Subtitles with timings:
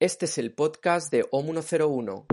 [0.00, 2.24] Este es el podcast de OM101.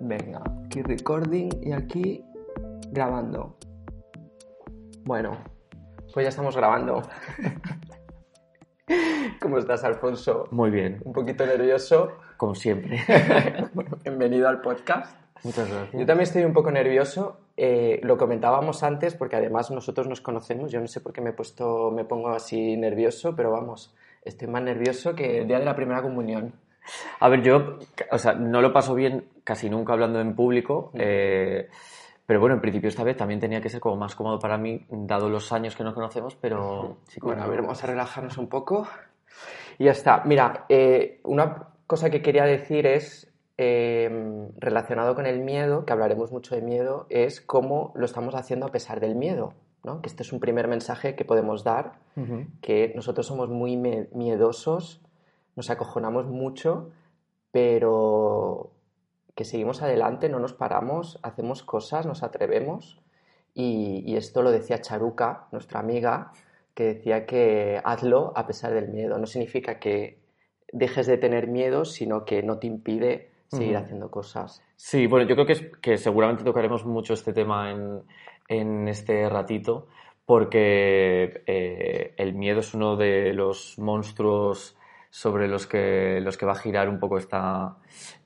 [0.00, 2.24] Venga, aquí recording y aquí
[2.90, 3.56] grabando.
[5.04, 5.36] Bueno,
[6.12, 7.02] pues ya estamos grabando.
[9.40, 10.48] ¿Cómo estás, Alfonso?
[10.50, 12.12] Muy bien, Un poquito nervioso.
[12.38, 12.98] como siempre.
[13.74, 15.14] Bueno, bienvenido al podcast.
[15.42, 15.92] Muchas gracias.
[15.92, 17.43] Yo también estoy un poco nervioso.
[17.56, 20.72] Eh, lo comentábamos antes porque además nosotros nos conocemos.
[20.72, 24.48] Yo no sé por qué me he puesto, me pongo así nervioso, pero vamos, estoy
[24.48, 26.52] más nervioso que el día de la primera comunión.
[27.20, 27.78] A ver, yo,
[28.10, 31.68] o sea, no lo paso bien casi nunca hablando en público, eh,
[32.26, 34.84] pero bueno, en principio esta vez también tenía que ser como más cómodo para mí,
[34.90, 38.48] dado los años que nos conocemos, pero sí Bueno, a ver, vamos a relajarnos un
[38.48, 38.86] poco.
[39.78, 40.22] Y ya está.
[40.24, 46.32] Mira, eh, una cosa que quería decir es, eh, relacionado con el miedo, que hablaremos
[46.32, 49.54] mucho de miedo, es cómo lo estamos haciendo a pesar del miedo.
[49.84, 50.00] ¿no?
[50.00, 52.00] Que este es un primer mensaje que podemos dar,
[52.62, 55.02] que nosotros somos muy miedosos,
[55.56, 56.90] nos acojonamos mucho,
[57.52, 58.72] pero
[59.34, 62.98] que seguimos adelante, no nos paramos, hacemos cosas, nos atrevemos.
[63.52, 66.32] Y, y esto lo decía Charuca, nuestra amiga,
[66.72, 69.18] que decía que hazlo a pesar del miedo.
[69.18, 70.18] No significa que
[70.72, 74.62] dejes de tener miedo, sino que no te impide seguir haciendo cosas.
[74.76, 78.02] Sí, bueno, yo creo que, es- que seguramente tocaremos mucho este tema en,
[78.48, 79.86] en este ratito,
[80.26, 84.76] porque eh, el miedo es uno de los monstruos
[85.10, 87.76] sobre los que, los que va a girar un poco esta,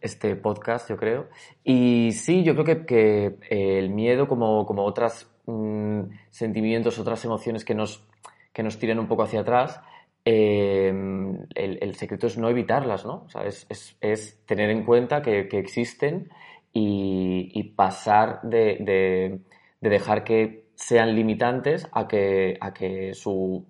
[0.01, 1.29] este podcast, yo creo.
[1.63, 5.29] Y sí, yo creo que, que, eh, el miedo, como, como otros
[6.31, 8.07] sentimientos, otras emociones que nos,
[8.53, 9.81] que nos tiran un poco hacia atrás,
[10.31, 10.89] eh,
[11.55, 13.25] el, el secreto es no evitarlas, ¿no?
[13.27, 16.31] O sea, es, es- es tener en cuenta que, que existen
[16.73, 19.41] y, y pasar de, de-
[19.81, 23.65] de dejar que sean limitantes a que, a que su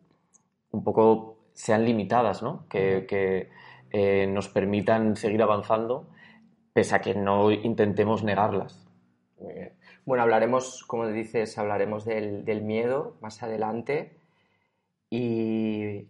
[0.73, 2.67] un poco sean limitadas, ¿no?
[2.69, 3.51] Que, que,
[3.91, 6.09] eh, nos permitan seguir avanzando
[6.75, 8.87] pese a que no intentemos negarlas.
[9.41, 9.73] Muy bien.
[10.07, 14.17] Bueno, hablaremos, como dices, hablaremos del, del miedo más adelante
[15.11, 16.07] y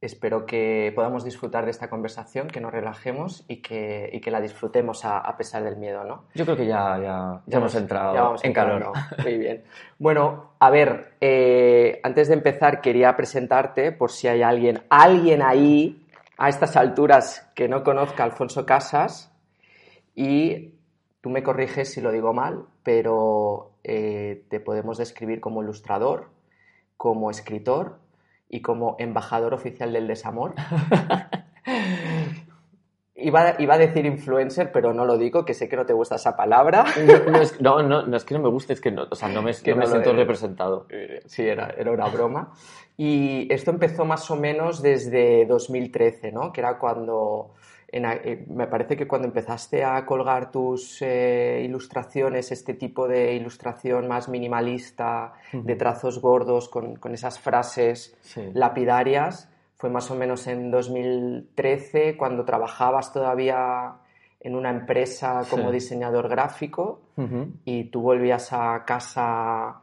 [0.00, 4.40] espero que podamos disfrutar de esta conversación, que nos relajemos y que, y que la
[4.40, 6.24] disfrutemos a, a pesar del miedo, ¿no?
[6.34, 8.92] Yo creo que ya, ya, ya hemos entrado ya vamos en calor.
[9.22, 9.64] Muy bien.
[9.98, 16.06] Bueno, a ver, eh, antes de empezar quería presentarte por si hay alguien, alguien ahí
[16.36, 19.32] a estas alturas que no conozca a Alfonso Casas
[20.14, 20.74] y
[21.22, 26.28] tú me corriges si lo digo mal, pero eh, te podemos describir como ilustrador,
[26.98, 27.98] como escritor
[28.48, 30.54] y como embajador oficial del desamor.
[33.18, 36.16] Iba, iba a decir influencer, pero no lo digo, que sé que no te gusta
[36.16, 36.84] esa palabra.
[37.02, 39.14] No, no es, no, no, no es que no me guste, es que no, o
[39.14, 40.86] sea, no me, que siento representado.
[40.90, 42.52] Eh, Sí, era, era una broma.
[42.98, 46.52] Y esto empezó más o menos desde 2013, ¿no?
[46.52, 47.54] Que era cuando,
[47.88, 53.34] en eh, me parece que cuando empezaste a colgar tus eh, ilustraciones, este tipo de
[53.34, 58.50] ilustración más minimalista, de trazos gordos, con, con esas frases Sí.
[58.54, 63.94] lapidarias, fue más o menos en 2013, cuando trabajabas todavía
[64.40, 65.74] en una empresa como Sí.
[65.74, 67.00] diseñador gráfico
[67.64, 69.80] y tú volvías a casa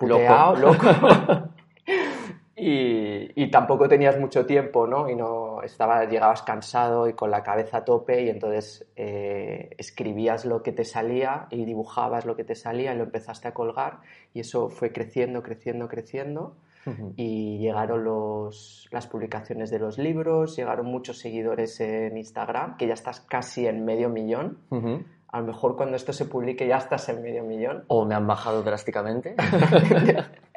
[0.00, 0.14] Loco.
[0.20, 0.86] puteado, loco.
[2.66, 5.10] y, y tampoco tenías mucho tiempo, ¿no?
[5.10, 10.46] Y no estaba, llegabas cansado y con la cabeza a tope y entonces eh, escribías
[10.46, 13.98] lo que te salía y dibujabas lo que te salía y lo empezaste a colgar
[14.32, 17.12] y eso fue creciendo, creciendo, creciendo Ujú.
[17.16, 22.94] y llegaron los, las publicaciones de los libros, llegaron muchos seguidores en Instagram, que ya
[22.94, 24.56] estás casi en medio millón.
[24.70, 25.04] Ujú.
[25.28, 27.84] A lo mejor cuando esto se publique ya estás en medio millón.
[27.88, 29.34] O me han bajado drásticamente.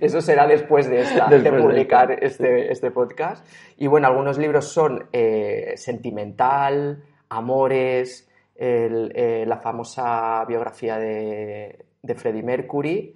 [0.00, 3.46] Eso será después de, esta, Después de de publicar este, este podcast.
[3.76, 12.14] Y bueno, algunos libros son eh, Sentimental, Amores, el- eh, la famosa biografía de, de
[12.14, 13.14] Freddie Mercury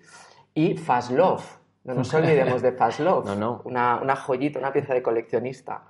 [0.54, 1.58] y Fast Love.
[1.84, 3.24] No nos olvidemos de Fast Love.
[3.26, 3.62] No, no.
[3.64, 5.84] Una, una joyita, una pieza de coleccionista.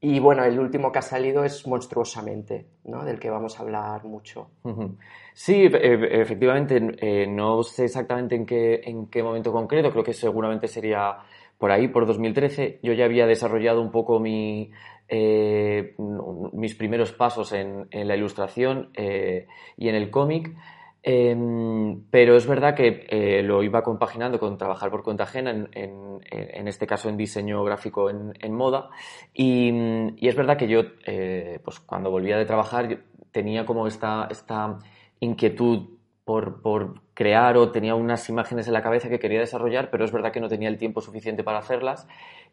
[0.00, 3.04] Y bueno, el último que ha salido es Monstruosamente, ¿no?
[3.04, 4.50] del que vamos a hablar mucho.
[5.32, 10.12] Sí, e- efectivamente, eh, no sé exactamente en qué, en qué momento concreto, creo que
[10.12, 11.16] seguramente sería
[11.58, 12.78] por ahí, por 2013.
[12.82, 14.70] Yo ya había desarrollado un poco mi,
[15.08, 15.94] eh,
[16.52, 19.46] mis primeros pasos en, en la ilustración eh,
[19.76, 20.54] y en el cómic.
[21.08, 25.68] Em, pero es verdad que eh, lo iba compaginando con trabajar por cuenta ajena, en,
[25.72, 28.90] en- en este caso en diseño gráfico en, en moda.
[29.32, 29.70] Y,
[30.16, 34.78] y es verdad que yo, eh, pues cuando volvía de trabajar, tenía como esta, esta
[35.20, 35.90] inquietud
[36.24, 40.12] por, por, crear o tenía unas imágenes en la cabeza que quería desarrollar, pero es
[40.12, 42.06] verdad que no tenía el tiempo suficiente para hacerlas.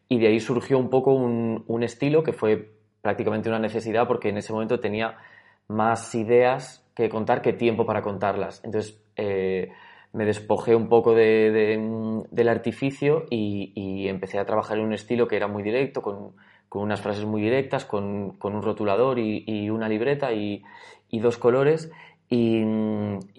[0.08, 2.70] Y de ahí surgió un poco un, un estilo que fue
[3.02, 5.18] prácticamente una necesidad porque en ese momento tenía
[5.68, 8.62] más ideas que contar que tiempo para contarlas.
[8.64, 9.72] Entonces eh,
[10.12, 14.92] me despojé un poco de, de, del artificio y, y, empecé a trabajar en un
[14.92, 16.36] estilo que era muy directo, con,
[16.68, 20.62] con unas frases muy directas, con, con un rotulador y, y, una libreta y,
[21.10, 21.90] y dos colores.
[22.28, 22.62] Y,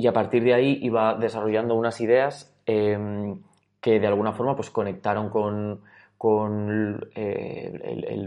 [0.06, 3.36] a partir de ahí iba desarrollando unas ideas eh,
[3.82, 5.82] que de alguna forma pues conectaron con,
[6.26, 7.72] con eh,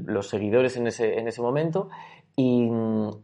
[0.07, 1.89] los seguidores en ese, en ese momento
[2.37, 2.71] y,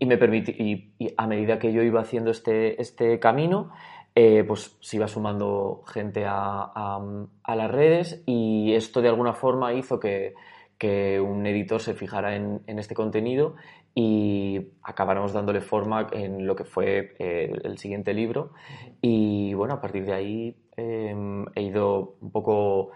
[0.00, 3.71] y me permití, y, y, a medida que yo iba haciendo este, este camino,
[4.17, 9.73] eh, pues se iba sumando gente a, a, las redes y esto de alguna forma
[9.75, 10.35] hizo que,
[10.77, 13.55] que un editor se fijara en, en, este contenido
[13.94, 18.55] y acabáramos dándole forma en lo que fue eh, el siguiente libro.
[19.00, 22.91] Y bueno, a partir de ahí he ido un poco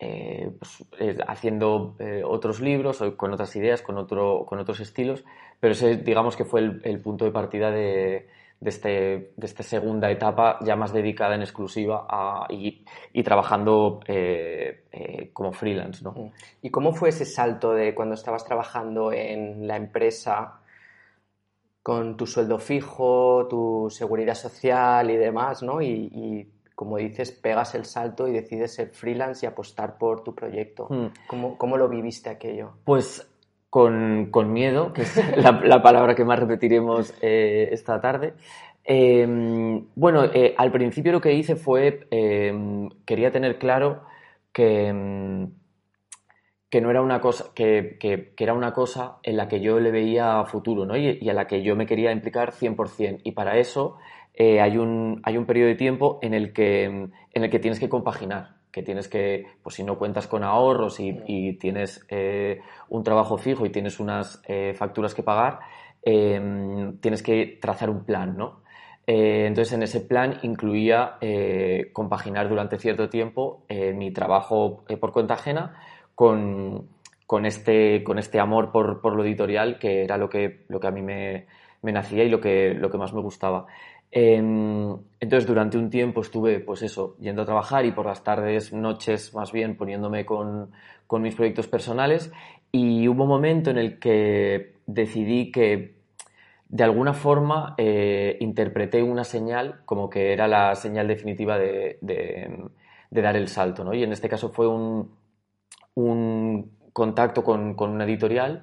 [0.00, 0.84] eh, pues,
[1.26, 5.24] haciendo otros libros con otras ideas, con, otro, con otros estilos,
[5.60, 8.28] pero ese digamos que fue el, punto de partida de,
[8.60, 12.84] este, de esta segunda etapa ya más dedicada en exclusiva a, y,
[13.22, 16.04] trabajando eh, eh, como freelance.
[16.04, 16.32] ¿no?
[16.62, 20.60] ¿Y cómo fue ese salto de cuando estabas trabajando en la empresa
[21.82, 25.80] con tu sueldo fijo, tu seguridad social y demás, ¿no?
[26.78, 30.86] Como dices, pegas el salto y decides ser freelance y apostar por tu proyecto.
[30.88, 31.06] Mm.
[31.26, 32.74] ¿Cómo, ¿Cómo, lo viviste aquello?
[32.84, 33.28] Pues
[33.68, 38.34] con, con miedo, que es la, la, palabra que más repetiremos eh, esta tarde.
[38.84, 39.26] Eh,
[39.96, 44.04] bueno, eh, al principio lo que hice fue, eh, quería tener claro
[44.52, 45.48] que,
[46.70, 49.80] que no era una cosa, que, que, que, era una cosa en la que yo
[49.80, 50.96] le veía futuro, ¿no?
[50.96, 53.22] Y, y a la que yo me quería implicar 100%.
[53.24, 53.96] Y para eso
[54.38, 57.78] eh, hay, un, hay un periodo de tiempo en el que, en el que tienes
[57.78, 62.60] que compaginar que tienes que, pues si no cuentas con ahorros y, y tienes eh,
[62.90, 65.60] un trabajo fijo y tienes unas eh, facturas que pagar,
[66.02, 68.62] eh, tienes que trazar un plan, ¿no?
[69.06, 75.34] Eh, entonces, en ese plan incluía eh, compaginar durante cierto tiempo mi trabajo por cuenta
[75.34, 75.74] ajena
[76.14, 76.88] con,
[77.26, 80.86] con, este, con este amor por, por, lo editorial, que era lo que, lo que
[80.86, 81.46] a mí me,
[81.82, 83.66] me nacía y lo que, lo que más me gustaba.
[84.10, 89.34] Entonces, durante un tiempo estuve, pues eso, yendo a trabajar y por las tardes, noches
[89.34, 90.70] más bien, poniéndome con,
[91.06, 92.32] con mis proyectos personales.
[92.72, 95.96] Y hubo un momento en el que decidí que,
[96.68, 102.64] de alguna forma, eh, interpreté una señal como que era la señal definitiva de, de,
[103.10, 103.94] de dar el salto, ¿no?
[103.94, 105.10] Y en este caso fue un,
[105.94, 108.62] un contacto con, con una editorial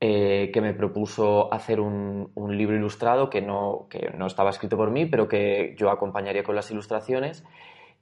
[0.00, 4.76] eh, que me propuso hacer un, un, libro ilustrado que no, que no estaba escrito
[4.76, 7.44] por mí, pero que yo acompañaría con las ilustraciones.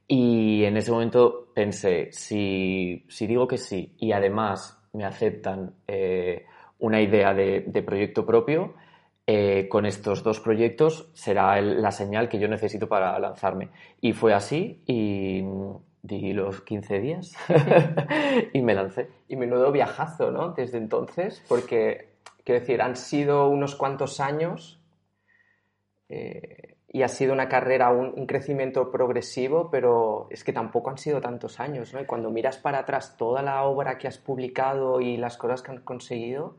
[0.07, 6.45] Y en ese momento pensé, si, si digo que sí y además me aceptan eh,
[6.79, 8.75] una idea de, de proyecto propio,
[9.29, 13.69] eh, con estos dos proyectos será la señal que yo necesito para lanzarme.
[13.99, 15.43] Y fue así y
[16.01, 17.33] di los 15 días
[18.53, 19.09] y me lancé.
[19.27, 20.49] Y menudo viajazo, ¿no?
[20.49, 22.09] Desde entonces, porque,
[22.43, 24.79] quiero decir, han sido unos cuantos años
[26.09, 30.97] eh, y ha sido una carrera, un, un, crecimiento progresivo, pero es que tampoco han
[30.97, 32.01] sido tantos años, ¿no?
[32.01, 35.71] Y cuando miras para atrás toda la obra que has publicado y las cosas que
[35.71, 36.55] han conseguido...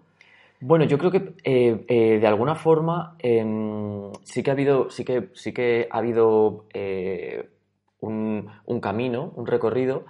[0.60, 3.44] Bueno, yo creo que eh, eh, de alguna forma eh,
[4.24, 6.64] sí que ha habido, sí que, sí que ha habido
[8.00, 10.06] un, camino, un recorrido,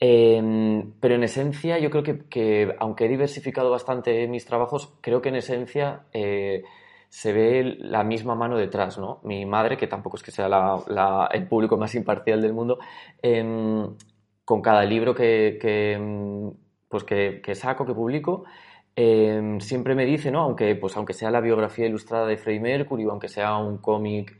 [0.00, 5.22] eh, pero en esencia yo creo que, que, aunque he diversificado bastante mis trabajos, creo
[5.22, 6.64] que en esencia eh,
[7.08, 9.20] se ve la misma mano detrás, ¿no?
[9.22, 10.48] Mi madre, que tampoco es que sea
[11.32, 12.78] el público más imparcial del mundo,
[13.22, 13.86] eh,
[14.44, 16.52] con cada libro que, que
[16.88, 18.44] pues que, que, saco, que publico,
[18.94, 20.42] eh, siempre me dice, ¿no?
[20.42, 24.38] Aunque, pues, aunque sea la biografía ilustrada de Freddie Mercury o aunque sea un cómic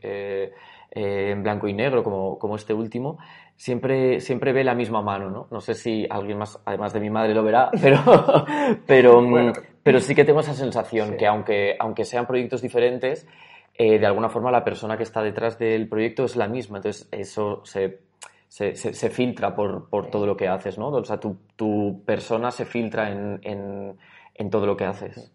[0.91, 3.17] eh, en blanco y negro como, como este último,
[3.55, 5.47] siempre, siempre ve la misma mano, ¿no?
[5.51, 7.99] No sé si alguien más, además de mi madre, lo verá, pero,
[8.85, 9.53] pero, bueno.
[9.83, 11.17] pero sí que tengo esa sensación sí.
[11.17, 13.27] que aunque, aunque sean proyectos diferentes,
[13.73, 17.07] eh, de alguna forma la persona que está detrás del proyecto es la misma, entonces
[17.11, 17.99] eso se,
[18.47, 20.87] se, se, se filtra por, por, todo lo que haces, ¿no?
[20.87, 23.97] O sea, tu, tu persona se filtra en, en,
[24.33, 25.31] en, todo lo que haces.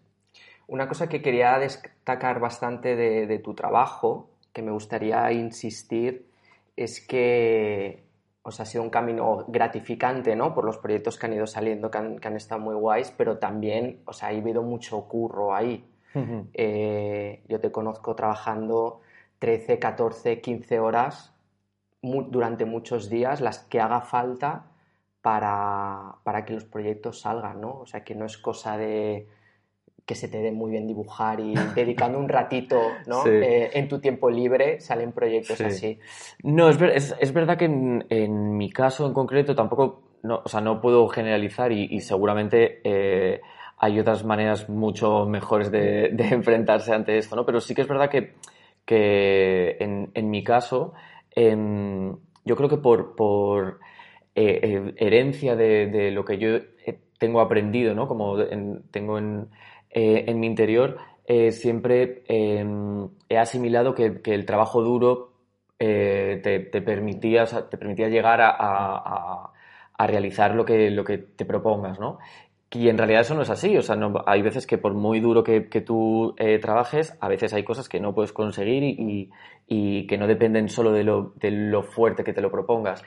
[0.67, 6.29] Una cosa que quería destacar bastante de, de tu trabajo que me gustaría insistir
[6.75, 8.03] es que
[8.45, 10.53] o sea, ha sido un camino gratificante, ¿no?
[10.53, 13.37] Por los proyectos que han ido saliendo, que han, que han estado muy guays, pero
[13.37, 15.89] también, o sea, ha habido mucho curro ahí.
[16.13, 16.47] Uh -huh.
[16.53, 18.99] eh, yo te conozco trabajando
[19.39, 21.33] 13, 14, 15 horas
[22.01, 24.65] durante muchos días, las que haga falta
[25.21, 27.79] para, para que los proyectos salgan, ¿no?
[27.79, 29.27] O sea, que no es cosa de
[30.05, 33.25] que se te dé muy bien dibujar y dedicando un ratito ¿no?
[33.25, 35.99] Eh, en tu tiempo libre salen proyectos así.
[36.43, 40.81] No, es, es, verdad que en, mi caso en concreto tampoco, no, o sea, no
[40.81, 43.41] puedo generalizar y, seguramente eh,
[43.77, 47.45] hay otras maneras mucho mejores de, enfrentarse ante esto, ¿no?
[47.45, 48.33] Pero sí que es verdad que,
[48.85, 50.93] que en, en mi caso,
[51.31, 53.79] em, yo creo que por, por
[54.35, 56.59] eh, herencia de, de, lo que yo
[57.17, 58.07] tengo aprendido, ¿no?
[58.07, 58.37] Como
[58.91, 59.47] tengo en
[59.93, 65.33] eh, en mi interior eh, siempre em, he asimilado que, el trabajo duro
[65.77, 69.49] eh, te, permitía, te permitía llegar a,
[70.05, 72.19] realizar lo que, lo que te propongas, ¿no?
[72.71, 75.21] Y en realidad eso no es así, o sea, no, hay veces que por muy
[75.21, 80.27] duro que, tú trabajes, a veces hay cosas que no puedes conseguir y, que no
[80.27, 83.01] dependen solo de lo, de lo, fuerte que te lo propongas.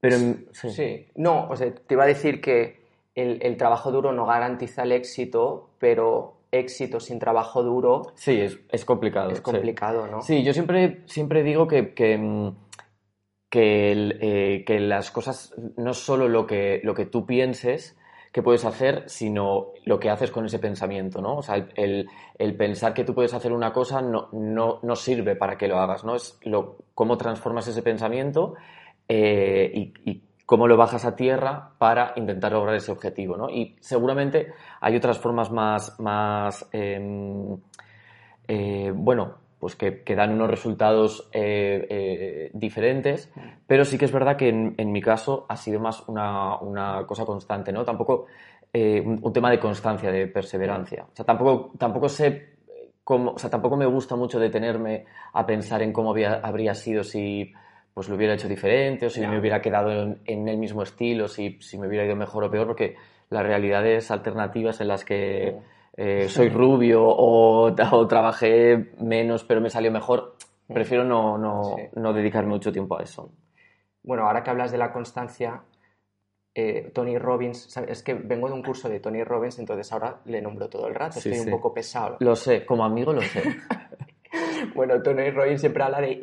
[0.00, 0.16] Pero
[0.52, 0.70] sí.
[0.70, 1.06] sí.
[1.14, 2.87] no, o sea, te iba a decir que
[3.18, 8.12] el, trabajo duro no garantiza el éxito, pero éxito sin trabajo duro.
[8.14, 9.30] Sí, es, complicado.
[9.30, 10.22] Es complicado, ¿no?
[10.22, 12.48] Sí, yo siempre, siempre digo que, que, mm,
[13.52, 17.96] eh, que, las cosas no solo lo que, lo que tú pienses
[18.32, 21.38] que puedes hacer, sino lo que haces con ese pensamiento, ¿no?
[21.38, 22.08] O sea, el,
[22.56, 26.14] pensar que tú puedes hacer una cosa no, no, sirve para que lo hagas, ¿no?
[26.14, 28.54] Es lo, cómo transformas ese pensamiento
[29.08, 33.36] eh, y, y cómo lo bajas a tierra para intentar lograr ese objetivo.
[33.36, 33.50] ¿no?
[33.50, 37.54] Y seguramente hay otras formas más, más em,
[38.48, 43.30] eh, bueno, pues que, dan unos resultados eh, eh, diferentes,
[43.66, 47.70] pero sí que es verdad que en, mi caso ha sido más una, cosa constante,
[47.70, 47.84] ¿no?
[47.84, 48.24] Tampoco
[48.72, 51.04] un, tema de constancia, de perseverancia.
[51.12, 52.54] O sea, tampoco, tampoco sé
[53.04, 57.52] cómo, o sea, tampoco me gusta mucho detenerme a pensar en cómo habría sido si
[57.98, 59.90] pues lo hubiera hecho diferente o si me hubiera quedado
[60.24, 62.94] en, el mismo estilo, si, si, me hubiera ido mejor o peor, porque
[63.28, 65.58] las realidades alternativas en las que
[65.96, 67.74] eh, soy rubio o,
[68.08, 70.36] trabajé menos pero me salió mejor,
[70.72, 73.32] prefiero no, no, no, dedicarme mucho tiempo a eso.
[74.04, 75.64] Bueno, ahora que hablas de la constancia,
[76.54, 80.40] eh, Tony Robbins, es que vengo de un curso de Tony Robbins, entonces ahora le
[80.40, 82.18] nombro todo el rato, estoy un poco pesado.
[82.20, 83.42] Lo sé, como amigo lo sé.
[84.74, 86.18] Bueno, Tony Robbins siempre habla de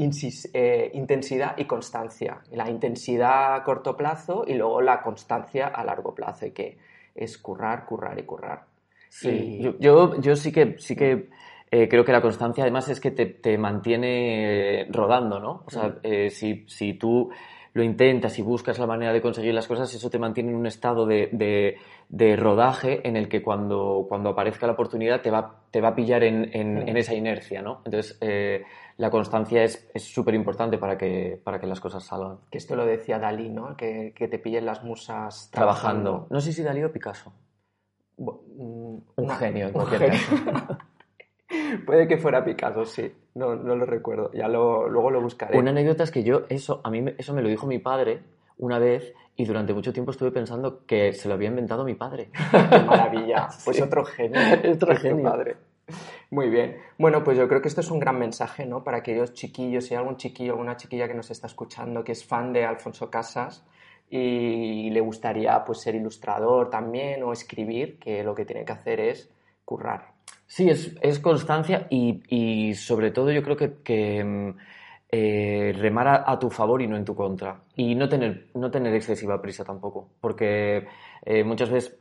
[0.53, 2.41] eh, intensidad y constancia.
[2.51, 6.77] La intensidad a corto plazo y luego la constancia a largo plazo, y que
[7.13, 8.65] es currar, currar y currar.
[9.09, 11.29] Sí, Yo, yo, sí que, sí que
[11.71, 15.63] eh, creo que la constancia además es que te, mantiene rodando, ¿no?
[15.65, 15.99] O sea, mm.
[16.03, 17.29] eh, si, si tú
[17.75, 20.65] lo intentas y buscas la manera de conseguir las cosas, eso te mantiene en un
[20.65, 21.77] estado de,
[22.37, 26.23] rodaje en el que cuando, cuando aparezca la oportunidad te va, te va a pillar
[26.23, 27.81] en, en, esa inercia, ¿no?
[27.83, 28.63] Entonces, eh,
[28.95, 32.37] la constancia es súper importante para que, para que las cosas salgan.
[32.49, 33.75] Que esto lo decía Dalí, ¿no?
[33.75, 36.27] Que, que te pillen las musas trabajando.
[36.29, 37.33] No sé si Dalí o Picasso.
[38.17, 40.33] Mm, un genio, en cualquier caso.
[41.85, 43.11] Puede que fuera Picasso, sí.
[43.35, 44.31] No, no lo recuerdo.
[44.33, 45.57] Ya lo, luego lo buscaré.
[45.57, 48.21] Una anécdota es que yo, eso, a mí eso me lo dijo mi padre
[48.57, 52.29] una vez y durante mucho tiempo estuve pensando que se lo había inventado mi padre.
[52.51, 53.49] maravilla.
[53.65, 54.39] Pues otro genio.
[54.73, 55.23] otro genio.
[55.23, 55.57] Padre.
[56.31, 56.77] Muy bien.
[56.97, 58.83] Bueno, pues yo creo que esto es un gran mensaje, ¿no?
[58.83, 62.13] Para aquellos chiquillos, si hay algún chiquillo o una chiquilla que nos está escuchando que
[62.13, 63.65] es fan de Alfonso Casas
[64.09, 68.99] y le gustaría pues ser ilustrador también o escribir, que lo que tiene que hacer
[68.99, 69.29] es
[69.63, 70.14] currar.
[70.47, 74.57] Sí, es, constancia y, sobre todo yo creo que, mm,
[75.09, 77.63] eh, remar a, tu favor y no en tu contra.
[77.75, 80.87] Y no tener, no tener excesiva prisa tampoco, porque
[81.25, 81.97] eh, muchas veces,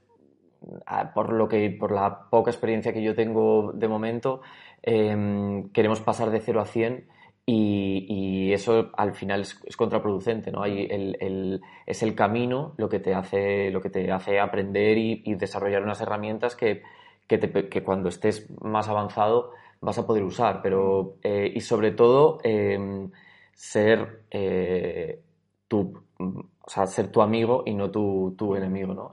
[0.86, 4.42] ah, por, lo que, por la poca experiencia que yo tengo de momento,
[4.82, 7.06] em, queremos pasar de 0 a 100
[7.46, 10.62] y, eso al final es, contraproducente, ¿no?
[10.62, 15.34] Hay el, es el camino lo que te hace, lo que te hace aprender y
[15.34, 16.82] desarrollar unas herramientas que
[17.26, 23.10] que, cuando estés más avanzado vas a poder usar, pero eh, y sobre todo em,
[23.52, 25.20] ser eh,
[25.68, 29.12] tu, o sea, ser tu amigo y no tu, tu enemigo, ¿no?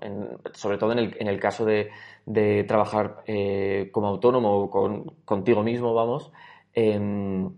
[0.53, 1.89] sobre todo en el, en el caso de,
[2.25, 6.31] de trabajar eh, como autónomo o con, contigo mismo, vamos,
[6.73, 7.53] em,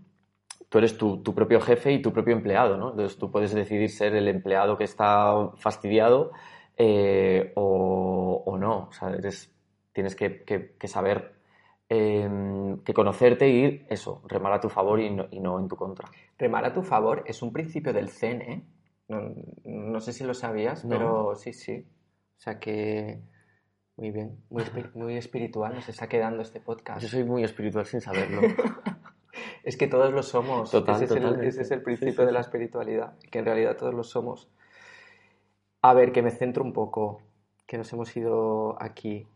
[0.68, 2.90] tú eres tu, tu, propio jefe y tu propio empleado, ¿no?
[2.90, 6.32] Entonces tú puedes decidir ser el empleado que está fastidiado
[7.54, 9.53] o, o, no, o sea, eres
[9.94, 11.32] tienes que, saber
[11.88, 16.10] em, que conocerte y eso, remar a tu favor y no, en tu contra.
[16.38, 18.62] Remar a tu favor es un principio del Zen, ¿eh?
[19.64, 21.86] No, sé si lo sabías, pero sí, sí.
[22.36, 23.20] O sea que
[23.96, 27.00] muy bien, muy, muy espiritual nos está quedando este podcast.
[27.00, 28.42] Yo soy muy espiritual sin saberlo.
[29.64, 30.70] Es que todos lo somos.
[30.70, 31.48] Total, ese, es el, totalmente.
[31.48, 34.50] ese es el Sí, principio sí, de la espiritualidad, que en realidad todos lo somos.
[35.80, 37.22] A ver, que me centro un poco,
[37.66, 39.26] que nos hemos ido aquí.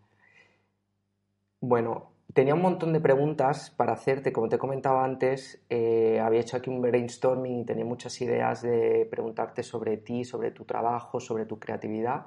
[1.60, 6.40] Bueno, tenía un montón de preguntas para hacerte, como te he comentado antes, eh, había
[6.40, 11.18] hecho aquí un brainstorming y tenía muchas ideas de preguntarte sobre ti, sobre tu trabajo,
[11.18, 12.26] sobre tu creatividad,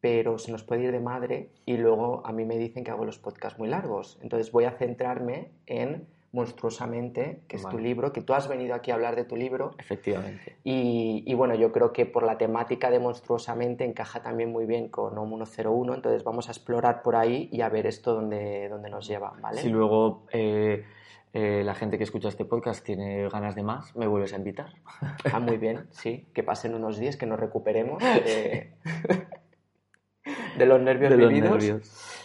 [0.00, 3.04] pero se nos puede ir de madre y luego a mí me dicen que hago
[3.04, 4.18] los podcasts muy largos.
[4.22, 8.90] Entonces voy a centrarme en Monstruosamente, que es tu libro, que tú has venido aquí
[8.90, 9.70] a hablar de tu libro.
[9.78, 10.56] Efectivamente.
[10.64, 14.88] Y, y bueno, yo creo que por la temática de Monstruosamente encaja también muy bien
[14.88, 18.90] con OM 101, entonces vamos a explorar por ahí y a ver esto dónde, dónde
[18.90, 19.60] nos lleva, ¿vale?
[19.60, 20.84] Si luego eh,
[21.32, 24.74] eh, la gente que escucha este podcast tiene ganas de más, me vuelves a invitar.
[25.32, 28.72] Ah, muy bien, sí, que pasen unos días, que nos recuperemos de,
[30.58, 31.50] de los nervios De los vividos.
[31.52, 32.20] nervios.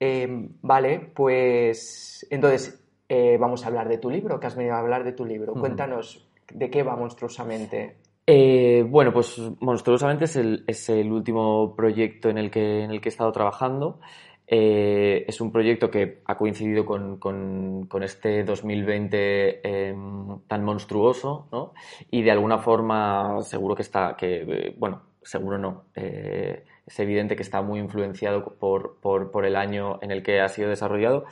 [0.00, 4.80] Eh, vale, pues entonces eh, vamos a hablar de tu libro, que has venido a
[4.80, 5.54] hablar de tu libro.
[5.54, 7.96] Cuéntanos, ¿de qué va monstruosamente?
[8.26, 13.00] Eh, bueno, pues Monstruosamente es el, es el último proyecto en el que, en el
[13.00, 14.00] que he estado trabajando.
[14.46, 21.48] Eh, es un proyecto que ha coincidido con, con- con este 2020 em, tan monstruoso,
[21.50, 21.72] ¿no?
[22.10, 27.62] Y de alguna forma seguro que está, que, bueno, seguro no, es evidente que está
[27.62, 31.24] muy influenciado por, por, por el año en el que ha sido desarrollado.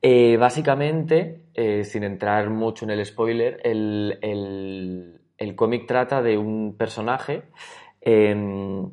[0.00, 5.20] Eh, básicamente, eh, sin entrar mucho en el spoiler, el, el-
[5.56, 7.42] cómic trata de un personaje
[8.00, 8.90] em,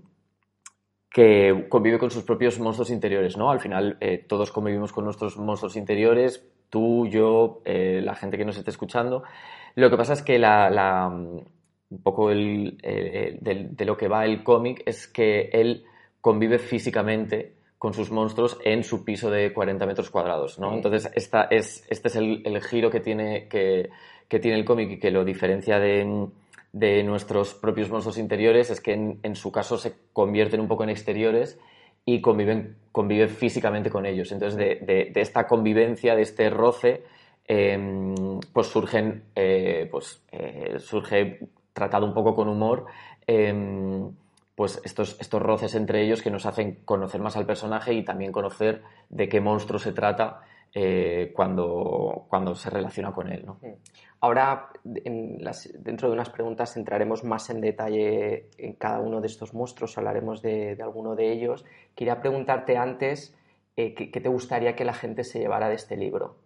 [1.09, 3.49] que convive con sus propios monstruos interiores, ¿no?
[3.49, 8.57] Al final, eh, todos convivimos con nuestros monstruos interiores, tú, yo, la gente que nos
[8.57, 9.23] esté escuchando.
[9.75, 12.77] Lo que pasa es que la, la- un poco el,
[13.41, 15.85] del- de, lo que va el cómic es que él
[16.19, 20.73] convive físicamente con sus monstruos en su piso de 40 metros cuadrados, ¿no?
[20.73, 23.91] Entonces, esta es, este es el, el giro que tiene, que,
[24.27, 26.27] que tiene el cómic y que lo diferencia de,
[26.73, 30.83] de nuestros propios monstruos interiores, es que en, en su caso se convierten un poco
[30.83, 31.59] en exteriores
[32.05, 34.31] y conviven, convive físicamente con ellos.
[34.31, 37.03] Entonces, de, de- de esta convivencia, de este roce,
[37.47, 37.77] eh,
[38.51, 41.37] pues surgen, eh, pues eh, surge
[41.71, 42.85] tratado un poco con humor,
[43.27, 43.53] eh,
[44.55, 48.31] pues estos, estos roces entre ellos que nos hacen conocer más al personaje y también
[48.31, 50.41] conocer de qué monstruo se trata
[50.73, 53.59] eh, cuando, cuando se relaciona con él, ¿no?
[54.21, 59.27] Ahora, en las- dentro de unas preguntas, entraremos más en detalle en cada uno de
[59.27, 61.63] estos monstruos, hablaremos de, de alguno de ellos.
[61.95, 63.35] Quería preguntarte antes,
[63.75, 66.37] eh, ¿qué, qué te gustaría que la gente se llevara de este libro?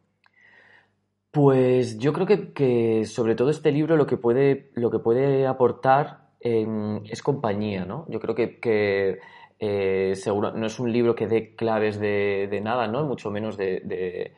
[1.31, 5.45] Pues yo creo que, que sobre todo este libro lo que puede, lo que puede
[5.45, 8.05] aportar es compañía, ¿no?
[8.09, 9.19] Yo creo que, que,
[9.59, 13.03] eh, seguro, no es un libro que dé claves de, de nada, ¿no?
[13.05, 14.33] Mucho menos de, de-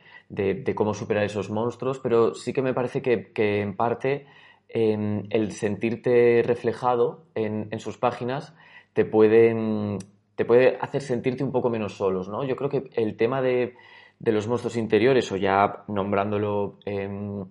[0.64, 4.26] de- cómo superar esos monstruos, pero sí que me parece que, que en parte
[4.68, 8.54] eh, el sentirte reflejado en, en sus páginas
[8.94, 9.98] te pueden,
[10.34, 12.44] te puede hacer sentirte un poco menos solos, ¿no?
[12.44, 13.74] Yo creo que el tema de,
[14.18, 17.44] de los monstruos interiores, o ya nombrándolo em,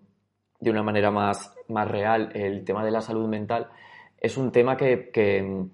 [0.60, 3.68] de una manera más, más real, el tema de la salud mental,
[4.22, 5.66] es un tema que, que,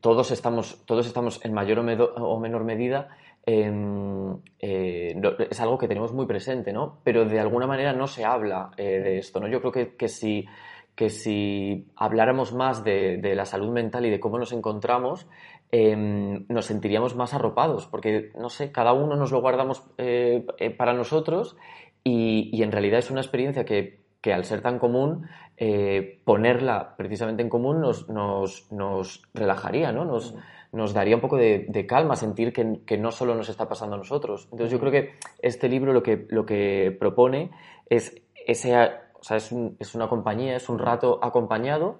[0.00, 3.08] todos, estamos, todos estamos en mayor o, menor medida.
[3.46, 5.14] em, eh,
[5.50, 7.00] es algo que tenemos muy presente, ¿no?
[7.04, 9.48] Pero de alguna manera no se habla eh, de esto, ¿no?
[9.48, 10.46] Yo creo que, que si,
[10.94, 15.26] que si habláramos más de, de la salud mental y de cómo nos encontramos,
[15.70, 20.46] em, nos sentiríamos más arropados, porque, no sé, cada uno nos lo guardamos eh,
[20.78, 21.56] para nosotros
[22.04, 25.26] y, y en realidad es una experiencia que, que al ser tan común,
[25.56, 30.04] eh, ponerla precisamente en común nos, nos, nos relajaría, ¿no?
[30.04, 30.34] Nos,
[30.72, 33.94] nos daría un poco de, de calma sentir que, que no solo nos está pasando
[33.94, 34.44] a nosotros.
[34.50, 37.50] Entonces yo creo que este libro lo que, lo que propone
[37.88, 41.98] es ese, o sea, es, un- es una compañía, es un rato acompañado,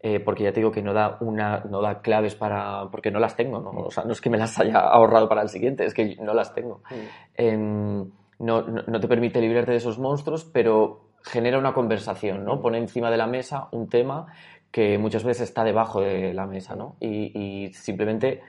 [0.00, 2.88] eh, porque ya te digo que no da, una, no da claves para...
[2.90, 3.70] porque no las tengo, ¿no?
[3.70, 6.34] O sea, no es que me las haya ahorrado para el siguiente, es que no
[6.34, 6.82] las tengo.
[7.34, 12.60] Em, no, no- no te permite librarte de esos monstruos, pero genera una conversación, ¿no?
[12.60, 14.26] Pone encima de la mesa un tema
[14.70, 16.96] que muchas veces está debajo de la mesa, ¿no?
[17.00, 17.32] Y,
[17.66, 18.40] y simplemente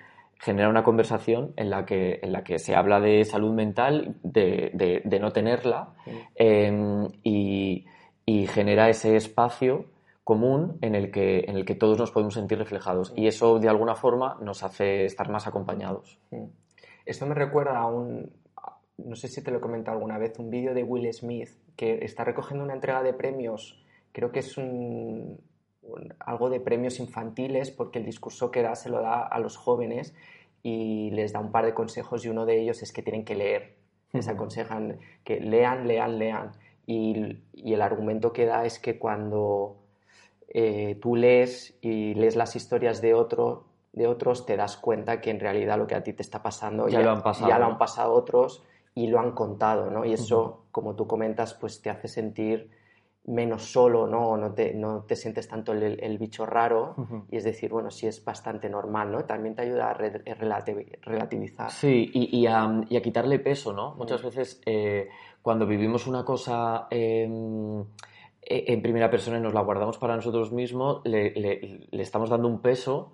[0.42, 4.72] genera una conversación en la que, en la que se habla de salud mental, de,
[4.74, 5.94] de- de no tenerla,
[6.36, 7.86] em, y,
[8.26, 9.86] y genera ese espacio
[10.24, 13.12] común en el, que, en el que todos nos podemos sentir reflejados.
[13.16, 16.20] Y eso, de alguna forma, nos hace estar más acompañados.
[17.06, 18.32] Esto me recuerda a un,
[19.00, 22.04] no sé si te lo he comentado alguna vez, un vídeo de Will Smith que
[22.04, 25.40] está recogiendo una entrega de premios, creo que es un,
[25.82, 29.56] un- algo de premios infantiles porque el discurso que da se lo da a los
[29.56, 30.14] jóvenes
[30.62, 33.36] y les da un par de consejos y uno de ellos es que tienen que
[33.36, 33.78] leer.
[34.12, 36.52] Les aconsejan que lean, lean, lean.
[36.86, 39.78] y, y el argumento que da es que cuando
[40.50, 43.64] eh, tú lees y lees las historias de, otro,
[43.94, 46.90] de otros, te das cuenta que en realidad lo que a ti te está pasando
[46.90, 48.64] Ya lo han pasado, ya lo han pasado otros
[48.96, 50.06] y lo han contado, ¿no?
[50.06, 52.70] Y eso, como tú comentas, pues te hace sentir
[53.26, 54.38] menos solo, ¿no?
[54.38, 56.96] No te, no te sientes tanto el, el bicho raro
[57.30, 59.26] y es decir, bueno, sí es bastante normal, ¿no?
[59.26, 61.70] También te ayuda a re- relativi- relativizar.
[61.70, 63.94] Sí, y, y a, y a quitarle peso, ¿no?
[63.96, 65.10] Muchas veces eh,
[65.44, 67.82] cuando vivimos una cosa em,
[68.42, 72.30] e- en primera persona y nos la guardamos para nosotros mismos, le, le- le estamos
[72.32, 73.14] dando un peso,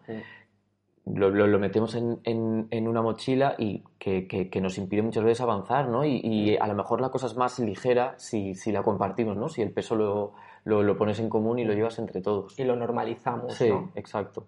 [1.05, 5.01] lo, lo- lo metemos en, en- en una mochila y que, que- que nos impide
[5.03, 6.03] muchas veces avanzar, ¿no?
[6.03, 9.47] Y, y a lo mejor la cosa es más ligera si, si la compartimos, ¿no?
[9.49, 12.57] Si el peso lo, lo- lo pones en común y lo llevas entre todos.
[12.59, 13.91] Y lo normalizamos, Sí, ¿no?
[13.95, 14.47] exacto.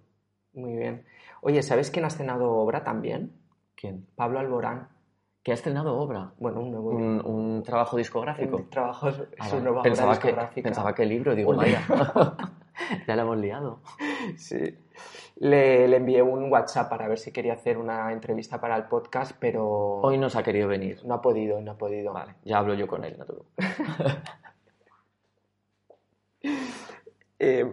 [0.53, 1.05] Muy bien.
[1.41, 3.33] Oye, ¿sabes quién ha estrenado obra también?
[3.75, 4.07] ¿Quién?
[4.15, 4.87] Pablo Alborán.
[5.43, 6.33] Que ha estrenado obra.
[6.39, 8.57] Bueno, un nuevo Un, un trabajo discográfico.
[8.57, 9.61] un trabajo, es Ah, vale.
[9.61, 10.63] nueva pensaba, obra que, discográfica.
[10.67, 11.81] pensaba que libro, digo, vaya.
[13.07, 13.81] ya la hemos liado.
[14.37, 14.77] Sí.
[15.39, 19.33] Le, le envié un WhatsApp para ver si quería hacer una entrevista para el podcast,
[19.39, 19.67] pero
[20.01, 21.03] Hoy nos ha querido venir.
[21.05, 22.13] no ha podido, no ha podido.
[22.13, 23.65] Vale, ya hablo yo con él, no te preocupes.
[27.39, 27.65] Eh,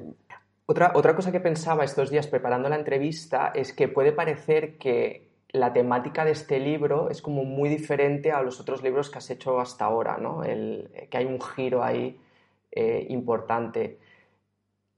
[0.67, 5.31] otra, otra cosa que pensaba estos días preparando la entrevista es que puede parecer que
[5.53, 9.31] la temática de este libro es como muy diferente a los otros libros que has
[9.31, 10.43] hecho hasta ahora, ¿no?
[10.45, 12.21] El- que hay un giro ahí
[12.73, 13.99] eh, importante.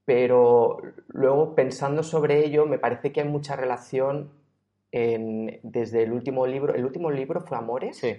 [0.06, 4.30] Pero luego pensando sobre ello, me parece que hay mucha relación
[4.92, 6.74] en- desde el último libro.
[6.74, 7.98] ¿El último libro fue Amores?
[7.98, 8.16] Sí.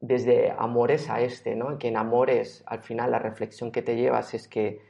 [0.00, 1.76] desde amores a este, ¿no?
[1.76, 4.80] Que en amores, al final, la reflexión que te llevas es que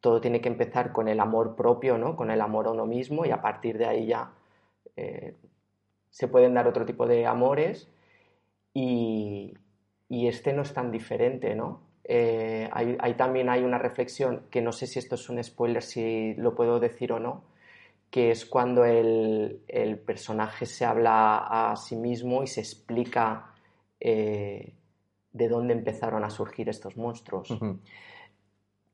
[0.00, 2.16] todo tiene que empezar con el amor propio, ¿no?
[2.16, 4.30] Con el amor a uno mismo y a partir de ahí ya
[4.96, 5.34] eh,
[6.10, 7.88] se pueden dar otro tipo de amores
[8.74, 9.54] y,
[10.10, 11.80] y este no es tan diferente, ¿no?
[12.10, 15.82] Eh, ahí, ahí también hay una reflexión que no sé si esto es un spoiler,
[15.82, 17.44] si lo puedo decir o no,
[18.10, 21.36] que es cuando el, el personaje se habla
[21.70, 23.52] a sí mismo y se explica
[24.00, 24.72] eh,
[25.32, 27.50] de dónde empezaron a surgir estos monstruos.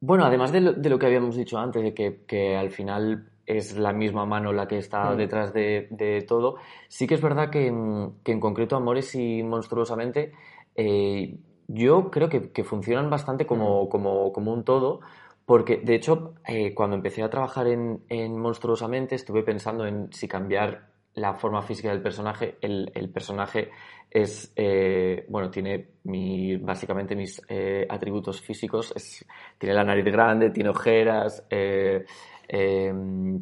[0.01, 3.31] Bueno, además de lo, de lo que habíamos dicho antes, de que, que al final
[3.47, 5.17] es la misma mano la que está Mm.
[5.17, 6.57] detrás de, de todo,
[6.89, 10.33] sí que es verdad que, en- que en concreto Amores y Monstruosamente
[10.75, 11.37] eh,
[11.69, 15.01] yo creo que, que funcionan bastante como, como, como un todo,
[15.47, 20.27] porque de hecho eh, cuando empecé a trabajar en, en Monstruosamente estuve pensando en si
[20.29, 22.57] cambiar la forma física del personaje.
[22.61, 23.71] El, el personaje
[24.11, 28.93] es, eh, bueno, tiene mi, básicamente mis eh, atributos físicos.
[28.97, 29.25] Es-
[29.59, 32.05] tiene la nariz grande, tiene ojeras, eh,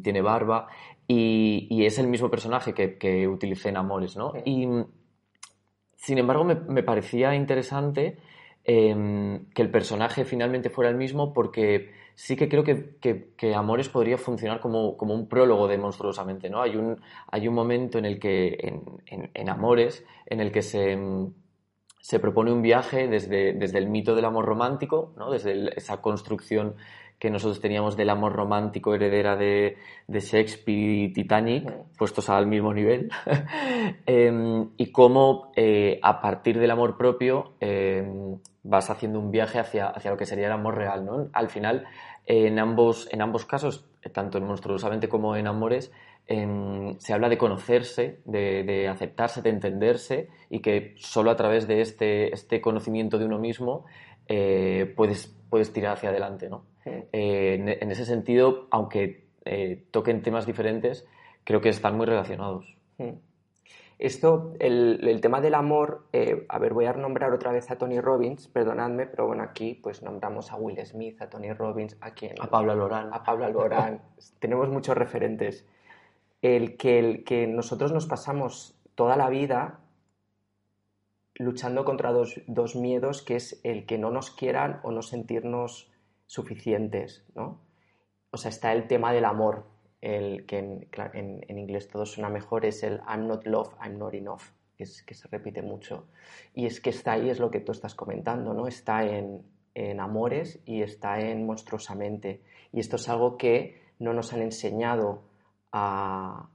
[0.01, 0.67] tiene barba
[1.07, 4.31] y, y es el mismo personaje que, que utilicé en Amores, ¿no?
[4.33, 4.39] Sí.
[4.45, 4.67] Y
[6.05, 8.17] sin embargo me, me parecía interesante
[8.65, 12.95] eh, que el personaje finalmente fuera el mismo porque sí que creo que,
[13.37, 16.61] que- Amores podría funcionar como, como un prólogo de Monstruosamente, ¿no?
[16.61, 20.95] Hay un, hay un momento en el que, en, en- Amores, en el que se,
[20.95, 21.33] mm,
[22.01, 25.31] se propone un viaje desde, desde el mito del amor romántico, ¿no?
[25.31, 26.75] Desde esa construcción
[27.19, 32.73] que nosotros teníamos del amor romántico heredera de, de Shakespeare y Titanic, puestos al mismo
[32.73, 33.09] nivel,
[34.05, 39.87] Em, y cómo eh, a partir del amor propio em, vas haciendo un viaje hacia,
[39.87, 41.29] hacia lo que sería el amor real, ¿no?
[41.33, 41.85] Al final,
[42.25, 45.91] en ambos, en ambos casos, tanto en Monstruosamente como en Amores,
[46.27, 51.67] em, se habla de conocerse, de, de aceptarse, de entenderse y que solo a través
[51.67, 53.85] de este, este conocimiento de uno mismo
[54.27, 56.65] eh, puedes, puedes tirar hacia adelante, ¿no?
[56.85, 61.07] Eh, en, en ese sentido, aunque eh, toquen temas diferentes,
[61.43, 62.77] creo que están muy relacionados.
[63.99, 67.77] Esto, el, el tema del amor, eh, a ver, voy a nombrar otra vez a
[67.77, 72.11] Tony Robbins, perdonadme, pero bueno, aquí pues nombramos a Will Smith, a Tony Robbins, a
[72.11, 73.13] quien A Pablo Alborán.
[73.13, 74.01] a Pablo Alborán.
[74.39, 75.65] Tenemos muchos referentes.
[76.41, 79.79] El que, el que nosotros nos pasamos toda la vida
[81.35, 85.92] luchando contra dos, dos miedos, que es el que no nos quieran o no sentirnos
[86.33, 87.59] suficientes, ¿no?
[88.31, 89.65] O sea, está el tema del amor,
[90.01, 93.99] el que en, en- en inglés todo suena mejor, es el I'm not love, I'm
[93.99, 94.41] not enough,
[94.75, 96.07] que se repite mucho.
[96.55, 98.67] Y es que está ahí, es lo que tú estás comentando, ¿no?
[98.67, 99.43] Está en,
[99.75, 102.41] en Amores y está en Monstruosamente.
[102.71, 105.21] Y esto es algo que no nos han enseñado
[105.71, 106.49] a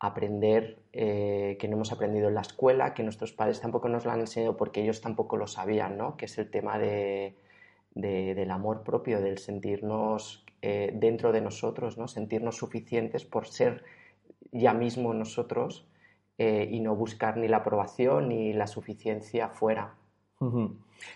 [0.00, 4.10] aprender, eh, que no hemos aprendido en la escuela, que nuestros padres tampoco nos lo
[4.10, 6.16] han enseñado porque ellos tampoco lo sabían, ¿no?
[6.16, 7.36] Que es el tema de,
[7.94, 12.06] de- del amor propio, del sentirnos eh, dentro de nosotros, ¿no?
[12.08, 13.84] Sentirnos suficientes por ser
[14.52, 15.86] ya mismo nosotros
[16.38, 19.94] eh, y no buscar ni la aprobación ni la suficiencia fuera.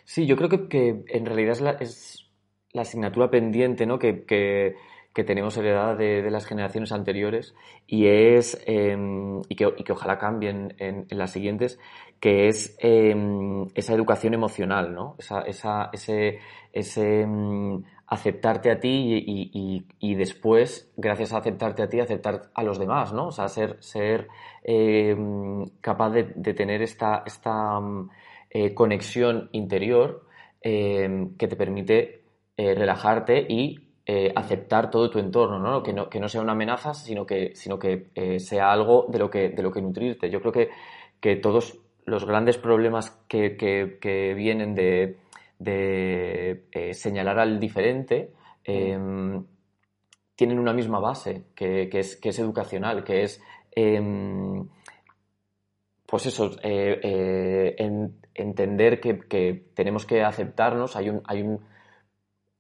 [0.05, 2.31] Sí, yo creo que, que en realidad es
[2.73, 3.99] la, asignatura pendiente, ¿no?
[3.99, 4.25] que-
[5.17, 7.55] que tenemos heredada de, de las generaciones anteriores
[7.87, 8.95] y es eh,
[9.49, 11.79] y, que, y que ojalá cambien en, las siguientes,
[12.21, 13.17] que es eh,
[13.75, 15.17] esa educación emocional, ¿no?
[15.19, 16.41] Esa, esa- ese,
[16.75, 18.89] ese mm, aceptarte a ti
[19.27, 23.29] y, y- y- después, gracias a aceptarte a ti, aceptar a los demás, ¿no?
[23.29, 24.29] O sea, ser, ser
[25.81, 27.81] capaz de, de tener esta, esta
[28.51, 30.25] eh, conexión interior
[30.63, 32.25] que te permite
[32.57, 35.83] eh, relajarte y eh, aceptar todo tu entorno, ¿no?
[35.83, 39.19] Que no, que no sea una amenaza, sino que, sino que eh, sea algo de
[39.19, 40.31] lo que, de lo que nutrirte.
[40.31, 40.71] Yo creo que,
[41.21, 45.19] que todos los grandes problemas que, que- que vienen de,
[45.59, 48.33] de, eh, señalar al diferente
[48.65, 48.97] eh,
[50.35, 53.41] tienen una misma base, que, que es, que es educacional, que es
[53.73, 54.69] em,
[56.07, 61.61] pues eso, en- entender que, que tenemos que aceptarnos, hay un, hay un,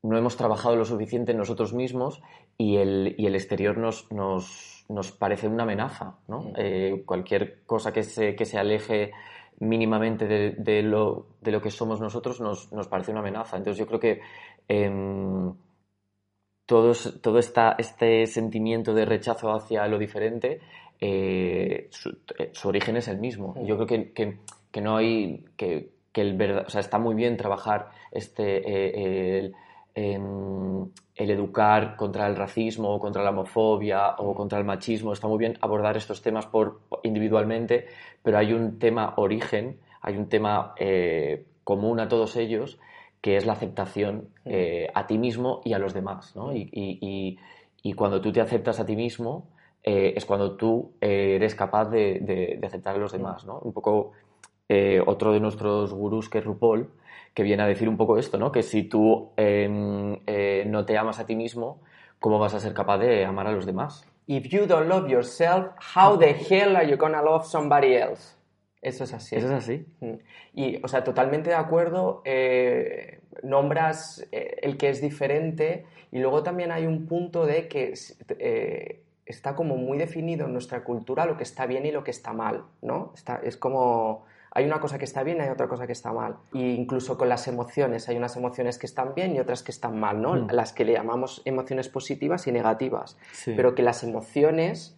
[0.09, 2.23] no hemos trabajado lo suficiente en nosotros mismos
[2.59, 6.41] y el, y el exterior nos, nos, nos parece una amenaza, ¿no?
[6.41, 6.53] Mm.
[6.57, 9.13] Eh, cualquier cosa que se, que se aleje
[9.59, 13.57] mínimamente de, de lo, de lo que somos nosotros nos, nos parece una amenaza.
[13.57, 14.21] Entonces yo creo que
[14.69, 15.53] em,
[16.67, 20.61] todo esta, este sentimiento de rechazo hacia lo diferente,
[21.01, 23.55] eh, su, eh, su origen es el mismo.
[23.57, 23.65] Mm.
[23.67, 24.39] Yo creo que, que-
[24.73, 29.39] que no hay, que, que el verdad, o sea, está muy bien trabajar este, eh,
[29.39, 29.55] el,
[29.97, 35.39] el educar contra el racismo o contra la homofobia o contra el machismo, está muy
[35.39, 37.87] bien abordar estos temas por, individualmente,
[38.23, 42.79] pero hay un tema origen, hay un tema eh, común a todos ellos
[43.23, 46.53] que es la aceptación eh, a ti mismo y a los demás, ¿no?
[46.55, 47.39] Y, y- y-
[47.83, 49.47] y cuando tú te aceptas a ti mismo,
[49.83, 53.59] eh, es cuando tú eres capaz de, de- de aceptar a los demás, ¿no?
[53.61, 54.13] Un poco
[55.07, 56.89] otro de nuestros gurús que es RuPaul,
[57.37, 58.51] que viene a decir un poco esto, ¿no?
[58.51, 59.69] Que si tú eh,
[60.27, 61.83] eh, no te amas a ti mismo,
[62.19, 64.07] ¿cómo vas a ser capaz de amar a los demás?
[64.27, 68.37] If you don't love yourself, how the hell are you gonna love somebody else?
[68.81, 69.37] Eso es así.
[69.37, 69.87] ¿Eso es así?
[70.01, 70.15] Mm.
[70.55, 76.43] Y, o sea, totalmente de acuerdo, eh, nombras eh, el que es diferente y luego
[76.43, 77.93] también hay un punto de que
[78.39, 82.13] eh, está como muy definido en nuestra cultura lo que está bien y lo que
[82.13, 83.13] está mal, ¿no?
[83.15, 84.25] Está, es como...
[84.57, 86.37] Hay una cosa que está bien, hay otra cosa que está mal.
[86.55, 90.01] E incluso con las emociones, hay unas emociones que están bien y otras que están
[90.01, 90.33] mal, ¿no?
[90.35, 90.49] Mm.
[90.53, 93.19] Las que le llamamos emociones positivas y negativas.
[93.33, 93.53] Sí.
[93.55, 94.97] Pero que las emociones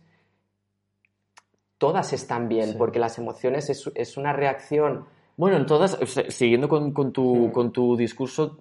[1.79, 2.75] todas están bien, Sí.
[2.79, 7.13] porque las emociones es, es una reacción Bueno, en todas, o sea, siguiendo con, con
[7.13, 7.53] tu, Mm.
[7.53, 8.59] con tu discurso,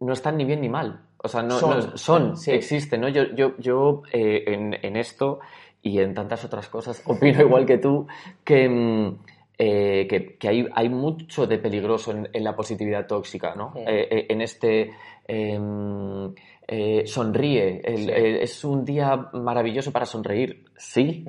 [0.00, 1.00] no están ni bien ni mal.
[1.18, 1.78] O sea, no, Son.
[1.78, 2.50] no- son, Sí.
[2.50, 3.08] existen, ¿no?
[3.08, 5.40] Yo, yo, yo eh, en, en esto
[5.80, 8.06] y en tantas otras cosas opino igual que tú
[8.44, 9.18] que, mm,
[9.58, 13.72] eh, que, que hay, hay mucho de peligroso en, en la positividad tóxica, ¿no?
[13.74, 13.80] Sí.
[13.86, 14.90] Eh, eh, en este
[15.26, 16.34] em,
[16.66, 18.12] eh, sonríe, el- Sí.
[18.14, 21.24] es un día maravilloso para sonreír, sí,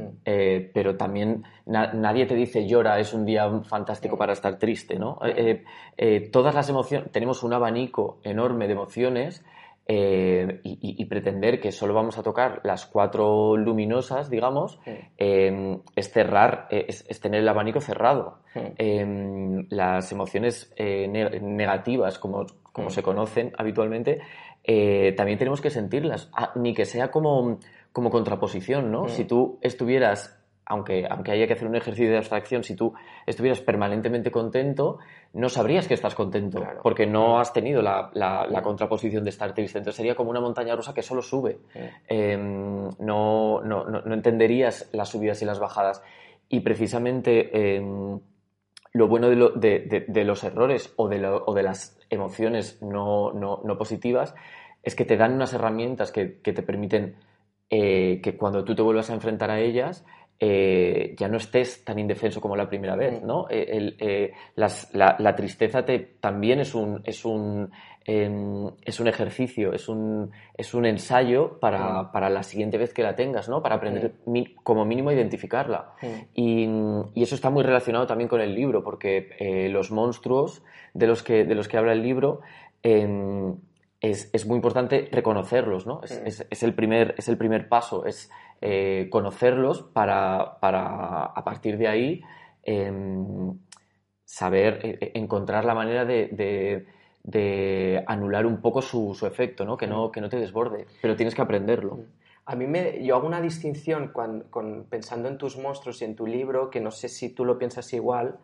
[0.74, 5.20] pero también na- nadie te dice llora, es un día fantástico para estar triste, ¿no?
[6.32, 9.44] Todas las emociones, tenemos un abanico enorme de emociones
[9.88, 14.80] eh, y, y- y pretender que solo vamos a tocar las cuatro luminosas, digamos,
[15.18, 18.40] eh, es cerrar, eh, es, es tener el abanico cerrado.
[18.78, 24.22] Eh, las emociones eh, ne- negativas, como, como se conocen habitualmente,
[25.16, 27.60] también tenemos que sentirlas, Ah, ni que sea como,
[27.92, 29.08] como contraposición, ¿no?
[29.10, 32.94] Si tú estuvieras, aunque, aunque haya que hacer un ejercicio de abstracción, si tú
[33.26, 34.98] estuvieras permanentemente contento,
[35.34, 36.80] no sabrías que estás contento, Claro.
[36.82, 38.64] porque no has tenido la, la- la Mm.
[38.64, 39.78] contraposición de estar triste.
[39.78, 41.60] Entonces sería como una montaña rusa que solo sube.
[42.08, 46.02] Eh, no, no, no- no entenderías las subidas y las bajadas.
[46.50, 47.82] Y precisamente eh,
[48.94, 52.00] lo bueno de, lo- de- de- de los errores o de, lo- o de las
[52.10, 54.34] emociones no, no- no positivas
[54.84, 57.16] es que te dan unas herramientas que, que te permiten
[57.72, 60.06] eh, que cuando tú te vuelvas a enfrentar a ellas
[60.40, 63.26] eh, ya no estés tan indefenso como la primera vez, Mm.
[63.26, 63.48] ¿no?
[63.50, 67.72] Eh, el- eh, las- la, la tristeza te, también es un, es un,
[68.06, 72.12] em, es un ejercicio, es un, es un ensayo para, Mm.
[72.12, 73.62] para la siguiente vez que la tengas, ¿no?
[73.64, 75.94] Para aprender mi- como mínimo a identificarla.
[76.02, 76.08] Mm.
[76.36, 76.70] Y,
[77.16, 81.24] y eso está muy relacionado también con el libro, porque eh, los monstruos de los
[81.24, 82.42] que, de los que habla el libro
[82.84, 83.56] em,
[84.02, 86.02] es, es muy importante reconocerlos, ¿no?
[86.04, 86.28] Es, Mm.
[86.28, 88.30] es- es el, primer, es el primer paso, es
[88.62, 92.22] eh, conocerlos para, para a partir de ahí
[92.64, 93.58] em,
[94.24, 96.28] saber eh, eh, encontrar la manera de,
[97.24, 99.78] de- anular un poco su, su efecto, ¿no?
[99.78, 102.00] Que, no, que no te desborde, pero tienes que aprenderlo.
[102.46, 106.28] A mí me, yo hago una distinción con- pensando en tus monstruos y en tu
[106.28, 108.38] libro, que no sé si tú lo piensas igual,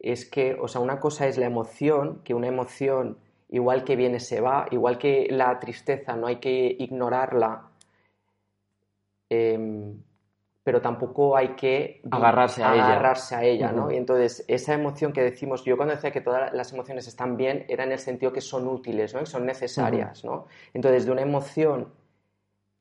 [0.00, 4.18] es que, o sea, una cosa es la emoción, que una emoción igual que viene
[4.20, 7.68] se va, igual que la tristeza no hay que ignorarla,
[9.28, 10.02] em,
[10.62, 13.90] pero tampoco hay que agarrarse a agarrarse ella, a ella ¿no?
[13.92, 17.64] Y entonces esa emoción que decimos, yo cuando decía que todas las emociones están bien,
[17.68, 19.22] era en el sentido que son útiles, ¿no?
[19.22, 20.46] Y son necesarias, ¿no?
[20.74, 21.92] Entonces de una emoción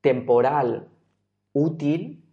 [0.01, 0.87] temporal
[1.53, 2.25] útil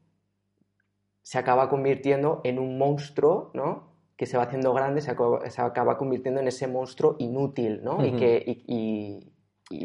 [1.23, 3.93] se acaba convirtiendo en un monstruo, ¿no?
[4.23, 8.05] que se va haciendo grande, se acaba, convirtiendo en ese monstruo inútil, ¿no?
[8.07, 9.32] Y que y,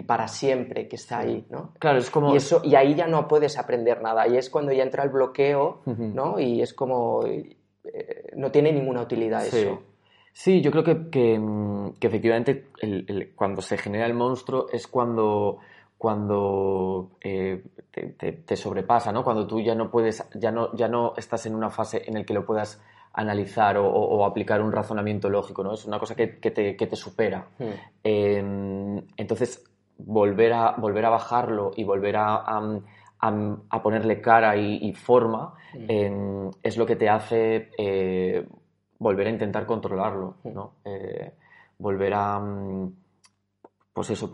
[0.04, 1.74] para siempre que está ahí, ¿no?
[1.80, 2.34] Claro, es como...
[2.34, 5.10] Y, eso, y ahí ya no puedes aprender nada, ahí es cuando ya entra el
[5.10, 6.40] bloqueo, ¿no?
[6.40, 7.26] Y es como...
[7.26, 7.58] Eh,
[8.36, 9.82] no tiene ninguna utilidad eso.
[10.34, 11.40] Sí, yo creo que,
[12.00, 12.68] efectivamente
[13.36, 15.60] cuando se genera el monstruo es cuando
[15.98, 19.24] cuando eh, te, sobrepasa, ¿no?
[19.24, 22.24] Cuando tú ya no puedes, ya no, ya no estás en una fase en la
[22.24, 22.80] que lo puedas
[23.14, 25.74] analizar o, aplicar un razonamiento lógico, ¿no?
[25.74, 27.48] Es una cosa que, te, supera.
[27.58, 27.66] Hmm.
[28.04, 29.64] Em, entonces,
[29.98, 32.44] volver a, volver a bajarlo y volver a,
[33.84, 38.48] ponerle cara y, forma em, es lo que te hace eh,
[39.00, 40.54] volver a intentar controlarlo, hmm.
[40.54, 40.74] ¿no?
[40.86, 41.34] Eh,
[41.80, 42.94] volver a, mm,
[43.94, 44.30] pues eso,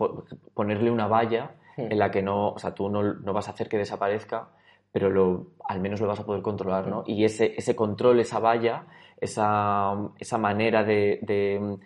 [0.54, 3.68] ponerle una valla en la que no, o sea, tú no, no vas a hacer
[3.68, 4.48] que desaparezca,
[4.92, 7.02] pero lo, al menos lo vas a poder controlar, ¿no?
[7.06, 8.86] Y ese, ese control, esa valla,
[9.20, 11.78] esa, esa manera de, de,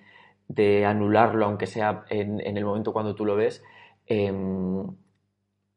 [0.87, 3.63] anularlo, aunque sea en, en, el momento cuando tú lo ves,
[4.07, 4.85] em,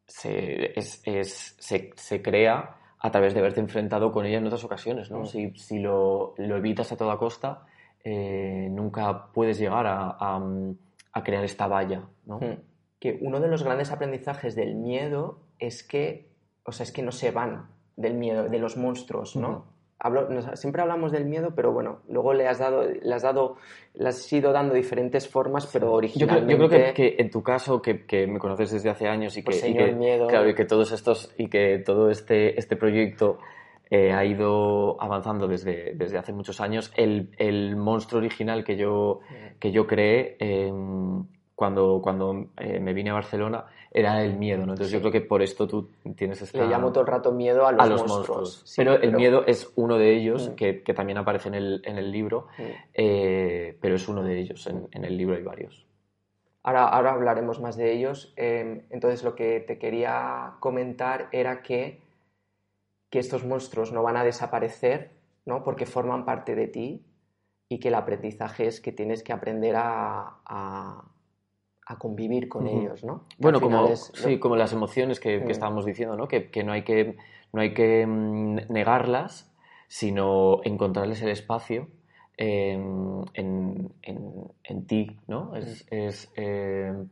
[0.08, 4.64] se, es, es, se, se, crea a través de haberte enfrentado con ella en otras
[4.64, 5.26] ocasiones, ¿no?
[5.26, 7.66] Si, si lo, lo, evitas a toda costa,
[8.04, 10.18] eh, nunca puedes llegar a,
[11.14, 12.38] a, crear esta valla, ¿no?
[12.40, 12.60] Hmm.
[13.00, 16.32] Que uno de los grandes aprendizajes del miedo es que
[16.64, 19.66] o sea, es que no se van del miedo, de los monstruos, ¿no?
[20.56, 23.58] Siempre hablamos del miedo, pero bueno, luego le has dado, le has dado,
[23.94, 26.58] le has ido dando diferentes formas, pero originalmente...
[26.58, 29.92] Yo creo, que, en tu caso, que, me conoces desde hace años y pues que,
[29.94, 30.28] miedo.
[30.28, 33.38] claro, y que todos estos, y que todo este, este proyecto
[33.90, 39.60] eh, ha ido avanzando desde, desde hace muchos años, el, monstruo original que yo, mm.
[39.60, 44.74] que yo creé em, cuando, cuando eh, me vine a Barcelona era el miedo, ¿no?
[44.74, 46.60] Entonces yo creo que por esto tú tienes esta...
[46.60, 48.64] Le llamo todo el rato miedo a los, monstruos.
[48.78, 50.56] pero, el miedo es uno de ellos, mm.
[50.56, 52.62] que, que, también aparece en el, en el libro, mm.
[52.94, 55.86] eh, pero es uno de ellos, en, en, el libro hay varios.
[56.64, 58.34] Ahora, ahora hablaremos más de ellos.
[58.38, 62.00] Em, entonces lo que te quería comentar era que,
[63.10, 65.10] que estos monstruos no van a desaparecer,
[65.46, 65.64] ¿no?
[65.64, 67.04] Porque forman parte de ti
[67.68, 71.11] y que el aprendizaje es que tienes que aprender a a
[71.98, 73.26] convivir con ellos, ¿no?
[73.38, 75.50] bueno, como, sí, como las emociones que, mm.
[75.50, 76.28] estábamos diciendo, ¿no?
[76.28, 77.18] Que, no hay que,
[77.54, 79.54] no hay que mm, negarlas,
[79.88, 81.88] sino encontrarles el espacio
[82.38, 83.26] en,
[84.88, 85.56] ti, ¿no?
[85.56, 86.42] Es, mm.
[86.42, 87.10] em,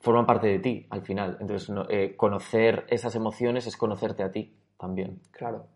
[0.00, 1.36] forman parte de ti al final.
[1.40, 5.20] Entonces, eh, conocer esas emociones es conocerte a ti también.
[5.30, 5.66] Claro.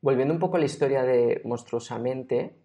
[0.00, 2.56] Volviendo un poco a la historia de Monstruosamente,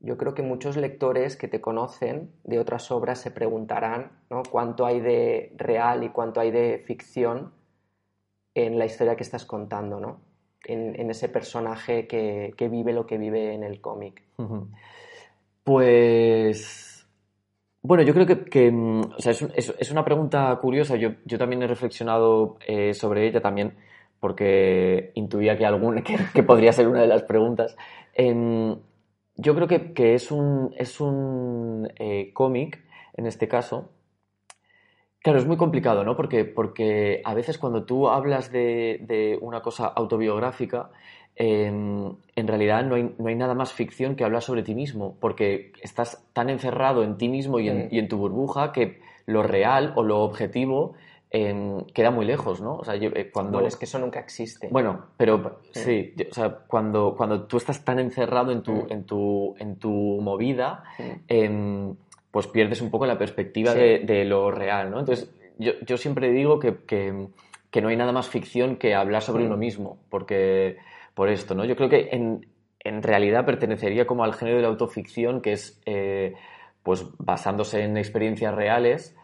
[0.00, 4.42] yo creo que muchos lectores que te conocen de otras obras se preguntarán ¿no?
[4.50, 7.52] cuánto hay de real y cuánto hay de ficción
[8.54, 10.20] en la historia que estás contando, ¿no?
[10.64, 14.22] en, ese personaje que, vive lo que vive en el cómic.
[15.64, 16.86] Pues
[17.82, 20.96] bueno, yo creo que, mm, es, una pregunta curiosa.
[20.96, 23.74] Yo, también he reflexionado eh, sobre ella también
[24.18, 26.02] porque intuía que, algún,
[26.34, 27.76] que, podría ser una de las preguntas.
[29.36, 32.82] Yo creo que, es un, es un eh, cómic,
[33.14, 33.90] en este caso.
[35.20, 36.16] Claro, es muy complicado, ¿no?
[36.16, 40.90] Porque, porque a veces cuando tú hablas de, una cosa autobiográfica,
[41.34, 45.16] em, en realidad no hay, no hay, nada más ficción que hablar sobre ti mismo,
[45.20, 49.42] porque estás tan encerrado en ti mismo y en, y en tu burbuja que lo
[49.42, 50.94] real o lo objetivo
[51.92, 52.76] queda muy lejos, ¿no?
[52.76, 53.60] O sea, eh, cuando...
[53.66, 54.68] es que eso nunca existe.
[54.70, 58.86] Bueno, pero sí, o sea, cuando, cuando tú estás tan encerrado en tu, mm.
[58.90, 60.84] en tu, en tu movida,
[61.28, 61.94] em,
[62.30, 65.00] pues pierdes un poco la perspectiva de, lo real, ¿no?
[65.00, 67.28] Entonces, yo, yo siempre digo que, que,
[67.70, 69.46] que, no hay nada más ficción que hablar sobre mm.
[69.46, 70.76] uno mismo, porque
[71.14, 71.64] por esto, ¿no?
[71.64, 72.46] Yo creo que en,
[72.80, 76.34] en realidad pertenecería como al género de la autoficción, que es, eh,
[76.82, 79.16] pues, basándose en experiencias reales,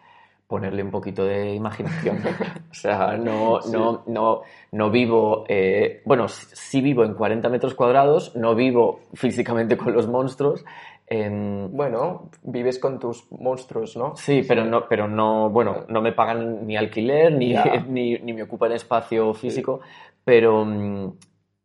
[0.53, 2.18] ponerle un poquito de imaginación.
[2.70, 4.42] o sea, no, no, no,
[4.72, 10.07] no vivo, eh, bueno, sí vivo en 40 metros cuadrados, no vivo físicamente con los
[10.09, 10.62] monstruos.
[11.09, 14.14] Bueno, vives con tus monstruos, ¿no?
[14.14, 17.55] Sí, pero no, pero no, bueno, no me pagan ni alquiler, ni,
[17.88, 19.80] ni, ni me ocupan espacio físico,
[20.22, 20.66] pero,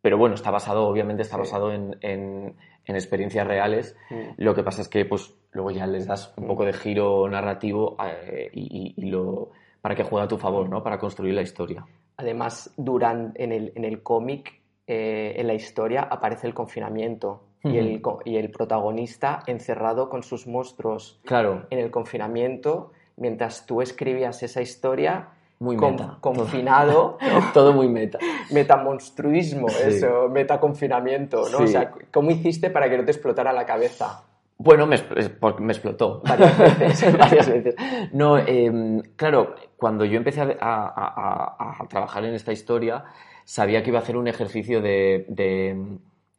[0.01, 2.55] pero bueno, está basado, obviamente está basado en, en
[2.95, 3.95] experiencias reales.
[4.09, 4.29] Mm.
[4.38, 7.97] Lo que pasa es que pues luego ya les das un poco de giro narrativo
[8.03, 10.83] eh, y, y- lo para que juegue a tu favor, ¿no?
[10.83, 11.85] Para construir la historia.
[12.17, 17.77] Además, durante, en el, en el cómic, eh, en la historia, aparece el confinamiento y,
[17.77, 24.41] el, y el protagonista encerrado con sus monstruos Claro, en el confinamiento, mientras tú escribías
[24.43, 25.29] esa historia,
[25.60, 26.18] muy con- meta.
[26.22, 27.18] confinado,
[27.53, 28.20] Todo muy meta.
[28.51, 29.84] metamonstruismo, Sí.
[29.88, 31.58] eso, metaconfinamiento, ¿no?
[31.60, 31.64] Sí.
[31.64, 34.24] O sea, ¿cómo hiciste para que no te explotara la cabeza?
[34.60, 37.18] Bueno, me, explotó varias veces.
[37.18, 37.76] varias veces.
[38.12, 43.03] No, em, claro, cuando yo empecé a, a- a- a trabajar en esta historia,
[43.43, 45.97] sabía que iba a hacer un ejercicio de, de-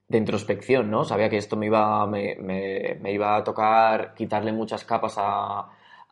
[0.09, 1.05] de introspección, ¿no?
[1.05, 5.69] Sabía que esto me iba, me, me- me iba a tocar quitarle muchas capas a,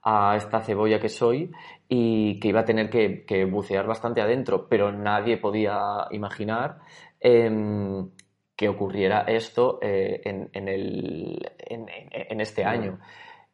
[0.09, 1.51] a esta cebolla que soy
[1.89, 6.79] y que iba a tener que, que bucear bastante adentro, pero nadie podía imaginar
[7.21, 8.11] em,
[8.57, 12.99] que ocurriera esto eh, en, en el- en- en- en este año.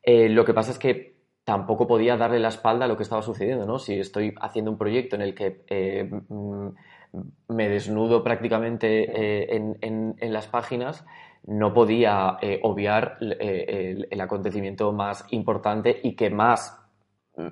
[0.03, 3.23] Eh, lo que pasa es que tampoco podía darle la espalda a lo que estaba
[3.23, 3.79] sucediendo, ¿no?
[3.79, 6.69] Si estoy haciendo un proyecto en el que eh, mm,
[7.49, 11.05] me desnudo prácticamente en, en- en las páginas,
[11.47, 16.79] no podía eh, obviar eh, el, el acontecimiento más importante y que más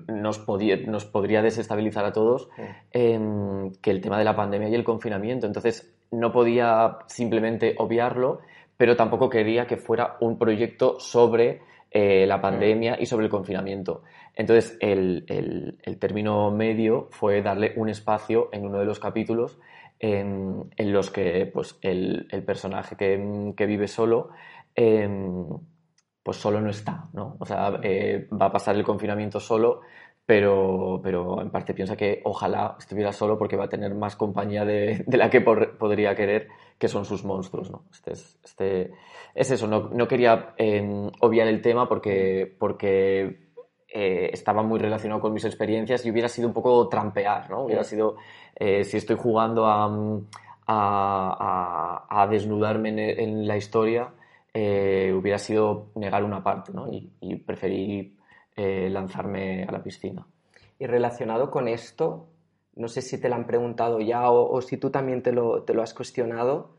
[0.09, 2.49] nos, podía, nos podría desestabilizar a todos,
[2.93, 5.47] em, que el tema de la pandemia y el confinamiento.
[5.47, 8.41] Entonces, no podía simplemente obviarlo,
[8.77, 14.03] pero tampoco quería que fuera un proyecto sobre eh, la pandemia y sobre el confinamiento.
[14.35, 19.59] Entonces, el, el- el término medio fue darle un espacio en uno de los capítulos
[20.01, 24.31] en, los que pues, el, el personaje que, que vive solo
[24.75, 25.47] em,
[26.23, 27.37] pues solo no está, ¿no?
[27.39, 29.81] O sea, eh, va a pasar el confinamiento solo,
[30.27, 34.65] pero, pero en parte piensa que ojalá estuviera solo porque va a tener más compañía
[34.65, 36.49] de, de la que podría querer,
[36.79, 37.85] que son sus monstruos, ¿no?
[37.91, 38.93] Este es, este,
[39.35, 43.50] es eso, no, no quería eh, obviar el tema porque, porque
[43.93, 47.65] eh, estaba muy relacionado con mis experiencias y hubiera sido un poco trampear, ¿no?
[47.65, 47.91] Hubiera Sí.
[47.97, 48.17] sido,
[48.57, 49.85] eh, si estoy jugando a,
[50.67, 54.11] a, a- a desnudarme en, en la historia,
[54.55, 56.89] eh, hubiera sido negar una parte, ¿no?
[56.93, 58.17] Y, y preferí
[58.57, 60.27] lanzarme a la piscina.
[60.79, 62.27] Y relacionado con esto,
[62.77, 65.63] no sé si te lo han preguntado ya o, o si tú también te lo,
[65.63, 66.71] te lo has cuestionado,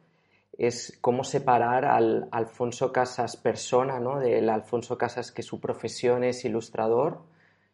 [0.58, 4.20] es cómo separar al Alfonso Casas persona, ¿no?
[4.20, 7.22] Del Alfonso Casas que su profesión es ilustrador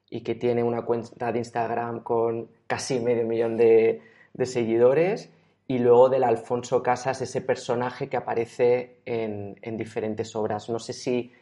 [0.09, 4.01] y que tiene una cuenta de Instagram con casi medio millón de,
[4.43, 5.31] seguidores
[5.67, 10.69] y luego del Alfonso Casas, ese personaje que aparece en, en diferentes obras.
[10.69, 11.33] No sé si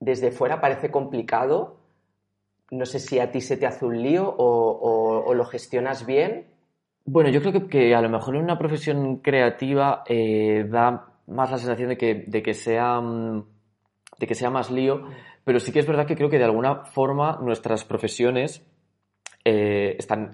[0.00, 1.76] desde fuera parece complicado,
[2.70, 6.49] no sé si a ti se te hace un lío o lo gestionas bien.
[7.12, 11.58] Bueno, yo creo que, a lo mejor en una profesión creativa eh, da más la
[11.58, 13.44] sensación de que, de que sea mm,
[14.16, 15.08] de que sea más lío,
[15.42, 18.64] pero sí que es verdad que creo que de alguna forma nuestras profesiones
[19.44, 20.32] eh, están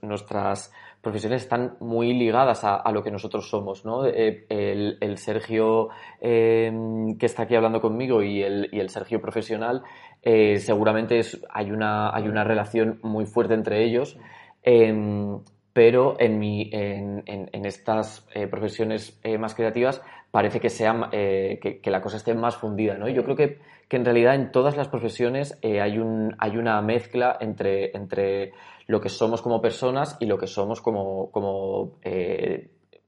[0.00, 4.06] nuestras profesiones están muy ligadas a, lo que nosotros somos, ¿no?
[4.06, 5.88] Eh, el, Sergio
[6.20, 9.82] que está aquí hablando conmigo y el, y el Sergio profesional
[10.22, 14.16] seguramente es, hay, una, hay una relación muy fuerte entre ellos.
[14.62, 15.40] Em,
[15.72, 21.60] pero en, mi, en, en- estas eh, profesiones eh, más creativas parece que, sea, eh,
[21.60, 23.08] que, la cosa esté más fundida, ¿no?
[23.08, 27.36] Yo creo que, que en realidad en todas las profesiones hay, un, hay una mezcla
[27.40, 28.52] entre, entre
[28.86, 31.98] lo que somos como personas y lo que somos como, como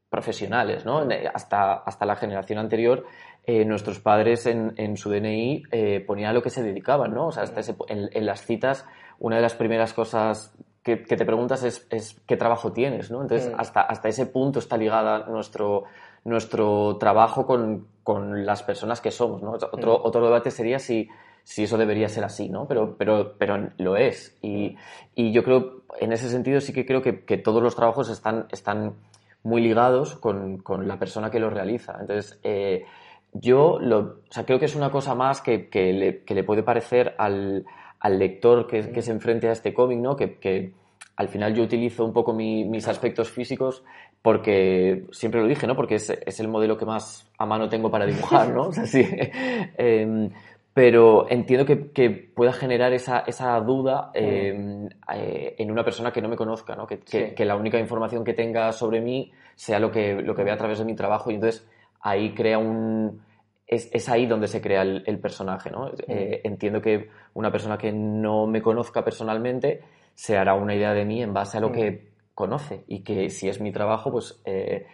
[0.09, 1.07] profesionales, ¿no?
[1.35, 3.05] Hasta, hasta la generación anterior,
[3.47, 5.65] nuestros padres en, en su DNI
[6.07, 7.27] ponían a lo que se dedicaban, ¿no?
[7.27, 8.87] O sea, hasta en las citas,
[9.19, 10.57] una de las primeras cosas
[10.97, 13.23] que, que te preguntas es, es qué trabajo tienes, ¿no?
[13.23, 13.61] Entonces, Mm.
[13.61, 15.85] hasta, hasta ese punto está ligada nuestro,
[16.25, 19.53] nuestro trabajo con, con las personas que somos, ¿no?
[19.53, 20.07] Otro, Mm.
[20.07, 21.09] otro debate sería si,
[21.45, 22.67] si eso debería ser así, ¿no?
[22.67, 24.37] Pero, pero, pero lo es.
[24.43, 24.77] Y,
[25.15, 28.47] y yo creo, en ese sentido sí que creo que, que todos los trabajos están,
[28.51, 28.95] están
[29.43, 31.97] muy ligados con, con la persona que los realiza.
[32.01, 32.85] Entonces, eh,
[33.33, 36.45] yo lo, o sea, creo que es una cosa más que, que, le, que le
[36.45, 37.65] puede parecer al,
[38.01, 40.17] al lector que, que se enfrente a este cómic, ¿no?
[40.17, 40.73] Que, que
[41.21, 43.85] al final yo utilizo un poco mi- mis aspectos físicos
[44.23, 45.77] porque siempre lo dije, ¿no?
[45.77, 48.63] Porque es, es el modelo que más a mano tengo para dibujar, ¿no?
[48.69, 49.07] O sea, sí.
[49.79, 50.31] Em,
[50.73, 56.23] pero entiendo que, que pueda generar esa, esa duda eh, eh, en una persona que
[56.23, 56.87] no me conozca, ¿no?
[56.87, 57.35] Que, que- Sí.
[57.35, 60.59] que la única información que tenga sobre mí sea lo que, lo que vea a
[60.59, 61.67] través de mi trabajo y entonces
[62.03, 63.21] ahí crea un...
[63.67, 65.91] Es, es ahí donde se crea el, el personaje, ¿no?
[66.09, 69.81] Eh, entiendo que una persona que no me conozca personalmente
[70.15, 71.73] se hará una idea de mí en base a lo Mm.
[71.73, 74.87] que conoce y que si es mi trabajo, pues eh,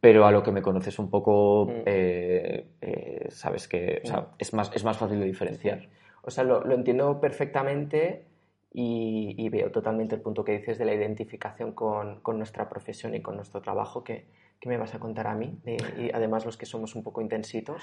[0.00, 1.82] pero a lo que me conoces un poco, Mm.
[1.86, 5.88] eh, eh, sabes que o sea, es, más, es más fácil de diferenciar.
[6.22, 8.26] O sea, lo, lo entiendo perfectamente
[8.72, 13.14] y, y veo totalmente el punto que dices de la identificación con, con nuestra profesión
[13.14, 14.26] y con nuestro trabajo que,
[14.60, 17.20] que me vas a contar a mí, de- y además los que somos un poco
[17.20, 17.82] intensitos.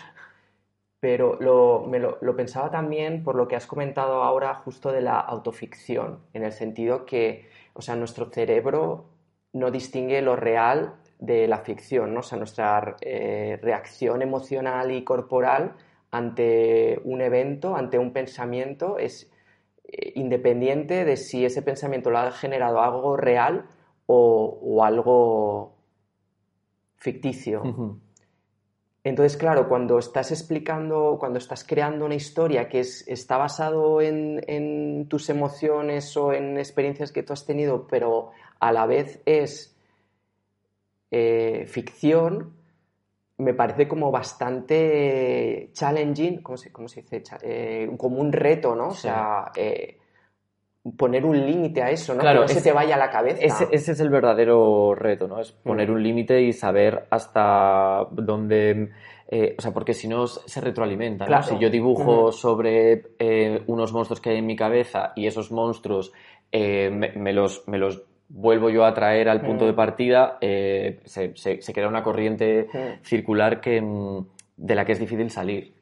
[1.00, 5.02] Pero lo, me lo, lo pensaba también por lo que has comentado ahora justo de
[5.02, 9.06] la autoficción, en el sentido que, o sea, nuestro cerebro
[9.54, 12.20] no distingue lo real de la ficción, ¿no?
[12.20, 15.76] O sea, nuestra eh, reacción emocional y corporal
[16.12, 19.32] ante un evento, ante un pensamiento, es
[19.86, 23.68] eh, independiente de si ese pensamiento lo ha generado algo real
[24.06, 25.76] o, o algo
[26.98, 27.62] ficticio.
[29.08, 34.44] Entonces, claro, cuando estás explicando, cuando estás creando una historia que es, está basado en,
[34.48, 39.78] en tus emociones o en experiencias que tú has tenido, pero a la vez es
[41.10, 42.54] eh, ficción,
[43.38, 47.24] me parece como bastante challenging, ¿cómo se, cómo se dice?
[47.44, 48.90] Eh, como un reto, ¿no?
[48.90, 50.00] O sea, eh,
[50.96, 52.22] poner un límite a eso, ¿no?
[52.22, 53.40] Claro, que no se ese- te vaya a la cabeza.
[53.42, 55.40] Ese, ese es el verdadero reto, ¿no?
[55.40, 55.94] Es poner Mm.
[55.94, 58.90] un límite y saber hasta dónde...
[59.30, 61.30] eh, o sea, porque si no se retroalimenta, ¿no?
[61.30, 61.44] Claro.
[61.44, 66.14] Si yo dibujo sobre eh, unos monstruos que hay en mi cabeza y esos monstruos
[66.52, 69.68] eh, me, me los, me los vuelvo yo a traer al punto Mm.
[69.68, 73.04] de partida, eh, se, se- se crea una corriente Mm.
[73.04, 73.82] circular que,
[74.56, 75.74] de la que es difícil salir.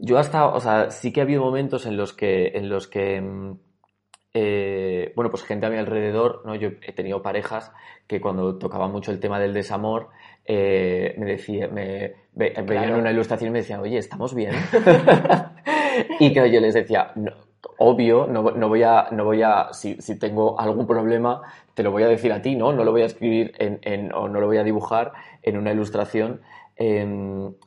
[0.00, 3.20] Yo hasta, o sea, sí que ha habido momentos en los que, en los que
[3.20, 3.52] mm,
[4.34, 6.54] eh, bueno, pues gente a mi alrededor, ¿no?
[6.54, 7.72] Yo he tenido parejas
[8.06, 10.08] que cuando tocaba mucho el tema del desamor,
[10.46, 14.52] eh, me decía, me ve- veían una ilustración y me decían, oye, ¿estamos bien?
[16.20, 17.32] y que yo les decía, no,
[17.78, 21.42] obvio, no, no voy a, no voy a, si, si tengo algún problema,
[21.74, 22.72] te lo voy a decir a ti, ¿no?
[22.72, 25.12] No lo voy a escribir en, en- o no lo voy a dibujar
[25.42, 26.40] en una ilustración.
[26.76, 27.00] Eh,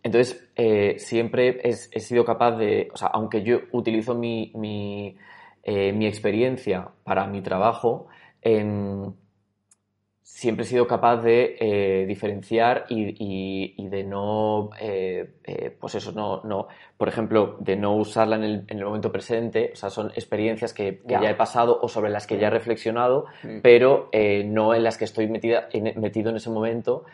[0.04, 5.16] entonces, eh, siempre es- he sido capaz de, o sea, aunque yo utilizo mi, mi,
[5.64, 8.08] eh, mi experiencia para mi trabajo,
[8.42, 9.14] em,
[10.28, 15.94] siempre he sido capaz de eh, diferenciar y, y- y de no, eh, eh, pues
[15.94, 16.68] eso, no, no,
[16.98, 20.74] por ejemplo, de no usarla en el, en el momento presente, o sea, son experiencias
[20.74, 21.22] que, que Ya.
[21.22, 23.60] ya he pasado o sobre las que ya he reflexionado, Mm.
[23.62, 24.10] pero
[24.46, 27.06] no en las que estoy metida, en- metido en ese momento,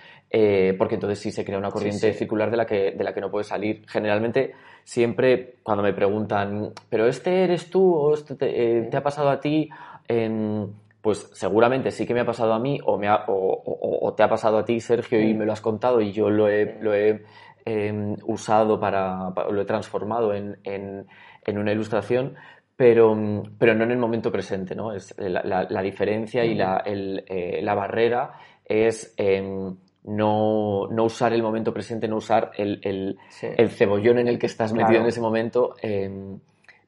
[0.77, 2.17] porque entonces sí se crea una corriente sí.
[2.17, 3.83] circular de la, que, de la que no puede salir.
[3.89, 4.53] Generalmente,
[4.85, 9.41] siempre cuando me preguntan, ¿pero este eres tú o esto te, te ha pasado a
[9.41, 9.69] ti?
[10.07, 10.67] Em,
[11.01, 14.13] pues seguramente sí que me ha pasado a mí o, me ha- o, o- o
[14.13, 16.77] te ha pasado a ti, Sergio, y me lo has contado y yo lo he,
[16.81, 17.23] lo he
[17.65, 21.07] em, usado para, pa- lo he transformado en, en-
[21.45, 22.35] en una ilustración,
[22.75, 23.15] pero,
[23.57, 24.93] pero no en el momento presente, ¿no?
[24.93, 28.33] Es la, la- la diferencia y la, el, eh, la barrera
[28.65, 33.47] es em, no, no usar el momento presente, no usar el, el- Sí.
[33.55, 36.39] el cebollón en el que estás metido en ese momento em,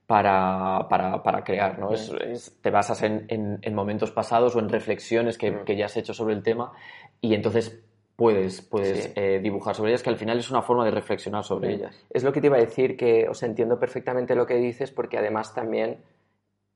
[0.07, 1.91] para, para- para crear, ¿no?
[1.93, 5.85] Es- es- te basas en, en- en momentos pasados o en reflexiones que, que ya
[5.85, 6.73] has hecho sobre el tema
[7.21, 7.81] y entonces
[8.15, 9.11] puedes, puedes Sí.
[9.15, 12.05] eh, dibujar sobre ellas, que al final es una forma de reflexionar sobre ellas.
[12.09, 15.17] Es lo que te iba a decir, que os entiendo perfectamente lo que dices, porque
[15.17, 15.97] además también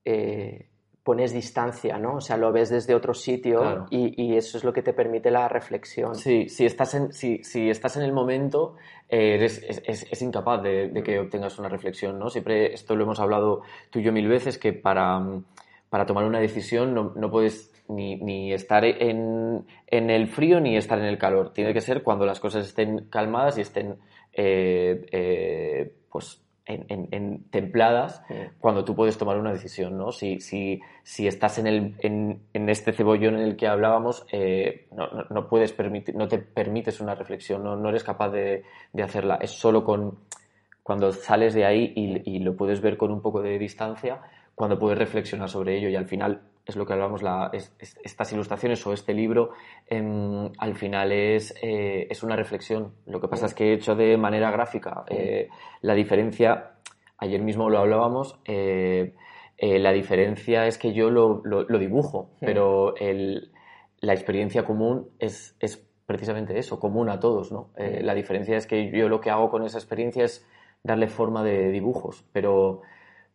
[0.04, 0.66] eh,
[1.08, 2.16] pones distancia, ¿no?
[2.16, 3.86] O sea, lo ves desde otro sitio Claro.
[3.90, 6.14] y, y eso es lo que te permite la reflexión.
[6.14, 8.74] Sí, si estás en, si, si estás en el momento,
[9.08, 12.28] eh, eres, es, es- es incapaz de, de que obtengas una reflexión, ¿no?
[12.28, 15.24] Siempre esto lo hemos hablado tú y yo mil veces, que para,
[15.88, 20.76] para tomar una decisión no, no puedes ni, ni estar en, en el frío ni
[20.76, 21.54] estar en el calor.
[21.54, 23.96] Tiene que ser cuando las cosas estén calmadas y estén
[24.34, 28.34] eh, eh, pues en, en- en templadas Sí.
[28.60, 30.12] cuando tú puedes tomar una decisión, ¿no?
[30.12, 34.86] Si, si, si estás en, el, en, en este cebollón en el que hablábamos, eh,
[34.92, 38.62] no, no- no puedes permitir, no te permites una reflexión, no, no eres capaz de,
[38.92, 39.38] de hacerla.
[39.42, 40.18] Es solo con
[40.82, 44.20] cuando sales de ahí y, y lo puedes ver con un poco de distancia,
[44.54, 47.98] cuando puedes reflexionar sobre ello y al final es lo que hablamos, la, es- es-
[48.04, 49.50] estas ilustraciones o este libro,
[49.88, 52.92] em, al final es, eh, es una reflexión.
[53.06, 55.04] Lo que pasa es que he hecho de manera gráfica.
[55.08, 55.48] Eh,
[55.80, 56.72] la diferencia,
[57.16, 59.14] ayer mismo lo hablábamos, eh,
[59.60, 62.46] la diferencia es que yo lo, lo- lo dibujo, Sí.
[62.46, 63.50] pero el-
[64.00, 67.50] la experiencia común es, es precisamente eso, común a todos.
[67.50, 67.70] ¿no?
[67.76, 68.02] Sí.
[68.02, 70.46] la diferencia es que yo lo que hago con esa experiencia es
[70.84, 72.82] darle forma de dibujos, pero,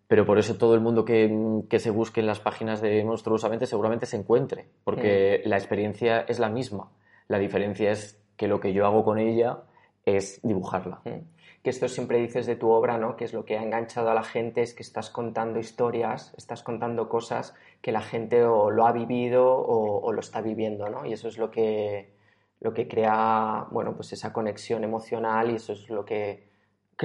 [0.07, 3.65] pero por eso todo el mundo que, que se busque en las páginas de Monstruosamente
[3.65, 6.91] seguramente se encuentre, porque la experiencia es la misma.
[7.27, 9.59] La diferencia es que lo que yo hago con ella
[10.05, 11.01] es dibujarla.
[11.05, 11.33] Mm.
[11.63, 13.15] Que esto siempre dices de tu obra, ¿no?
[13.15, 16.61] Que es lo que ha enganchado a la gente, es que estás contando historias, estás
[16.61, 21.05] contando cosas que la gente o lo ha vivido o, o lo está viviendo, ¿no?
[21.05, 22.11] Y eso es lo que,
[22.59, 26.52] lo que crea, bueno, pues esa conexión emocional y eso es lo que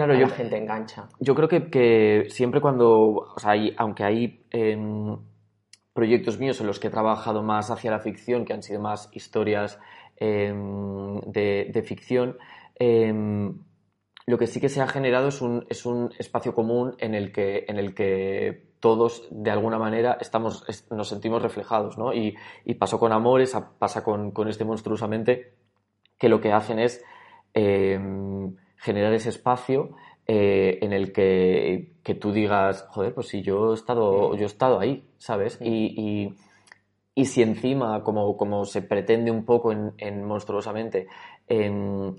[0.06, 1.08] Claro, yo, la gente engancha.
[1.18, 2.90] yo creo que, que siempre cuando,
[3.34, 5.16] o sea, hay- aunque hay em,
[5.92, 9.08] proyectos míos en los que he trabajado más hacia la ficción, que han sido más
[9.12, 9.78] historias
[10.16, 12.38] em, de, de ficción,
[12.76, 13.58] em,
[14.26, 17.32] lo que sí que se ha generado es un, es un espacio común en el
[17.32, 22.12] que, en el que todos, de alguna manera, estamos, es- nos sentimos reflejados, ¿no?
[22.14, 25.54] Y, y pasó con Amores, pasa con, con este monstruosamente,
[26.18, 27.02] que lo que hacen es
[28.78, 29.90] generar ese espacio
[30.26, 34.46] eh, en el que, que tú digas, joder, pues si yo he estado, yo he
[34.46, 35.58] estado ahí, ¿sabes?
[35.62, 36.34] Y, y-
[37.14, 41.08] y si encima, como, como se pretende un poco en, en Monstruosamente,
[41.48, 42.14] em,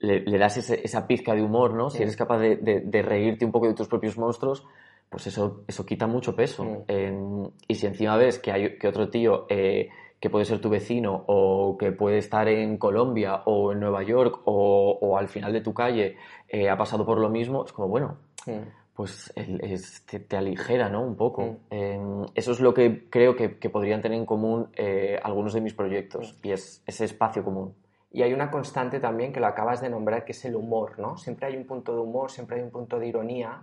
[0.00, 1.90] le, le das ese- esa pizca de humor, ¿no?
[1.90, 4.64] Si eres capaz de, de- de reírte un poco de tus propios monstruos,
[5.08, 6.64] pues eso, eso quita mucho peso.
[6.64, 6.76] Mm.
[6.88, 9.88] Em, y si encima ves que hay que otro tío eh,
[10.24, 14.40] que puede ser tu vecino o que puede estar en Colombia o en Nueva York
[14.46, 16.16] o, o al final de tu calle
[16.48, 18.16] eh, ha pasado por lo mismo, es como, bueno,
[18.46, 18.62] Mm.
[18.94, 21.02] pues es- te, te aligera, ¿no?
[21.02, 21.42] Un poco.
[21.42, 21.56] Mm.
[21.70, 25.60] Em, eso es lo que creo que, que podrían tener en común eh, algunos de
[25.60, 27.74] mis proyectos y es ese espacio común.
[28.10, 31.18] Y hay una constante también que lo acabas de nombrar, que es el humor, ¿no?
[31.18, 33.62] Siempre hay un punto de humor, siempre hay un punto de ironía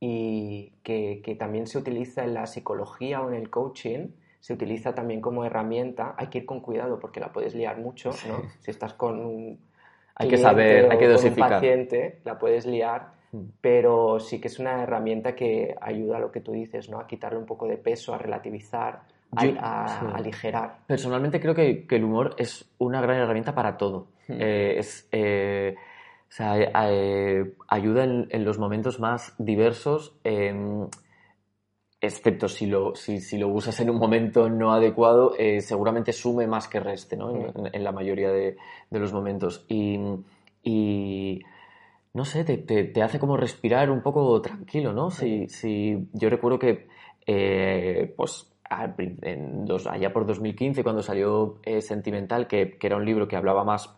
[0.00, 4.08] y que, que también se utiliza en la psicología o en el coaching,
[4.40, 6.14] se utiliza también como herramienta.
[6.16, 8.42] Hay que ir con cuidado porque la puedes liar mucho, ¿no?
[8.60, 9.58] Si estás con un
[10.14, 11.50] Hay que saber, hay que con un dosificar.
[11.50, 13.42] paciente, la puedes liar, Mm.
[13.60, 16.98] pero sí que es una herramienta que ayuda a lo que tú dices, ¿no?
[16.98, 19.02] A quitarle un poco de peso, a relativizar,
[19.36, 20.06] a, Yo- a sí.
[20.14, 20.78] aligerar.
[20.86, 24.06] Personalmente creo que, que el humor es una gran herramienta para todo.
[24.28, 24.36] Hmm.
[24.40, 26.54] Eh, es, eh, o sea,
[26.90, 30.18] eh, ayuda en, en los momentos más diversos,
[32.00, 36.46] excepto si lo, si, si lo usas en un momento no adecuado, eh, seguramente sume
[36.46, 37.30] más que reste, ¿no?
[37.34, 37.66] En, Hmm.
[37.66, 38.56] en- en la mayoría de,
[38.90, 39.64] de los momentos.
[39.68, 39.98] Y,
[40.62, 41.40] y,
[42.14, 45.10] no sé, te, te- te hace como respirar un poco tranquilo, ¿no?
[45.10, 46.86] Si, si yo recuerdo que,
[47.26, 48.52] eh, pues,
[49.22, 53.36] en dos- allá por 2015, cuando salió eh, Sentimental, que, que era un libro que
[53.36, 53.94] hablaba más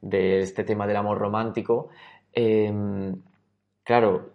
[0.00, 1.88] de este tema del amor romántico,
[2.32, 3.16] em,
[3.82, 4.30] claro,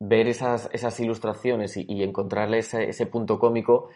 [0.00, 3.88] ver esas, esas ilustraciones y, y encontrarle ese, ese punto cómico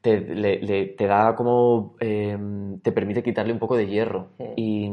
[0.00, 4.44] te, le- le- te da como em, te permite quitarle un poco de hierro Sí.
[4.56, 4.90] y,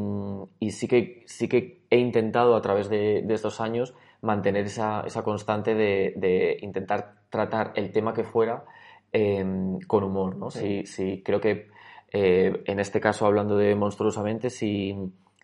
[0.60, 5.02] y sí que sí que he intentado a través de, de estos años mantener esa,
[5.08, 8.66] esa constante de, de intentar tratar el tema que fuera
[9.12, 10.52] em, con humor, ¿no?
[10.52, 11.68] Sí, sí, creo que
[12.12, 14.96] eh, en este caso hablando de monstruosamente, si,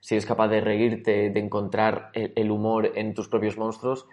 [0.01, 4.07] si eres capaz de reírte, de encontrar el, el humor en tus propios monstruos,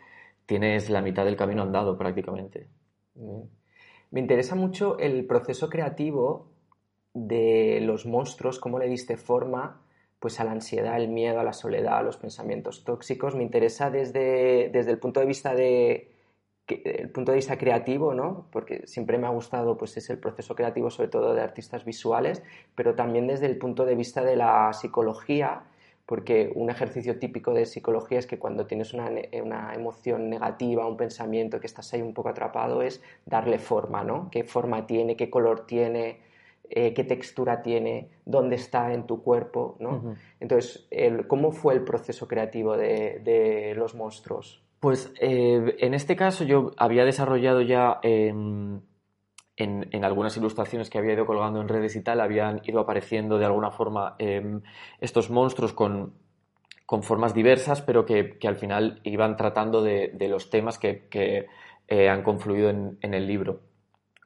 [0.53, 2.69] tienes la mitad del camino andado prácticamente.
[4.11, 6.53] Me interesa mucho el proceso creativo
[7.15, 9.81] de los monstruos, cómo le diste forma
[10.19, 13.35] pues a la ansiedad, el miedo, a la soledad, a los pensamientos tóxicos.
[13.35, 16.11] Me interesa desde, desde el punto de vista de
[16.69, 18.49] el punto de vista creativo, ¿no?
[18.53, 22.43] Porque siempre me ha gustado pues es el proceso creativo sobre todo de artistas visuales,
[22.75, 25.63] pero también desde el punto de vista de la psicología,
[26.13, 30.87] porque un ejercicio típico de psicología es que cuando tienes una, ne- una emoción negativa,
[30.87, 34.29] un pensamiento que estás ahí un poco atrapado, es darle forma, ¿no?
[34.31, 35.17] ¿Qué forma tiene?
[35.17, 36.19] ¿Qué color tiene?
[36.69, 38.11] eh, ¿Qué textura tiene?
[38.27, 39.77] ¿Dónde está en tu cuerpo?
[39.81, 40.15] ¿no?
[40.39, 44.63] Entonces, el- ¿cómo fue el proceso creativo de, de los monstruos?
[44.81, 48.83] Pues eh, en este caso yo había desarrollado ya em,
[49.57, 53.45] en, algunas ilustraciones que había ido colgando en redes y tal, habían ido apareciendo de
[53.45, 54.63] alguna forma em,
[55.01, 56.15] estos monstruos con,
[56.87, 61.47] con formas diversas, pero que, que al final iban tratando de, los temas que, que,
[61.89, 63.61] eh, han confluido en, en el libro.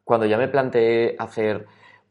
[0.04, 1.66] Cuando ya me planteé hacer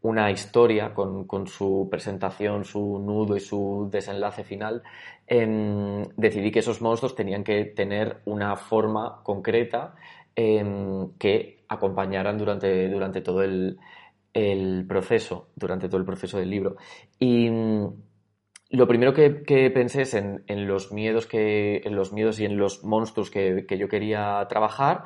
[0.05, 4.83] una historia con, con su presentación, su nudo y su desenlace final,
[5.25, 9.95] em, decidí que esos monstruos tenían que tener una forma concreta
[10.35, 13.77] em, que acompañaran durante, durante todo el,
[14.33, 16.75] el proceso, durante todo el proceso del libro.
[17.19, 17.87] Y mm,
[18.71, 22.45] lo primero que, que pensé es en, en los miedos que, en los miedos y
[22.45, 25.03] en los monstruos que, que yo quería trabajar.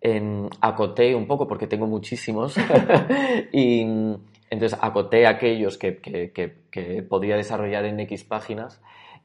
[0.00, 2.54] En, acoté un poco porque tengo muchísimos
[3.52, 4.14] y mm,
[4.50, 8.80] entonces acoté aquellos que, que, que, que podía desarrollar en X páginas.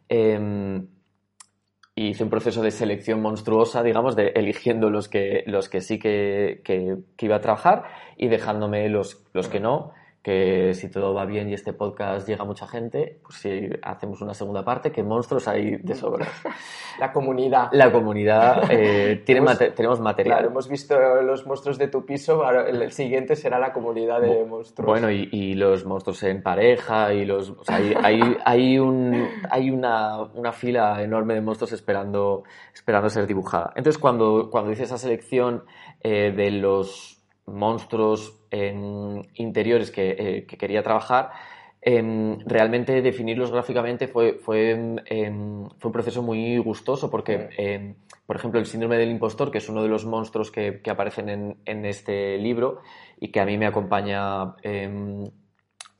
[0.09, 0.87] Em,
[1.95, 5.99] y hice un proceso de selección monstruosa, digamos, de eligiendo los que, los que sí
[5.99, 7.83] que, que, que iba a trabajar
[8.17, 12.43] y dejándome los, los que no, que si todo va bien y este podcast llega
[12.43, 16.25] a mucha gente, pues si hacemos una segunda parte, que monstruos hay de sobra.
[16.99, 17.67] La comunidad.
[17.73, 20.37] La comunidad, eh, tiene Hemos- mate- tenemos material.
[20.37, 24.21] Claro, hemos visto los monstruos de tu piso, ahora el el siguiente será la comunidad
[24.21, 24.85] de monstruos.
[24.87, 27.49] Bueno, y, y los monstruos en pareja, y los.
[27.49, 32.43] o sea, hay, hay, hay, un, hay una, una fila enorme de monstruos esperando,
[32.73, 33.73] esperando ser dibujada.
[33.75, 35.63] Entonces, cuando, cuando hice esa selección
[36.01, 37.12] eh, de los
[37.45, 38.39] monstruos
[39.35, 41.31] interiores que, eh, que quería trabajar,
[41.81, 44.71] em, realmente definirlos gráficamente fue, fue,
[45.05, 49.57] em, fue un proceso muy gustoso porque, em, por ejemplo, el síndrome del impostor, que
[49.57, 52.79] es uno de los monstruos que, que aparecen en, en este libro
[53.19, 54.55] y que a mí me acompaña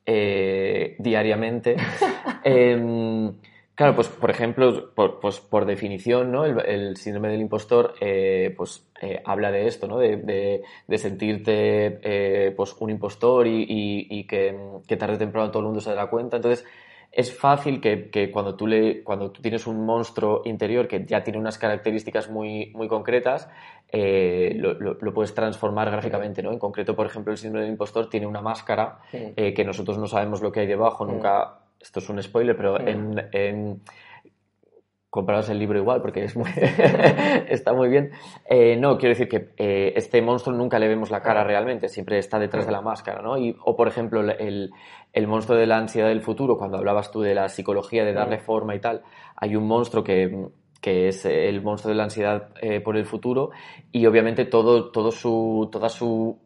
[0.05, 1.75] eh, diariamente,
[3.75, 6.45] Claro, pues por ejemplo, por, pues, por definición, ¿no?
[6.45, 9.97] El, el síndrome del impostor, eh, pues eh, habla de esto, ¿no?
[9.97, 14.55] De, de, de sentirte, eh, pues un impostor y, y, y que,
[14.87, 16.35] que, tarde o temprano todo el mundo se dará cuenta.
[16.35, 16.65] Entonces,
[17.11, 21.23] es fácil que, que, cuando, tú le, cuando tú tienes un monstruo interior que ya
[21.23, 23.49] tiene unas características muy, muy concretas,
[23.91, 26.51] eh, lo, lo, lo, puedes transformar gráficamente, ¿no?
[26.51, 30.05] En concreto, por ejemplo, el síndrome del impostor tiene una máscara eh, que nosotros no
[30.05, 32.87] sabemos lo que hay debajo, nunca esto es un spoiler, pero Mm.
[32.87, 33.81] en, en
[35.09, 36.49] compraros el libro igual porque es muy
[37.47, 38.09] está muy bien.
[38.49, 42.17] Eh, no, quiero decir que eh, este monstruo nunca le vemos la cara realmente, siempre
[42.17, 43.37] está detrás de la máscara, ¿no?
[43.37, 44.71] Y, o por ejemplo, el,
[45.13, 48.39] el monstruo de la ansiedad del futuro, cuando hablabas tú de la psicología, de darle
[48.39, 49.03] forma y tal,
[49.35, 50.47] hay un monstruo que
[50.81, 53.51] que es el monstruo de la ansiedad eh, por el futuro
[53.93, 56.37] y obviamente todo, todo su, toda su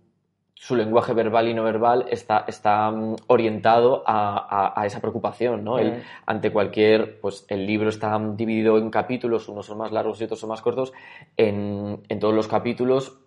[0.60, 2.91] su lenguaje verbal y no verbal está, está
[3.28, 5.78] orientado a, a, a esa preocupación, ¿no?
[5.78, 10.24] El, ante cualquier, pues el libro está dividido en capítulos, unos son más largos y
[10.24, 10.93] otros son más cortos.
[11.38, 13.20] En, en todos los capítulos,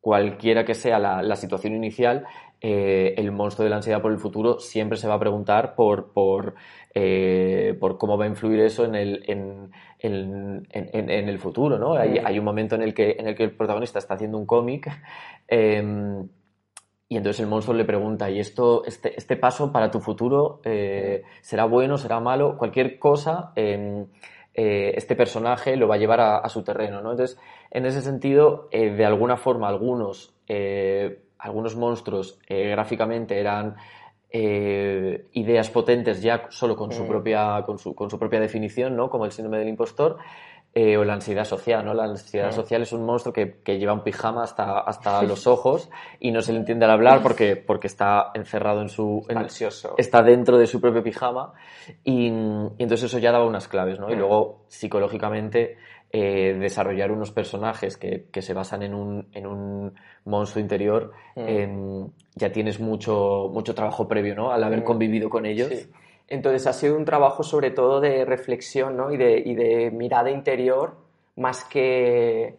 [0.00, 2.26] cualquiera que sea la, la situación inicial,
[2.60, 6.12] eh, el monstruo de la ansiedad por el futuro siempre se va a preguntar por,
[6.12, 6.56] por,
[6.92, 11.78] eh, por cómo va a influir eso en el, en, en, en, en el futuro,
[11.78, 11.94] ¿no?
[11.94, 14.46] Hay, hay, un momento en el, que, en el que el protagonista está haciendo un
[14.46, 14.90] cómic
[15.46, 16.24] eh,
[17.08, 21.22] y entonces el monstruo le pregunta, ¿y esto, este, este paso para tu futuro eh,
[21.40, 22.56] será bueno, será malo?
[22.58, 24.04] Cualquier cosa, eh,
[24.60, 27.12] eh, este personaje lo va a llevar a, a, su terreno, ¿no?
[27.12, 27.38] Entonces,
[27.70, 33.76] en ese sentido, eh, de alguna forma, algunos, eh, algunos monstruos gráficamente eran
[34.30, 39.08] ideas potentes ya solo con su, propia, con, su, con su propia definición, ¿no?
[39.08, 40.18] Como el síndrome del impostor.
[40.80, 41.92] Eh, o la ansiedad social, ¿no?
[41.92, 45.90] La ansiedad social es un monstruo que, que lleva un pijama hasta, hasta los ojos
[46.20, 49.26] y no se le entiende al hablar porque, porque está encerrado en su...
[49.28, 49.96] En, Ansioso.
[49.98, 51.52] Está dentro de su propio pijama
[52.04, 52.32] y, y,
[52.78, 54.08] entonces eso ya daba unas claves, ¿no?
[54.08, 55.78] Y luego, psicológicamente,
[56.12, 59.94] eh, desarrollar unos personajes que, que, se basan en un, en un
[60.26, 61.40] monstruo interior, mm.
[61.44, 62.06] eh,
[62.36, 64.52] ya tienes mucho, mucho trabajo previo, ¿no?
[64.52, 64.84] Al haber mm.
[64.84, 65.70] convivido con ellos.
[65.70, 65.90] Sí.
[66.28, 69.10] Entonces ha sido un trabajo sobre todo de reflexión ¿no?
[69.10, 70.96] y, de, y, de, mirada interior
[71.36, 72.56] más que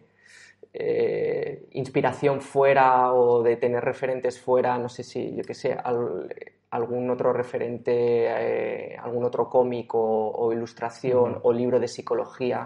[0.72, 6.34] eh, inspiración fuera o de tener referentes fuera, no sé si, yo qué sé, al,
[6.70, 12.64] algún otro referente, eh, algún otro cómic o, o ilustración o libro de psicología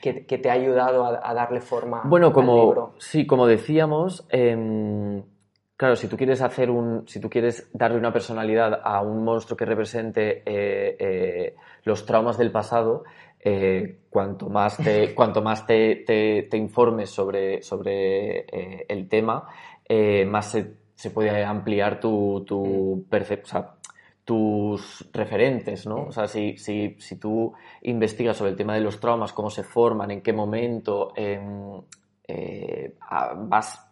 [0.00, 2.94] que, que, te ha ayudado a, a darle forma bueno, como, al libro.
[2.98, 4.26] Sí, como decíamos...
[4.30, 5.22] Eh
[5.76, 9.58] Claro, si tú quieres hacer un, si tú quieres darle una personalidad a un monstruo
[9.58, 13.04] que represente eh, eh, los traumas del pasado,
[13.38, 18.46] eh, cuanto más te, cuanto más te, te, te informes sobre, sobre
[18.88, 19.48] el tema,
[20.26, 23.44] más se, se, puede ampliar tu, tu percepción.
[23.44, 23.72] O sea,
[24.24, 26.06] tus referentes, ¿no?
[26.06, 27.52] O sea, si, si, si, tú
[27.82, 31.12] investigas sobre el tema de los traumas, cómo se forman, en qué momento,
[33.36, 33.86] vas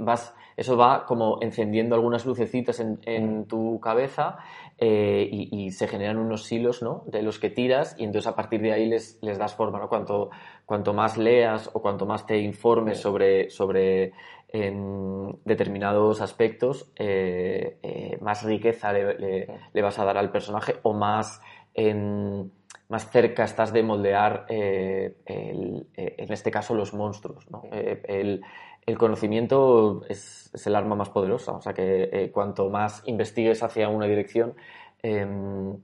[0.00, 4.38] vas, eso va como encendiendo algunas lucecitas en, en tu cabeza
[4.78, 7.04] eh, y, y, se generan unos hilos ¿no?
[7.06, 9.78] de los que tiras y entonces a partir de ahí les, les das forma.
[9.78, 9.88] ¿no?
[9.88, 10.30] Cuanto,
[10.64, 14.12] cuanto más leas o cuanto más te informes sobre, sobre
[14.48, 20.76] en determinados aspectos, eh, eh, más riqueza le, le, le, vas a dar al personaje
[20.82, 21.40] o más...
[21.74, 22.52] En,
[22.88, 27.50] más cerca estás de moldear, eh, el, en este caso, los monstruos.
[27.50, 27.64] ¿no?
[27.72, 28.42] El,
[28.86, 33.62] el, conocimiento es, es, el arma más poderosa, o sea que eh, cuanto más investigues
[33.62, 34.54] hacia una dirección,
[35.02, 35.76] em,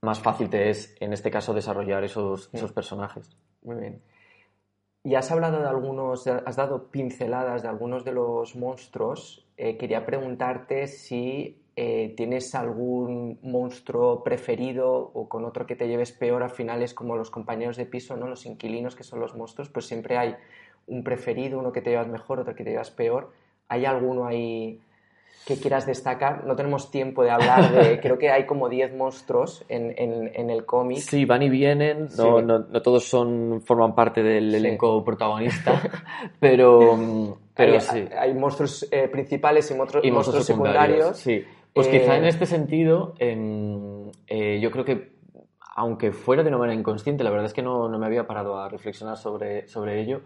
[0.00, 3.36] más fácil te es, en este caso, desarrollar esos, esos personajes.
[3.62, 4.02] Muy bien.
[5.02, 9.46] Y has hablado de algunos, has dado pinceladas de algunos de los monstruos.
[9.56, 16.42] quería preguntarte si eh, tienes algún monstruo preferido o con otro que te lleves peor,
[16.42, 18.26] al final es como los compañeros de piso, ¿no?
[18.26, 20.34] Los inquilinos que son los monstruos, pues siempre hay
[20.88, 23.30] un preferido, uno que te llevas mejor, otro que te llevas peor.
[23.68, 24.80] ¿Hay alguno ahí
[25.46, 26.44] que quieras destacar.
[26.44, 28.00] No tenemos tiempo de hablar de.
[28.02, 30.98] creo que hay como 10 monstruos en, en- en el cómic.
[30.98, 32.08] Sí, van y vienen, no,
[32.38, 32.44] Sí.
[32.44, 35.80] no, no todos son, forman parte del elenco protagonista,
[36.40, 38.04] pero, pero hay, sí.
[38.18, 41.16] hay monstruos eh, principales y, monstruos, y monstruos monstruos secundarios.
[41.16, 45.12] Sí, pues Eh, quizá en este sentido, em, eh, yo creo que,
[45.76, 48.58] aunque fuera de una manera inconsciente, la verdad es que no, no me había parado
[48.58, 50.20] a reflexionar sobre, sobre ello,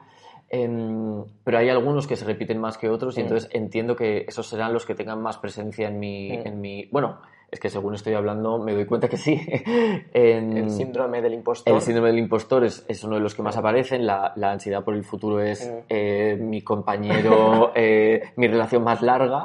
[0.53, 4.47] em, pero hay algunos que se repiten más que otros y entonces entiendo que esos
[4.47, 6.31] serán los que tengan más presencia en mi...
[6.47, 7.19] En mi bueno,
[7.51, 9.39] es que según estoy hablando me doy cuenta que sí.
[10.15, 11.75] En- El síndrome del impostor.
[11.75, 14.07] el síndrome del impostor es, es uno de los que más aparecen.
[14.07, 19.45] La, la ansiedad por el futuro es eh, mi compañero, eh, mi relación más larga.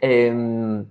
[0.00, 0.84] Em,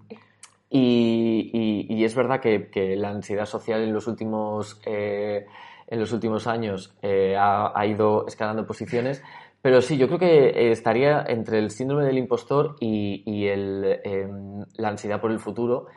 [0.69, 5.45] y, y- y es verdad que, que la ansiedad social en los últimos, eh,
[5.87, 9.21] en los últimos años eh, ha, ha ido escalando posiciones.
[9.61, 13.99] Pero sí, yo creo que eh, estaría entre el síndrome del impostor y, y el,
[14.03, 15.87] em, la ansiedad por el futuro.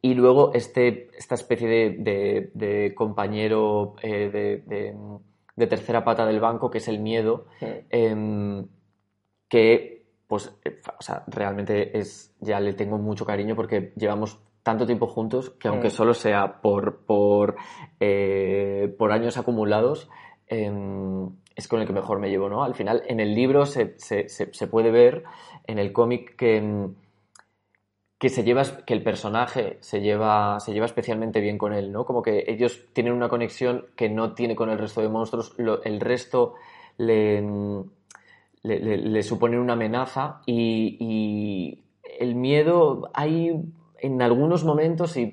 [0.00, 4.62] Y luego este, esta especie de, de- de compañero eh, de,
[5.56, 7.46] de- tercera pata del banco, que es el miedo,
[7.90, 8.66] em,
[9.48, 14.86] que pues eh, o sea, realmente es, ya le tengo mucho cariño porque llevamos tanto
[14.86, 17.56] tiempo juntos que aunque solo sea por, por,
[18.98, 20.08] por años acumulados,
[20.46, 22.64] em, es con el que mejor me llevo, ¿no?
[22.64, 25.24] Al final, en el libro se, se- se- puede ver,
[25.66, 26.94] en el cómic, que, em,
[28.18, 32.04] que se lleva, que el personaje se lleva, se lleva especialmente bien con él, ¿no?
[32.06, 35.82] Como que ellos tienen una conexión que no tiene con el resto de monstruos, lo-
[35.82, 36.54] el resto
[36.96, 37.42] le,
[38.62, 41.84] le, le- suponen una amenaza y, y
[42.18, 43.52] el miedo hay
[43.98, 45.32] en algunos momentos, si,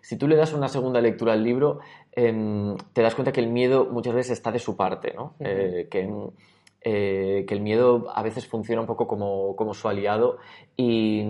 [0.00, 1.80] si tú le das una segunda lectura al libro,
[2.14, 5.34] te das cuenta que el miedo muchas veces está de su parte, ¿no?
[5.40, 6.08] Eh, que,
[6.82, 10.38] eh, que el miedo a veces funciona un poco como, como su aliado
[10.76, 11.24] y,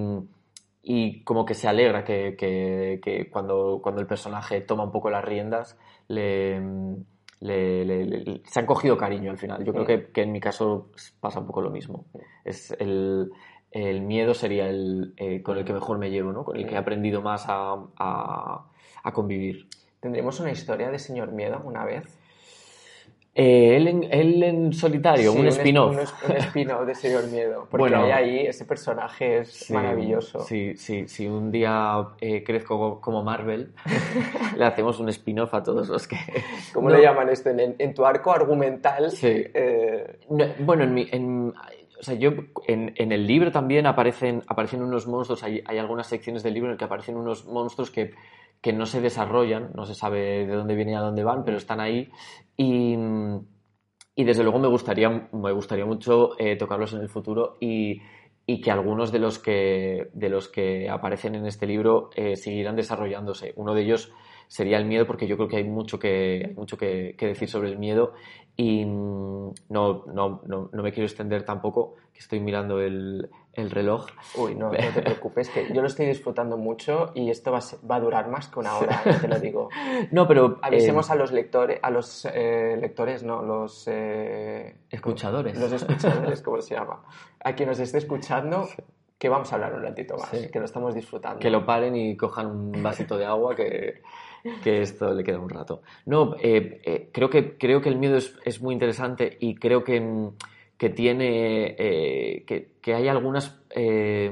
[0.83, 5.09] y como que se alegra que, que- que cuando, cuando el personaje toma un poco
[5.11, 5.79] las riendas,
[6.09, 6.59] le,
[7.41, 9.65] le- le- le- se han cogido cariño al final.
[9.65, 12.07] Yo creo que, que en mi caso pasa un poco lo mismo.
[12.45, 13.31] Es el,
[13.71, 16.45] el miedo sería el eh, con el que mejor me llevo, ¿no?
[16.45, 18.67] Con el que he aprendido más a, a-
[19.05, 19.69] a convivir.
[20.03, 22.03] ¿Tendremos una historia de Señor Miedo una vez?
[23.37, 25.93] Eh, él, en, él en solitario, Sí, un spin-off.
[25.97, 27.69] Un, un spin-off de Señor Miedo.
[27.71, 28.03] Porque Bueno.
[28.03, 30.41] hay ahí, ese personaje es Sí, maravilloso.
[30.41, 33.73] Sí, sí, si un día eh, crezco como Marvel,
[34.59, 36.17] le hacemos un spin-off a todos los que...
[36.75, 37.51] ¿Cómo No, le llaman esto?
[37.51, 39.13] En, tu arco argumental.
[39.13, 39.29] Sí.
[39.55, 41.07] eh, no, bueno, en mi...
[41.13, 41.55] en-
[42.01, 42.33] o sea, yo
[42.67, 46.69] en, en el libro también aparecen, aparecen unos monstruos, hay, hay algunas secciones del libro
[46.69, 48.11] en el que aparecen unos monstruos que,
[48.63, 51.59] que no se desarrollan, no se sabe de dónde vienen y a dónde van, pero
[51.59, 52.11] están ahí
[52.57, 52.97] y,
[54.15, 58.01] y desde luego me gustaría, me gustaría mucho eh, tocarlos en el futuro y,
[58.47, 62.35] y que algunos de los que, de los que aparecen en este libro eh,
[62.75, 63.53] desarrollándose.
[63.57, 64.13] Uno de ellos
[64.49, 67.71] sería el miedo, porque yo creo que hay mucho que, mucho que, que decir sobre
[67.71, 68.13] el miedo
[68.57, 73.71] y mm, no, no, no, no me quiero extender tampoco, que estoy mirando el, el
[73.71, 74.07] reloj.
[74.37, 77.61] Uy, no, no te preocupes, que yo lo estoy disfrutando mucho y esto va a,
[77.61, 79.69] ser- va a durar más que una hora, ya te lo digo.
[80.11, 80.59] No, pero...
[80.63, 83.85] Avisemos eh, a los lectores, a los eh, lectores, no, los...
[83.89, 85.59] eh, Escuchadores.
[85.59, 87.03] Los escuchadores, ¿cómo se llama?
[87.45, 88.69] A quien nos esté escuchando,
[89.19, 90.49] que vamos a hablar un ratito más, Sí.
[90.51, 91.39] que lo estamos disfrutando.
[91.39, 94.03] que lo paren y cojan un vasito de agua que,
[94.65, 95.83] que esto le queda un rato.
[96.07, 99.85] No, eh, eh, creo, que, creo que el miedo es, es muy interesante y creo
[99.85, 100.31] que,
[100.83, 104.29] que tiene eh, que, que hay algunas eh,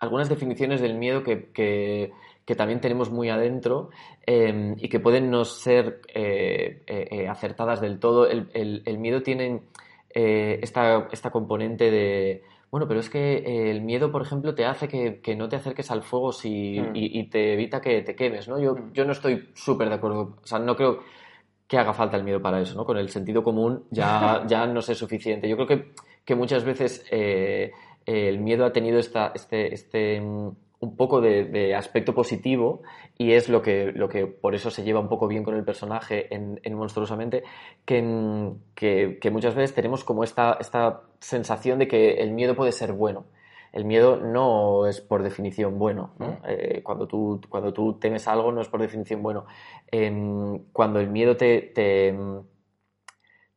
[0.00, 2.10] algunas definiciones del miedo que, que-
[2.44, 3.90] que también tenemos muy adentro
[4.26, 8.26] eh, y que pueden no ser eh, acertadas del todo.
[8.28, 9.62] El, el- el miedo tiene
[10.10, 12.42] esta, esta componente de,
[12.72, 15.92] bueno, pero es que el miedo, por ejemplo, te hace que, que no te acerques
[15.92, 16.90] al fuego si, Mm.
[16.96, 18.58] y, y te evita que te quemes, ¿no?
[18.60, 18.92] Yo, Mm.
[18.92, 20.98] yo no estoy súper de acuerdo, o sea, no creo
[21.66, 22.84] que haga falta el miedo para eso, ¿no?
[22.84, 25.48] Con el sentido común ya, ya no es suficiente.
[25.48, 25.92] Yo creo que,
[26.24, 27.72] que muchas veces eh,
[28.06, 30.50] el miedo ha tenido esta, este, este, mm,
[30.80, 32.82] un poco de, de aspecto positivo
[33.16, 35.64] y es lo que, lo que por eso se lleva un poco bien con el
[35.64, 37.42] personaje en, en Monstruosamente,
[37.84, 42.54] que, mm, que, que muchas veces tenemos como esta, esta sensación de que el miedo
[42.54, 43.24] puede ser bueno.
[43.74, 46.14] El miedo no es por definición bueno.
[46.18, 46.38] ¿no?
[46.46, 49.46] Eh, cuando, tú, cuando tú temes algo no es por definición bueno.
[49.90, 52.16] Em, cuando el miedo te, te,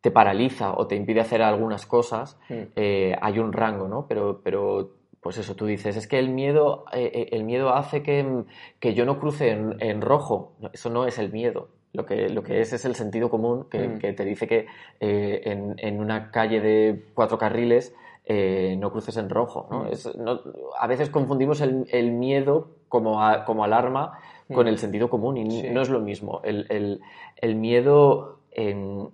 [0.02, 4.08] te paraliza o te impide hacer algunas cosas, eh, hay un rango, ¿no?
[4.08, 8.44] Pero, pero, pues eso, tú dices, es que el miedo, eh, el miedo hace que,
[8.80, 10.54] que yo no cruce en, en rojo.
[10.74, 11.70] Eso no es el miedo.
[11.94, 14.00] Lo que, lo que es es el sentido común que, Mm.
[14.00, 14.68] que te dice que
[15.00, 17.94] eh, en, en una calle de cuatro carriles
[18.30, 19.68] eh, no cruces en rojo.
[19.72, 19.88] ¿no?
[19.88, 20.40] Es- no-
[20.78, 24.20] a veces confundimos el, el miedo como, a- como alarma
[24.54, 25.70] con el sentido común y Sí.
[25.70, 26.42] no es lo mismo.
[26.44, 27.00] El, el-
[27.38, 28.40] el miedo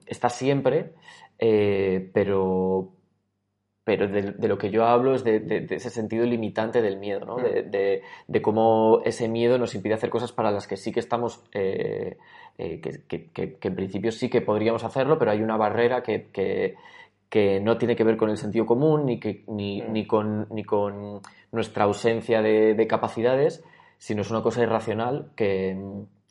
[0.05, 0.93] está siempre,
[1.39, 2.89] eh, pero,
[3.83, 6.97] pero de, de lo que yo hablo es de, de- de ese sentido limitante del
[6.97, 7.35] miedo, ¿no?
[7.37, 11.43] De, de- cómo ese miedo nos impide hacer cosas para las que sí que estamos,
[11.53, 12.17] eh,
[12.57, 16.01] eh, que, que- que- que en principio sí que podríamos hacerlo, pero hay una barrera
[16.03, 16.29] que,
[17.33, 19.91] que- no tiene que ver con el sentido común ni, que, ni, Mm.
[19.91, 21.19] ni con, ni con
[21.51, 23.63] nuestra ausencia de, de capacidades,
[23.97, 25.75] sino es una cosa irracional que,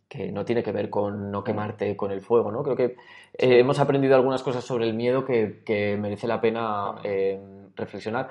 [0.08, 2.62] que no tiene que ver con no quemarte con el fuego, ¿no?
[2.62, 2.84] Creo que
[3.36, 7.40] eh, hemos aprendido algunas cosas sobre el miedo que, que merece la pena eh,
[7.74, 8.28] reflexionar.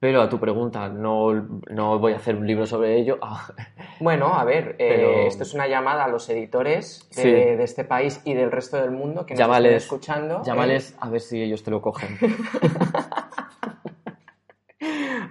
[0.00, 1.32] Pero a tu pregunta, no,
[1.70, 3.18] no voy a hacer un libro sobre ello.
[3.22, 3.48] Ah,
[4.00, 7.30] Bueno, a ver, eh, Pero- esto es una llamada a los editores de, Sí.
[7.30, 10.36] de este país y del resto del mundo que nos Llámales- están escuchando.
[10.38, 10.42] eh.
[10.44, 12.18] Llámales a ver si ellos te lo cogen.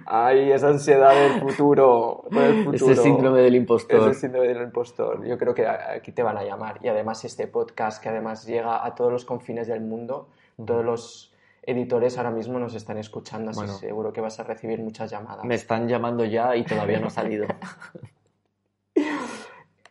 [0.06, 2.24] Ay, esa ansiedad del futuro.
[2.30, 2.92] del futuro.
[2.92, 4.10] Ese síndrome del impostor.
[4.10, 5.24] Ese síndrome del impostor.
[5.24, 6.78] Yo creo que aquí te van a llamar.
[6.82, 10.28] Y además este podcast que además llega a todos los confines del mundo,
[10.64, 11.33] todos los
[11.66, 13.74] editores ahora mismo nos están escuchando, así Bueno.
[13.74, 15.44] seguro que vas a recibir muchas llamadas.
[15.44, 17.46] Me están llamando ya y todavía no ha salido.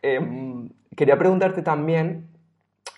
[0.02, 2.28] Em, quería preguntarte también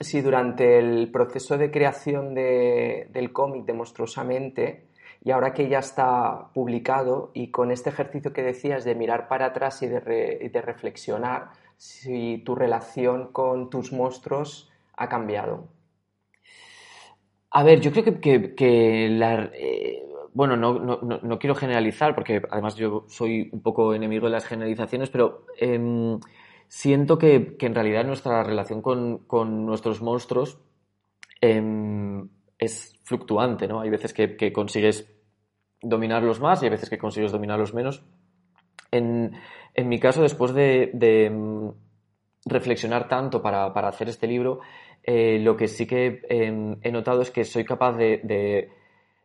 [0.01, 4.87] si durante el proceso de creación de- del cómic de Monstruosamente,
[5.25, 9.47] y ahora que ya está publicado, y con este ejercicio que decías de mirar para
[9.47, 15.69] atrás y de, re- y de reflexionar, si tu relación con tus monstruos ha cambiado.
[17.59, 19.51] A ver, yo creo que, que- la...
[19.55, 20.03] eh,
[20.35, 24.45] bueno, no, no- no- quiero generalizar, porque además yo soy un poco enemigo de las
[24.47, 26.21] generalizaciones, pero em,
[26.69, 30.59] siento que, que en realidad nuestra relación con, con nuestros monstruos
[31.41, 32.29] em,
[32.59, 33.81] es fluctuante, ¿no?
[33.81, 35.09] Hay veces que, que consigues
[35.83, 38.05] dominarlos más y hay veces que consigues dominarlos menos.
[38.91, 39.33] En,
[39.75, 41.71] en mi caso, después de, de, mm,
[42.47, 44.61] reflexionar tanto para, para hacer este libro,
[45.03, 48.69] eh, lo que sí que eh, he notado es que soy capaz de, de-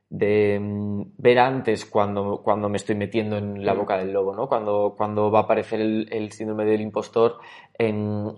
[0.10, 3.78] de, mm, ver antes cuando, cuando me estoy metiendo en la Mm.
[3.78, 4.48] boca del lobo, ¿no?
[4.48, 7.38] Cuando, cuando va a aparecer el, el síndrome del impostor,
[7.78, 8.34] en-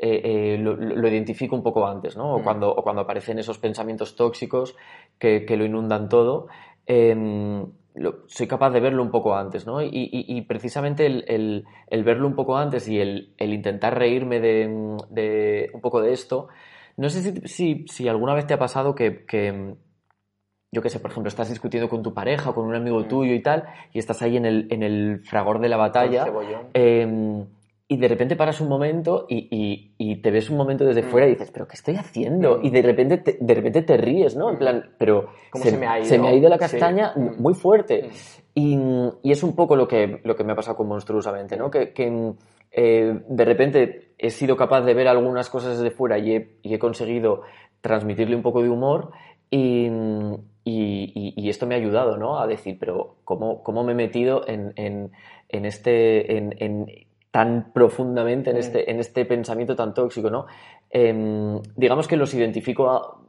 [0.00, 0.20] eh,
[0.54, 2.34] eh, lo, identifico un poco antes, ¿no?
[2.36, 2.44] O Mm.
[2.44, 4.76] cuando, o cuando aparecen esos pensamientos tóxicos
[5.18, 6.46] que, que lo inundan todo.
[6.86, 7.66] em,
[7.98, 9.82] lo- soy capaz de verlo un poco antes, ¿no?
[9.82, 13.98] Y, y- y precisamente el, el- el verlo un poco antes y el, el intentar
[13.98, 16.48] reírme de, de un poco de esto,
[16.96, 19.74] no sé si, si- si alguna vez te ha pasado que, que,
[20.70, 23.08] yo qué sé, por ejemplo, estás discutiendo con tu pareja, con un amigo Mm.
[23.08, 26.24] tuyo y tal, y estás ahí en el, en el fragor de la batalla,
[26.74, 27.46] El
[27.90, 31.06] y de repente paras un momento y, y- y te ves un momento desde Mm.
[31.06, 32.58] fuera y dices, ¿pero qué estoy haciendo?
[32.58, 32.66] Mm.
[32.66, 34.50] Y de repente te, de repente te ríes, ¿no?
[34.50, 34.58] En Mm.
[34.58, 36.06] plan, pero ¿Cómo se me ha ido?
[36.06, 38.10] se me ha ido la castaña muy fuerte.
[38.54, 38.78] Y,
[39.22, 41.70] y es un poco lo que, lo que me ha pasado con Monstruosamente, ¿no?
[41.70, 42.32] Que, que,
[42.72, 47.40] eh, de repente he sido capaz de ver algunas cosas desde fuera y he, conseguido
[47.80, 49.12] transmitirle un poco de humor
[49.50, 49.86] y,
[50.64, 52.38] y- y- y esto me ha ayudado, ¿no?
[52.38, 55.12] A decir, pero ¿cómo, cómo me he metido en, en-
[55.48, 56.36] en este...
[56.36, 56.86] en- en-
[57.30, 60.46] tan profundamente en este, en este pensamiento tan tóxico, ¿no?
[60.90, 63.20] Em, digamos que los identifico, a-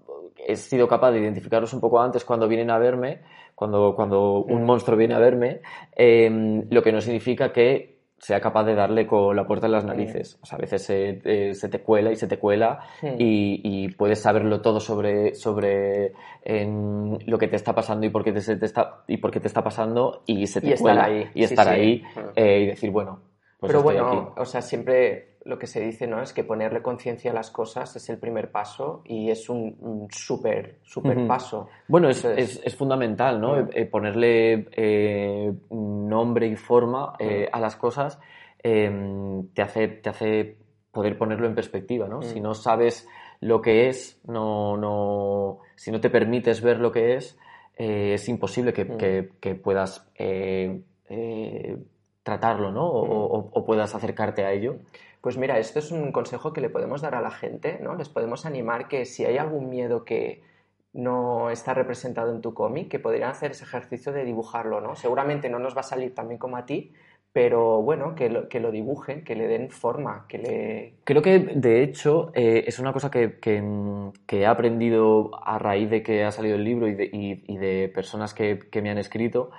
[0.48, 3.20] he sido capaz de identificarlos un poco antes cuando vienen a verme,
[3.56, 5.62] cuando, cuando un monstruo viene a verme,
[5.96, 9.86] em, lo que no significa que sea capaz de darle con la puerta en las
[9.86, 10.40] narices.
[10.42, 12.80] O sea, a veces se, eh, se te cuela y se te cuela
[13.18, 18.24] y, y puedes saberlo todo sobre, sobre em, lo que te está pasando y por
[18.24, 21.30] qué te, está, y por qué te está pasando y se te Y estar ahí,
[21.34, 21.72] y sí, estar sí.
[21.72, 22.04] ahí
[22.36, 23.20] eh, y decir, bueno,
[23.60, 24.42] pues Pero bueno, aquí.
[24.42, 26.22] o sea, siempre lo que se dice, ¿no?
[26.22, 30.80] Es que ponerle conciencia a las cosas es el primer paso y es un, súper,
[30.84, 31.68] súper paso.
[31.88, 33.58] Bueno, es, Entonces- es- es fundamental, ¿no?
[33.58, 38.20] Eh, ponerle eh, nombre y forma eh, a las cosas
[38.62, 38.92] eh,
[39.54, 40.58] te hace, te hace
[40.92, 42.20] poder ponerlo en perspectiva, ¿no?
[42.20, 42.24] Mm.
[42.24, 43.08] Si no sabes
[43.42, 47.38] lo que es, no, no, si no te permites ver lo que es,
[47.76, 48.98] es imposible que, Mm.
[48.98, 50.06] que- que puedas
[52.30, 52.86] tratarlo, ¿no?
[52.88, 54.76] O, o- o puedas acercarte a ello.
[55.22, 57.96] Pues mira, esto es un consejo que le podemos dar a la gente, ¿no?
[57.96, 60.42] Les podemos animar que si hay algún miedo que
[60.94, 64.96] no está representado en tu cómic, que podrían hacer ese ejercicio de dibujarlo, ¿no?
[64.96, 66.94] Seguramente no nos va a salir tan bien como a ti,
[67.32, 70.94] pero bueno, que lo, que lo dibujen, que le den forma, que le...
[71.04, 73.62] Creo que, de hecho, eh, es una cosa que, que,
[74.26, 77.58] que he aprendido a raíz de que ha salido el libro y de, y- y
[77.58, 79.52] de personas que, que me han escrito,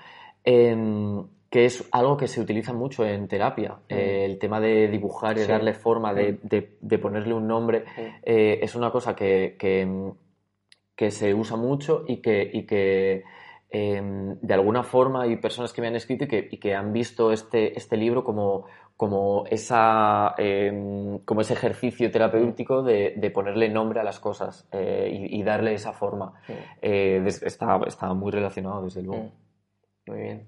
[0.42, 3.78] em, que es algo que se utiliza mucho en terapia.
[3.88, 5.48] Eh, el tema de dibujar y Sí.
[5.50, 6.38] darle forma, de, Mm.
[6.44, 8.00] de- de ponerle un nombre, Mm.
[8.22, 10.12] eh, es una cosa que, que, mm,
[10.94, 13.24] que se usa mucho y que, y que
[13.72, 16.92] em, de alguna forma hay personas que me han escrito y que, y que han
[16.92, 23.68] visto este, este libro como, como, esa, em, como ese ejercicio terapéutico de, de, ponerle
[23.68, 26.34] nombre a las cosas eh, y, y, darle esa forma.
[26.82, 29.22] Está, está, muy relacionado, desde luego.
[29.24, 30.10] Mm.
[30.10, 30.46] Muy bien.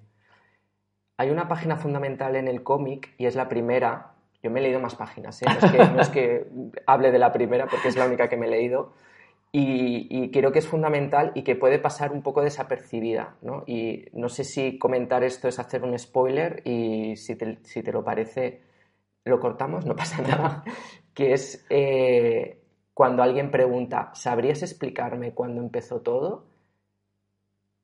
[1.22, 4.10] Hay una página fundamental en el cómic y es la primera.
[4.42, 5.46] Yo me he leído más páginas, ¿eh?
[5.46, 8.50] no, es que, no, hable de la primera porque es la única que me he
[8.50, 8.92] leído.
[9.52, 13.36] Y, creo que es fundamental y que puede pasar un poco desapercibida.
[13.40, 13.62] ¿no?
[13.68, 17.92] Y no sé si comentar esto es hacer un spoiler y si te, si te
[17.92, 18.62] lo parece,
[19.24, 20.64] lo cortamos, no pasa nada.
[21.14, 22.58] que es eh,
[22.94, 26.46] cuando alguien pregunta, ¿sabrías explicarme cuándo empezó todo?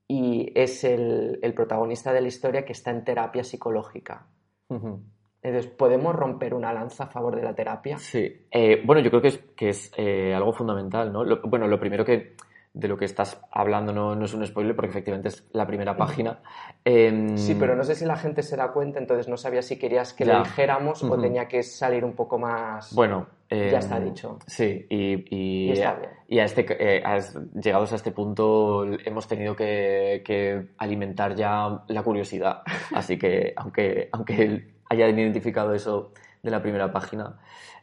[0.09, 4.27] Y es el, el, protagonista de la historia que está en terapia psicológica.
[4.69, 5.03] Uh -huh.
[5.43, 7.99] Entonces, ¿podemos romper una lanza a favor de la terapia?
[7.99, 8.47] Sí.
[8.51, 11.25] Eh, bueno, yo creo que es, que es eh, algo fundamental, ¿no?
[11.25, 12.35] Lo, bueno, lo primero que
[12.75, 15.97] de lo que estás hablando no, no, es un spoiler porque efectivamente es la primera
[15.97, 16.41] página.
[16.85, 19.79] Eh, sí, pero no sé si la gente se da cuenta, entonces no sabía si
[19.79, 20.35] querías que ya.
[20.35, 21.19] le dijéramos uh -huh.
[21.19, 22.95] o tenía que salir un poco más...
[22.95, 24.39] Bueno, eh, ya está dicho.
[24.47, 26.11] Sí, y, y, y, está bien.
[26.29, 27.19] y a este, eh, a,
[27.61, 32.63] llegados a este punto hemos tenido que, que alimentar ya la curiosidad.
[32.95, 37.39] Así que, aunque, aunque hayan identificado eso de la primera página,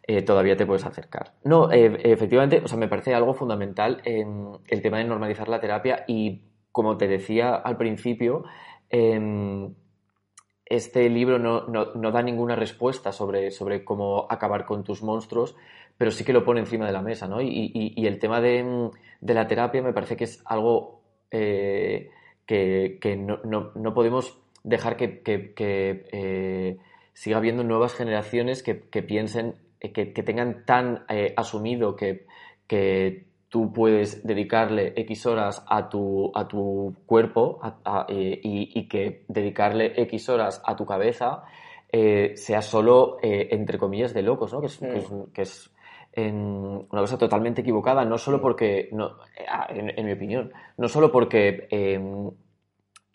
[0.07, 1.34] eh, todavía te puedes acercar.
[1.43, 5.59] No, eh, efectivamente, o sea, me parece algo fundamental en el tema de normalizar la
[5.59, 8.43] terapia y, como te decía al principio,
[8.91, 9.20] eh,
[10.66, 15.55] este libro no, no, no, da ninguna respuesta sobre, sobre cómo acabar con tus monstruos,
[15.97, 17.41] pero sí que lo pone encima de la mesa, ¿no?
[17.41, 18.89] Y, y, el tema de,
[19.22, 21.01] de, la terapia me parece que es algo
[21.32, 22.09] eh,
[22.45, 26.78] que, que no, no, podemos dejar que, que, que eh,
[27.13, 31.05] siga habiendo nuevas generaciones que, piensen, eh, que, tengan tan
[31.38, 32.26] asumido que
[33.50, 38.88] tú puedes dedicarle X horas a tu, a tu cuerpo a, a, eh, y, y,
[38.88, 41.43] que dedicarle X horas a tu cabeza
[41.91, 44.60] eh, sea solo, eh, entre comillas, de locos, ¿no?
[44.60, 44.86] Que es, mm.
[44.86, 45.72] que es, que es
[46.14, 49.18] en una cosa totalmente equivocada, no solo porque, no,
[49.70, 51.68] en, en, mi opinión, no solo porque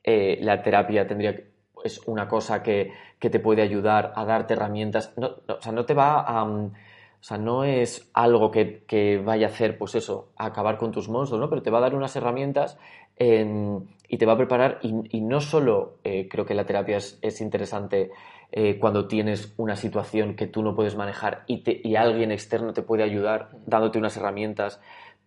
[0.04, 1.34] la terapia tendría
[1.82, 5.72] es una cosa que, que, te puede ayudar a darte herramientas, no, no, o sea,
[5.72, 6.44] no te va a...
[6.44, 6.72] Um,
[7.20, 10.90] o sea, no es algo que, que, vaya a hacer, pues eso, a acabar con
[10.90, 11.50] tus monstruos, ¿no?
[11.50, 12.78] Pero te va a dar unas herramientas
[13.16, 14.78] en, y te va a preparar.
[14.82, 18.10] Y, y no solo eh, creo que la terapia es, es interesante
[18.52, 22.72] eh, cuando tienes una situación que tú no puedes manejar y, te, y alguien externo
[22.72, 24.80] te puede ayudar dándote unas herramientas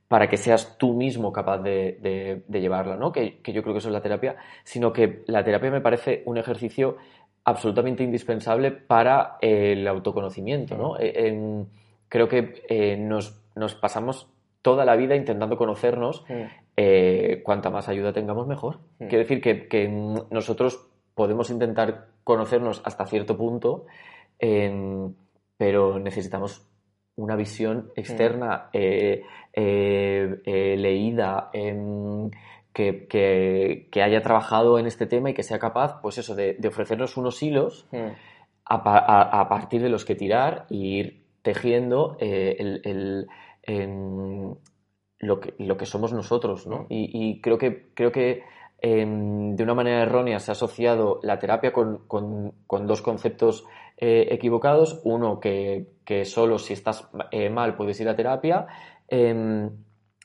[0.07, 3.11] para que seas tú mismo capaz de, de, de llevarla, ¿no?
[3.11, 6.23] Que, que, yo creo que eso es la terapia, sino que la terapia me parece
[6.25, 6.97] un ejercicio
[7.45, 10.95] absolutamente indispensable para el autoconocimiento, ¿no?
[10.99, 11.67] En,
[12.13, 14.29] creo que eh, nos, nos, pasamos
[14.61, 16.23] toda la vida intentando conocernos.
[16.29, 16.43] Mm.
[16.77, 18.81] Eh, cuanta más ayuda tengamos, mejor.
[18.99, 19.07] Mm.
[19.07, 20.85] Quiere decir que, que, nosotros
[21.15, 23.87] podemos intentar conocernos hasta cierto punto,
[24.37, 25.09] eh,
[25.57, 26.69] pero necesitamos
[27.15, 29.57] una visión externa, mm.
[30.45, 32.29] leída, em,
[32.73, 36.53] que, que, que, haya trabajado en este tema y que sea capaz, pues eso, de,
[36.59, 37.87] de ofrecernos unos hilos
[38.65, 43.27] a, a, a, partir de los que tirar y ir tejiendo eh, el, el,
[43.61, 44.57] en
[45.19, 46.87] lo, que, lo que somos nosotros, ¿no?
[46.89, 48.43] Y, y creo que, creo que
[48.85, 53.65] eh, de una manera errónea se ha asociado la terapia con, con, con dos conceptos
[53.95, 54.99] eh, equivocados.
[55.05, 58.67] Uno, que, que, solo si estás eh, mal puedes ir a terapia.
[59.07, 59.69] Em,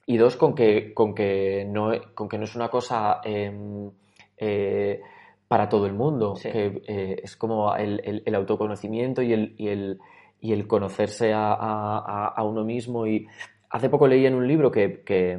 [0.07, 3.93] y dos, con que, con que, no, con que no es una cosa em,
[5.47, 6.51] para todo el mundo, sí.
[6.51, 9.99] que es como el, el, el, autoconocimiento y el, y el
[10.40, 13.06] y el conocerse a, a, a, uno mismo.
[13.06, 13.27] Y
[13.70, 15.39] hace poco leí en un libro que, que,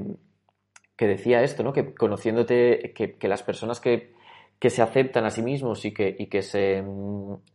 [0.95, 1.73] que decía esto, ¿no?
[1.73, 4.13] que conociéndote, que, que las personas que,
[4.59, 6.83] que, se aceptan a sí mismos y que, y que se,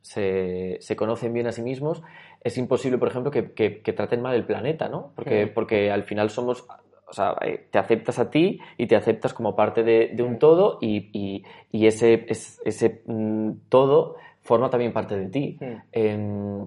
[0.00, 2.02] se, se, conocen bien a sí mismos,
[2.42, 5.12] es imposible, por ejemplo, que, traten mal el planeta, ¿no?
[5.14, 6.66] Porque, porque al final somos
[7.06, 10.38] o sea, eh, te aceptas a ti y te aceptas como parte de, de un
[10.38, 15.58] todo y, y, y ese, ese, ese, mm, todo forma también parte de ti.
[15.60, 15.74] Mm.
[15.92, 16.66] Eh,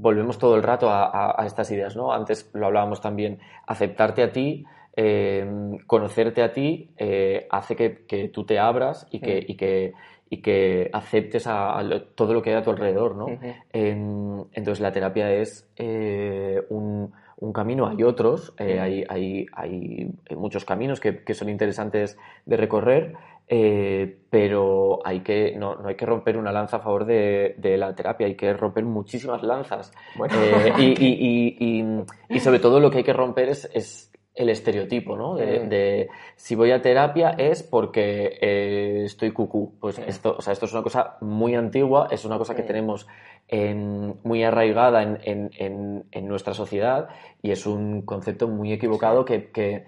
[0.00, 2.12] volvemos todo el rato a, a, a, estas ideas, ¿no?
[2.12, 4.64] Antes lo hablábamos también, aceptarte a ti,
[4.96, 5.46] eh,
[5.86, 9.92] conocerte a ti, eh, hace que, que, tú te abras y que, y que,
[10.30, 13.26] y que aceptes a, a, todo lo que hay a tu alrededor, ¿no?
[13.26, 13.54] Uh -huh.
[13.72, 18.80] eh, entonces la terapia es eh, un, un, camino, hay otros, uh -huh.
[18.80, 23.14] hay, hay, hay, muchos caminos que, que son interesantes de recorrer,
[23.48, 27.76] eh, pero hay que, no, no, hay que romper una lanza a favor de, de
[27.78, 29.92] la terapia, hay que romper muchísimas lanzas.
[30.16, 30.34] Bueno.
[30.38, 32.04] Eh, y, y, y,
[32.36, 35.34] y, sobre todo lo que hay que romper es, es el estereotipo, ¿no?
[35.34, 35.68] De, Mm.
[35.68, 39.74] de si voy a terapia es porque eh, estoy cucú.
[39.80, 43.08] Pues esto, o sea, esto es una cosa muy antigua, es una cosa que tenemos
[43.48, 47.08] en- muy arraigada en, en- en- en nuestra sociedad
[47.42, 49.84] y es un concepto muy equivocado que, que-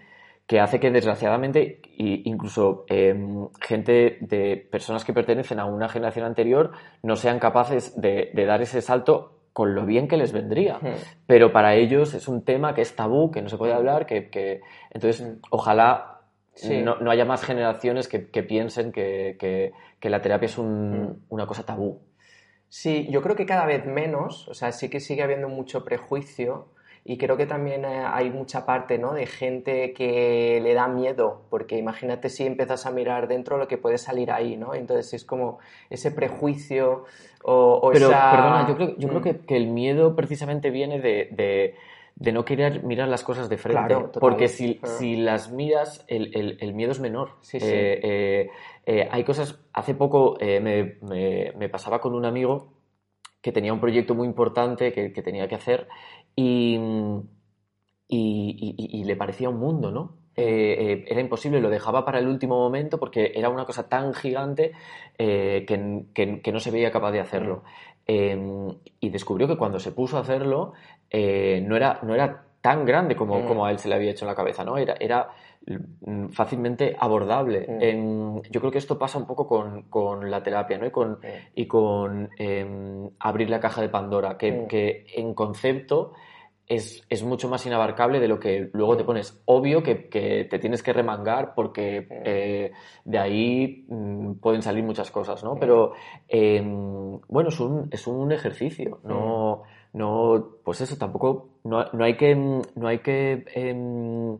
[0.50, 6.24] que hace que desgraciadamente y incluso em, gente de personas que pertenecen a una generación
[6.26, 6.72] anterior
[7.04, 10.78] no sean capaces de, de dar ese salto con lo bien que les vendría.
[10.78, 10.88] Mm.
[11.28, 14.28] Pero para ellos es un tema que es tabú, que no se puede hablar, que,
[14.28, 14.60] que-
[14.90, 16.06] entonces ojalá
[16.54, 16.82] Sí.
[16.82, 21.16] no, no haya más generaciones que, que piensen que, que- la terapia es un- Mm.
[21.28, 22.00] una cosa tabú.
[22.68, 26.72] Sí, yo creo que cada vez menos, o sea, sí que sigue habiendo mucho prejuicio
[27.04, 29.14] y creo que también eh, hay mucha parte, ¿no?
[29.14, 33.78] de gente que le da miedo, porque imagínate si empiezas a mirar dentro lo que
[33.78, 34.74] puede salir ahí, ¿no?
[34.74, 35.58] Entonces es como
[35.88, 37.04] ese prejuicio
[37.42, 38.30] o, o Pero, esa...
[38.30, 39.24] perdona, yo creo, yo creo Mm.
[39.24, 41.74] que, que el miedo precisamente viene de, de-
[42.16, 43.78] de no querer mirar las cosas de frente.
[43.86, 47.30] Claro, porque si, si las miras, el, el- el miedo es menor.
[47.40, 47.66] Sí, sí.
[47.66, 48.50] Eh, eh,
[48.84, 52.74] eh, hay cosas, hace poco me, me- me pasaba con un amigo
[53.40, 55.88] que tenía un proyecto muy importante que, que tenía que hacer
[56.36, 56.76] y,
[58.08, 60.16] y- y- y le parecía un mundo, ¿no?
[60.36, 64.14] Eh, eh, era imposible, lo dejaba para el último momento porque era una cosa tan
[64.14, 64.72] gigante
[65.18, 67.62] eh, que, que- que no se veía capaz de hacerlo.
[68.06, 68.38] Eh,
[69.00, 70.72] y descubrió que cuando se puso a hacerlo
[71.12, 73.46] no, era, no era tan grande como, Mm.
[73.46, 74.76] como a él se le había hecho en la cabeza, ¿no?
[74.78, 75.30] Era, era mm,
[76.32, 77.66] fácilmente abordable.
[77.68, 77.82] Mm.
[77.82, 80.86] En- yo creo que esto pasa un poco con, con la terapia, ¿no?
[80.86, 81.16] Y con, Mm.
[81.54, 84.66] y con em, abrir la caja de Pandora, que, Mm.
[84.66, 86.12] que en concepto
[86.66, 89.42] es, es mucho más inabarcable de lo que luego te pones.
[89.46, 92.12] Obvio que, que te tienes que remangar porque Mm.
[92.24, 92.72] eh,
[93.04, 95.56] de ahí mm, pueden salir muchas cosas, ¿no?
[95.56, 95.58] Mm.
[95.58, 95.92] Pero
[96.28, 99.62] em, bueno, es un, es un ejercicio, no,
[99.94, 104.38] no, pues eso, tampoco, no, no hay que, no hay que em,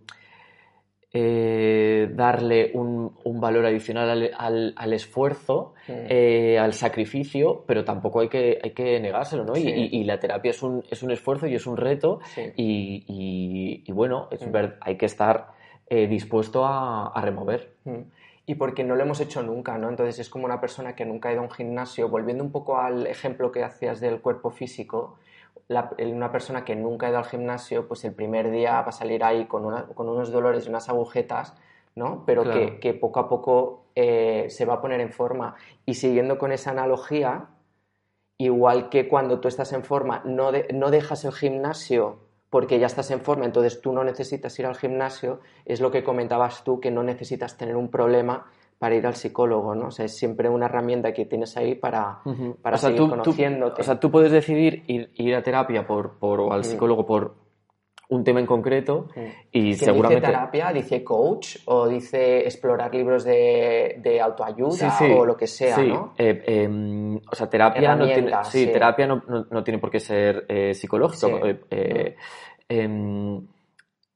[1.13, 8.21] eh, darle un, un valor adicional al, al- al esfuerzo, eh, al sacrificio, pero tampoco
[8.21, 9.57] hay que, hay que negárselo, ¿no?
[9.57, 9.69] Y- Sí.
[9.71, 12.43] Y, y la terapia es un, es un esfuerzo y es un reto Sí.
[12.57, 14.53] y, y- y bueno, es Mm.
[14.53, 15.49] ver- hay que estar
[15.89, 17.73] eh, dispuesto a, a remover.
[17.85, 18.03] Mm.
[18.47, 19.89] Y porque no lo hemos hecho nunca, ¿no?
[19.91, 22.09] Entonces es como una persona que nunca ha ido a un gimnasio.
[22.09, 25.19] Volviendo un poco al ejemplo que hacías del cuerpo físico,
[25.71, 28.93] la- una persona que nunca ha ido al gimnasio, pues el primer día va a
[28.93, 31.55] salir ahí con, una- con unos dolores y unas agujetas,
[31.95, 32.25] ¿no?
[32.27, 32.59] Pero Claro.
[32.59, 35.55] que, que poco a poco eh, se va a poner en forma.
[35.87, 37.47] Y siguiendo con esa analogía,
[38.39, 42.19] igual que cuando tú estás en forma, no, de- no dejas el gimnasio
[42.51, 46.03] porque ya estás en forma, entonces tú no necesitas ir al gimnasio, es lo que
[46.03, 48.47] comentabas tú, que no necesitas tener un problema
[48.81, 49.89] para ir al psicólogo, ¿no?
[49.89, 52.21] O sea, es siempre una herramienta que tienes ahí para,
[52.63, 53.33] para o sea, seguir tú,
[53.79, 57.35] o sea, tú puedes decidir ir, ir a terapia por, por, o al psicólogo por
[58.09, 59.09] un tema en concreto
[59.53, 60.23] y ¿Quién seguramente...
[60.27, 60.73] dice terapia?
[60.73, 61.59] ¿Dice coach?
[61.67, 64.71] ¿O dice explorar libros de, de autoayuda?
[64.73, 65.13] Sí, sí.
[65.13, 66.15] O lo que sea, Sí, ¿no?
[66.17, 70.01] eh, em, o sea, terapia no tiene, sí, terapia no, no- no tiene por qué
[70.01, 71.39] ser eh, psicológico.
[71.71, 72.17] Eh,
[72.67, 73.47] em,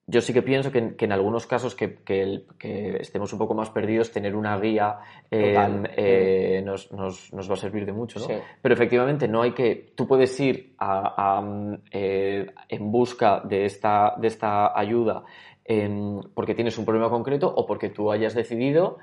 [0.07, 3.33] yo sí que pienso que, en- que en algunos casos que, que el- que estemos
[3.33, 4.99] un poco más perdidos, tener una guía
[5.31, 5.91] Total.
[5.97, 8.27] eh, nos, nos- nos va a servir de mucho, ¿no?
[8.27, 8.35] Sí.
[8.61, 14.15] Pero efectivamente no hay que, tú puedes ir a- a, eh, en busca de esta,
[14.19, 15.25] de esta ayuda
[15.65, 18.99] em, porque tienes un problema concreto o porque tú hayas decidido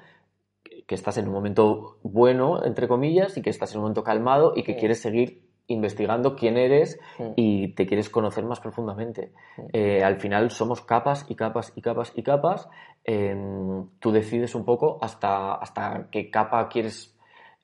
[0.85, 4.53] que estás en un momento bueno, entre comillas, y que estás en un momento calmado
[4.55, 4.79] y que Sí.
[4.79, 5.41] quieres seguir
[5.71, 6.99] investigando quién eres
[7.35, 9.31] y te quieres conocer más profundamente.
[9.73, 12.69] Eh, al final somos capas y capas y capas y capas.
[13.03, 17.17] em, tú decides un poco hasta, hasta qué capa quieres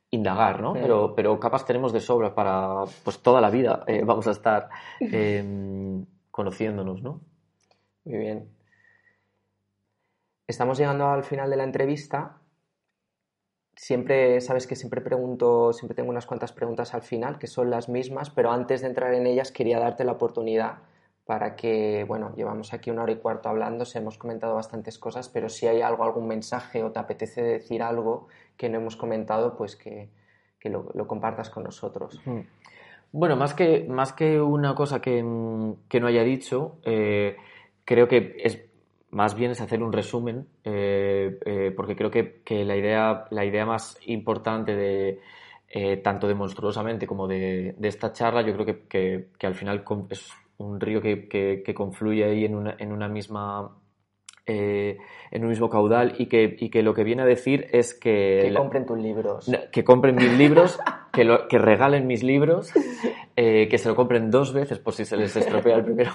[0.09, 0.73] indagar, ¿no?
[0.73, 0.79] Sí.
[0.81, 4.69] Pero, pero capas tenemos de sobra para pues toda la vida eh, vamos a estar
[4.99, 7.21] em, conociéndonos, ¿no?
[8.05, 8.49] Muy bien.
[10.47, 12.38] Estamos llegando al final de la entrevista.
[13.77, 17.89] Siempre, sabes que siempre pregunto, siempre tengo unas cuantas preguntas al final, que son las
[17.89, 20.79] mismas, pero antes de entrar en ellas quería darte la oportunidad
[21.27, 25.29] para que, bueno, llevamos aquí una hora y cuarto hablando, se hemos comentado bastantes cosas,
[25.29, 29.55] pero si hay algo, algún mensaje o te apetece decir algo que no hemos comentado,
[29.55, 30.09] pues que,
[30.59, 32.19] que lo, compartas con nosotros.
[32.25, 32.39] Mm.
[33.11, 35.23] Bueno, más que, más que una cosa que,
[35.87, 37.37] que no haya dicho, eh,
[37.85, 38.66] creo que es
[39.11, 43.45] más bien es hacer un resumen, eh, eh, porque creo que, que la, idea, la
[43.45, 45.19] idea más importante de
[45.69, 49.55] eh, tanto de monstruosamente como de, de esta charla, yo creo que, que- que al
[49.55, 53.69] final es un río que confluye ahí en una, en una misma
[54.48, 54.98] eh,
[55.30, 58.40] en un mismo caudal y que, y que lo que viene a decir es que
[58.44, 59.52] Que compren tus libros.
[59.72, 60.80] que compren mis libros,
[61.11, 62.72] que, lo- que regalen mis libros
[63.36, 66.11] eh, que se lo compren dos veces por si se les estropea el primero.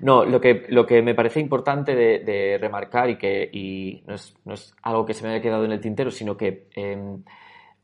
[0.00, 4.34] No, lo que, lo que me parece importante de, remarcar y que y no, es,
[4.44, 7.22] no, es, algo que se me haya quedado en el tintero, sino que em,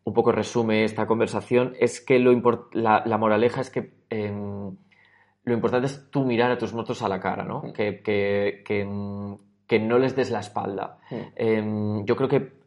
[0.04, 2.32] un poco resume esta conversación, es que lo
[2.72, 4.74] la, la, moraleja es que em,
[5.44, 7.72] lo importante es tú mirar a tus monstruos a la cara, ¿no?
[7.72, 8.84] Que, que, que,
[9.78, 10.98] no les des la espalda.
[11.36, 12.60] Em, yo creo que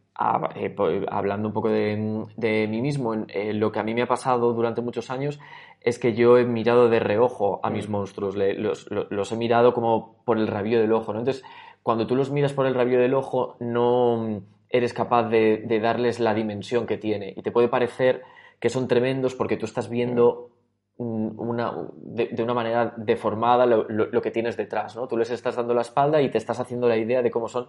[0.56, 4.08] eh, hablando un poco de, de mí mismo, eh, lo que a mí me ha
[4.08, 5.40] pasado durante muchos años
[5.82, 10.16] es que yo he mirado de reojo a mis monstruos, los, los, he mirado como
[10.24, 11.20] por el rabillo del ojo, ¿no?
[11.20, 11.44] Entonces,
[11.82, 16.20] cuando tú los miras por el rabillo del ojo, no eres capaz de, de darles
[16.20, 18.22] la dimensión que tiene y te puede parecer
[18.60, 20.52] que son tremendos porque tú estás viendo
[20.98, 25.08] una, de, una manera deformada lo, lo, que tienes detrás, ¿no?
[25.08, 27.68] Tú les estás dando la espalda y te estás haciendo la idea de cómo son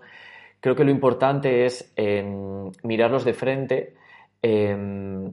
[0.64, 3.96] creo que lo importante es em, mirarlos de frente
[4.40, 5.30] em,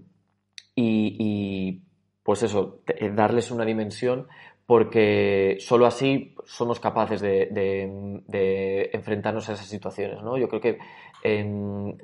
[0.75, 1.81] y,
[2.21, 4.27] pues eso, eh, darles una dimensión
[4.65, 10.21] porque solo así somos capaces de, enfrentarnos a esas situaciones.
[10.21, 10.37] ¿no?
[10.37, 10.79] Yo creo que
[11.23, 11.95] em,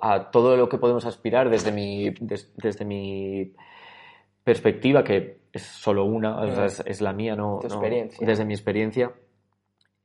[0.00, 2.08] a todo lo que podemos aspirar desde mi,
[2.56, 3.52] desde mi
[4.44, 7.60] perspectiva, que es solo una, es, la mía, no,
[8.20, 9.12] desde mi experiencia,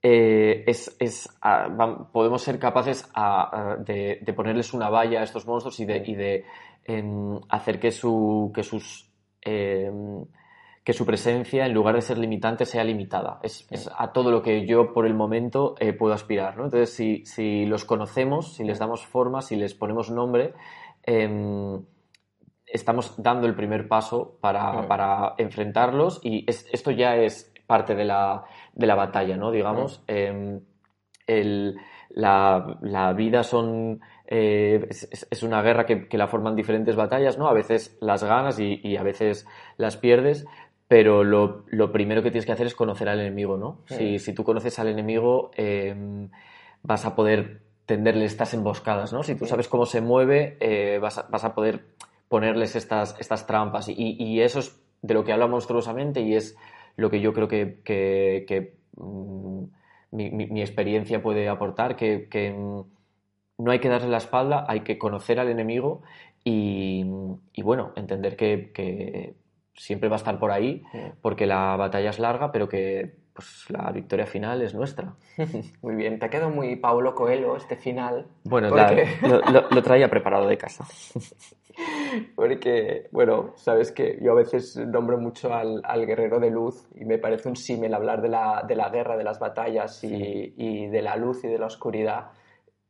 [0.02, 0.98] eh, es,
[2.14, 3.11] podemos ser capaces
[3.86, 6.45] de, ponerles una valla a estos monstruos y de,
[6.86, 9.11] em, hacer que su, que, sus,
[9.41, 10.24] em,
[10.86, 13.40] que su presencia, en lugar de ser limitante, sea limitada.
[13.44, 13.68] Es,
[13.98, 16.53] a todo lo que yo por el momento eh, puedo aspirar.
[16.53, 16.94] Entonces,
[17.26, 20.53] si, los conocemos, si les damos forma, si les ponemos nombre,
[21.03, 21.82] em,
[22.72, 28.44] estamos dando el primer paso para, para enfrentarlos y esto ya es parte de la,
[28.74, 29.52] de la batalla, ¿no?
[29.52, 30.62] Digamos, em,
[32.10, 37.48] la, vida son, eh, es, una guerra que, la forman diferentes batallas, ¿no?
[37.48, 39.48] A veces las ganas y, a veces
[39.78, 40.48] las pierdes,
[40.88, 43.82] pero lo, primero que tienes que hacer es conocer al enemigo, ¿no?
[43.86, 46.30] Si, si, tú conoces al enemigo, em,
[46.82, 49.24] vas a poder tenderle estas emboscadas, ¿no?
[49.24, 51.86] Si tú sabes cómo se mueve, eh, vas, a, vas, a, poder
[52.30, 53.89] ponerles estas, estas trampas.
[53.89, 56.56] Y, y, eso es de lo que habla monstruosamente y es
[56.95, 59.64] lo que yo creo que, mm,
[60.11, 62.81] mi, experiencia puede aportar, que, mm,
[63.64, 66.01] no hay que darle la espalda, hay que conocer al enemigo
[66.43, 67.03] y,
[67.61, 69.35] bueno, entender que,
[69.76, 70.84] siempre va a estar por ahí,
[71.22, 75.14] porque la batalla es larga, pero que pues, la victoria final es nuestra.
[75.81, 78.26] Muy bien, te ha quedado muy Paulo Coelho este final.
[78.43, 80.85] Bueno, lo, traía preparado de casa.
[82.35, 87.18] Porque, bueno, sabes que yo a veces nombro mucho al, guerrero de luz y me
[87.18, 91.15] parece un símil hablar de la, de la, guerra, de las batallas y, de la
[91.15, 92.31] luz y de la oscuridad.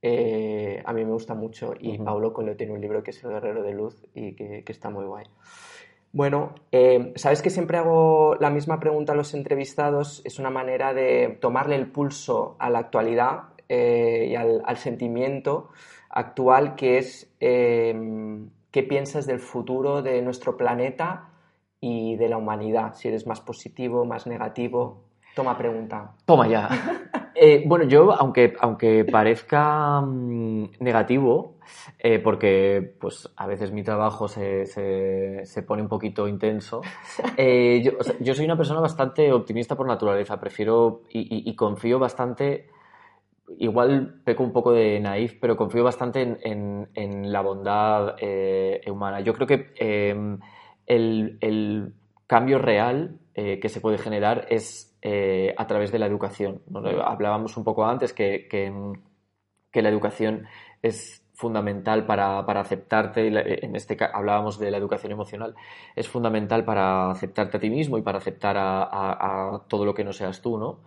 [0.02, 3.32] Eh, a mí me gusta mucho y Paulo Coelho tiene un libro que es El
[3.32, 5.26] guerrero de luz y que, está muy guay.
[6.12, 10.94] Bueno, eh, sabes que siempre hago la misma pregunta a los entrevistados, es una manera
[10.94, 15.70] de tomarle el pulso a la actualidad eh, y al, al, sentimiento
[16.10, 17.32] actual que es
[18.72, 21.30] qué piensas del futuro de nuestro planeta
[21.82, 25.04] y de la humanidad, si eres más positivo, más negativo.
[25.36, 26.12] Toma pregunta.
[26.26, 26.70] Toma ya.
[27.42, 31.56] Eh, bueno, yo, aunque, aunque parezca mm, negativo,
[31.98, 36.82] eh, porque pues a veces mi trabajo se, se, pone un poquito intenso,
[37.38, 42.68] eh, yo, yo, soy una persona bastante optimista por naturaleza, prefiero y confío bastante
[43.58, 49.22] igual peco un poco de naif, pero confío bastante en, la bondad eh, humana.
[49.22, 50.40] Yo creo que em,
[50.86, 51.94] el,
[52.28, 56.62] cambio real eh, que se puede generar es eh, a través de la educación.
[57.04, 60.46] Hablábamos un poco antes que, que, la educación
[60.82, 63.28] es fundamental para, aceptarte,
[63.66, 65.56] en este hablábamos de la educación emocional,
[65.96, 70.14] es fundamental para aceptarte a ti mismo y para aceptar a, todo lo que no
[70.14, 70.82] seas tú, ¿no?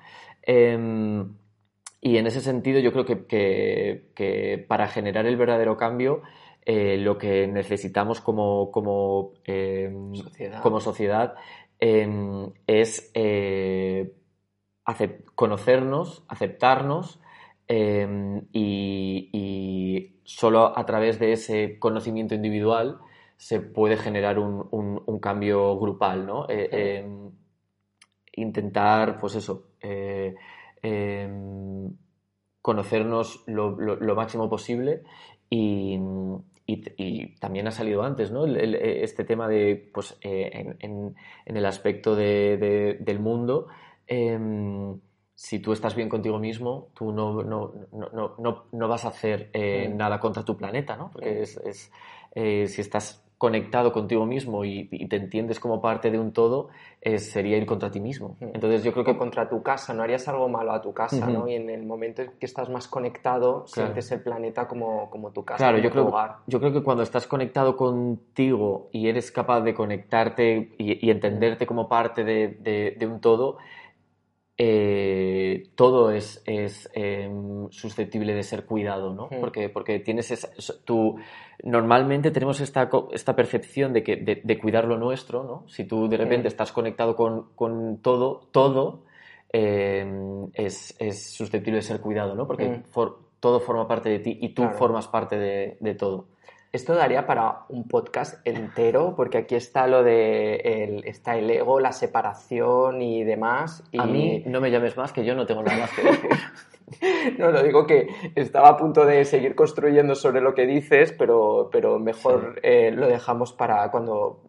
[2.04, 6.22] Y en ese sentido yo creo que, para generar el verdadero cambio
[6.66, 11.34] eh, lo que necesitamos como, como, em, sociedad, como sociedad
[11.78, 14.14] em, es eh,
[15.36, 17.20] conocernos, aceptarnos
[17.68, 22.98] em, y, solo a través de ese conocimiento individual
[23.36, 26.46] se puede generar un, un cambio grupal, ¿no?
[26.48, 27.04] Eh,
[28.34, 29.66] intentar, pues eso,
[30.82, 31.96] Em,
[32.60, 33.76] conocernos lo,
[34.14, 35.02] máximo posible
[35.50, 35.98] y,
[37.40, 38.46] también ha salido antes, ¿no?
[38.46, 41.14] este tema de, pues, eh, en,
[41.44, 43.66] el aspecto del mundo,
[44.06, 44.98] em,
[45.34, 49.96] si tú estás bien contigo mismo, tú no, no, vas a hacer eh, mm.
[49.96, 51.10] nada contra tu planeta, ¿no?
[51.12, 51.90] Porque es,
[52.34, 56.69] eh, si estás conectado contigo mismo y, y te entiendes como parte de un todo,
[57.01, 58.36] es- sería ir contra ti mismo.
[58.40, 61.27] Entonces yo creo que contra tu casa, no harías algo malo a tu casa.
[61.28, 61.48] ¿no?
[61.48, 65.44] Y en el momento en que estás más conectado, sientes el planeta como, como tu
[65.44, 66.36] casa, Claro, como yo tu creo, hogar.
[66.47, 71.66] yo creo que cuando estás conectado contigo y eres capaz de conectarte y, y entenderte
[71.66, 73.56] como parte de, de- de un todo,
[74.58, 79.26] eh, todo es, es, em, susceptible de ser cuidado, ¿no?
[79.30, 79.40] Mm.
[79.40, 80.48] Porque, porque tienes esa,
[80.84, 81.16] tú,
[81.64, 85.64] normalmente tenemos esta, esta percepción de, que, de, de cuidar lo nuestro, ¿no?
[85.68, 86.52] Si tú de repente Mm.
[86.52, 89.04] estás conectado con, con todo, todo
[89.52, 92.46] em, es, es susceptible de ser cuidado, ¿no?
[92.46, 92.82] Porque Mm.
[92.90, 94.78] for- todo forma parte de ti y tú Claro.
[94.78, 96.26] formas parte de, de todo.
[96.72, 101.80] Esto daría para un podcast entero, porque aquí está lo de el, está el ego,
[101.80, 103.84] la separación y demás.
[103.92, 106.30] Y A mí no me llames más, que yo no tengo nada más que decir.
[107.38, 111.68] no lo digo que estaba a punto de seguir construyendo sobre lo que dices, pero,
[111.70, 114.40] pero mejor eh, lo dejamos para cuando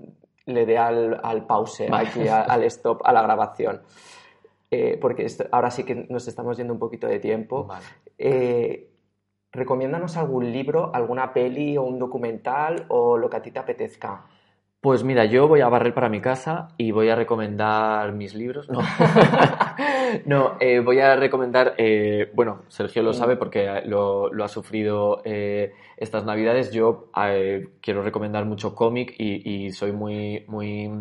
[0.46, 2.08] le dé al, al pause, Vale.
[2.08, 3.82] aquí al stop a la grabación.
[4.72, 7.66] Eh, porque esto- ahora sí que nos estamos yendo un poquito de tiempo.
[7.66, 7.86] Vale.
[8.18, 8.90] Eh,
[9.54, 14.26] recomiéndanos algún libro, alguna peli o un documental o lo que a ti te apetezca.
[14.82, 18.70] Pues mira, yo voy a barrer para mi casa y voy a recomendar mis libros.
[18.70, 18.80] No,
[20.26, 25.22] no eh, voy a recomendar, eh, bueno, Sergio lo sabe porque lo, lo ha sufrido
[25.24, 26.74] eh, estas navidades.
[26.74, 27.10] Yo
[27.80, 30.92] quiero recomendar mucho cómic y, y soy muy, muy,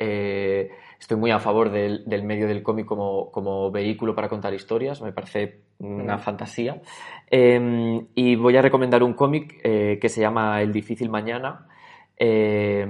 [0.00, 4.52] eh, estoy muy a favor del, del medio del cómic como, como vehículo para contar
[4.54, 5.00] historias.
[5.02, 6.80] Me parece una fantasía.
[7.30, 11.66] Eh, y voy a recomendar un cómic eh, que se llama El difícil mañana.
[12.18, 12.86] eh,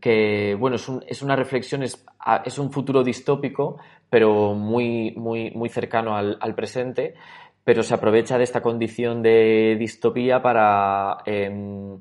[0.00, 2.04] que bueno, es, un- es una reflexión, es,
[2.44, 3.78] es un futuro distópico,
[4.08, 7.14] pero muy, muy, muy cercano al, al presente,
[7.64, 11.98] pero se aprovecha de esta condición de distopía para, em,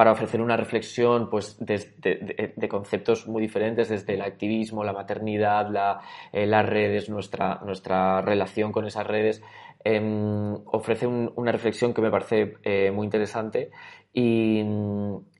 [0.00, 4.94] para ofrecer una reflexión pues, de, de- de conceptos muy diferentes, desde el activismo, la
[4.94, 6.00] maternidad, la-
[6.32, 9.42] eh, las redes, nuestra, nuestra relación con esas redes.
[9.84, 13.70] Em, ofrece un- una reflexión que me parece eh, muy interesante
[14.14, 14.64] y,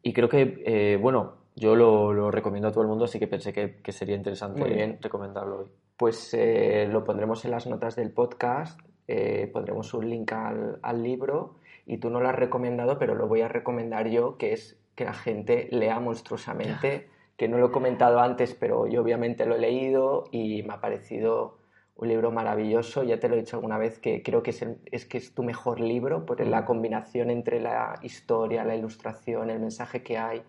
[0.02, 3.28] y creo que, eh, bueno, yo lo, lo recomiendo a todo el mundo, así que
[3.28, 4.98] pensé que, que sería interesante Muy bien.
[5.00, 5.66] recomendarlo hoy.
[5.96, 8.78] Pues eh, lo pondremos en las notas del podcast,
[9.08, 11.59] eh, pondremos un link al, al libro
[11.90, 15.04] y tú no lo has recomendado, pero lo voy a recomendar yo, que es que
[15.04, 19.58] la gente lea monstruosamente, que no lo he comentado antes, pero yo obviamente lo he
[19.58, 21.58] leído y me ha parecido
[21.96, 23.02] un libro maravilloso.
[23.02, 25.34] Ya te lo he dicho alguna vez que creo que es, el- es que es
[25.34, 30.44] tu mejor libro por la combinación entre la historia, la ilustración, el mensaje que hay,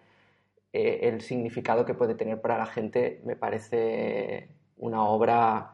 [0.73, 4.47] eh, el significado que puede tener para la gente, me parece
[4.77, 5.73] una obra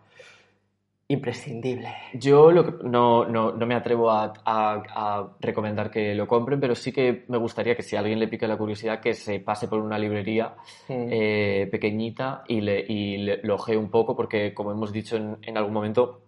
[1.09, 1.87] imprescindible.
[2.13, 6.59] Yo lo que- no, no, no me atrevo a, a- a recomendar que lo compren,
[6.59, 9.39] pero sí que me gustaría que si a alguien le pique la curiosidad, que se
[9.39, 10.55] pase por una librería
[10.89, 11.07] Mm.
[11.09, 15.37] eh, pequeñita y, le, y le- lo ojee un poco, porque como hemos dicho en,
[15.43, 16.21] en algún momento,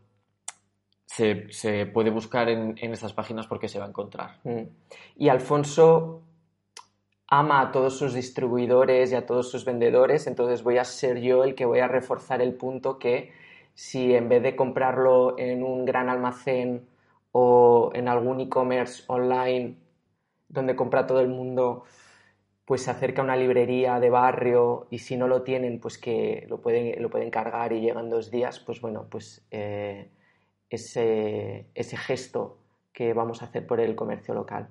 [1.05, 4.37] se, se puede buscar en, en estas páginas porque se va a encontrar.
[4.45, 4.61] Mm.
[5.17, 6.21] Y Alfonso
[7.27, 11.43] ama a todos sus distribuidores y a todos sus vendedores, entonces voy a ser yo
[11.43, 13.31] el que voy a reforzar el punto que
[13.79, 16.85] si en vez de comprarlo en un gran almacén
[17.31, 19.77] o en algún e-commerce online
[20.49, 21.85] donde compra todo el mundo,
[22.65, 26.45] pues se acerca a una librería de barrio y si no lo tienen, pues que
[26.49, 30.09] lo pueden, lo pueden cargar y llegan dos días, pues bueno, pues eh,
[30.69, 32.57] ese, ese gesto
[32.91, 34.67] que vamos a hacer por el comercio local.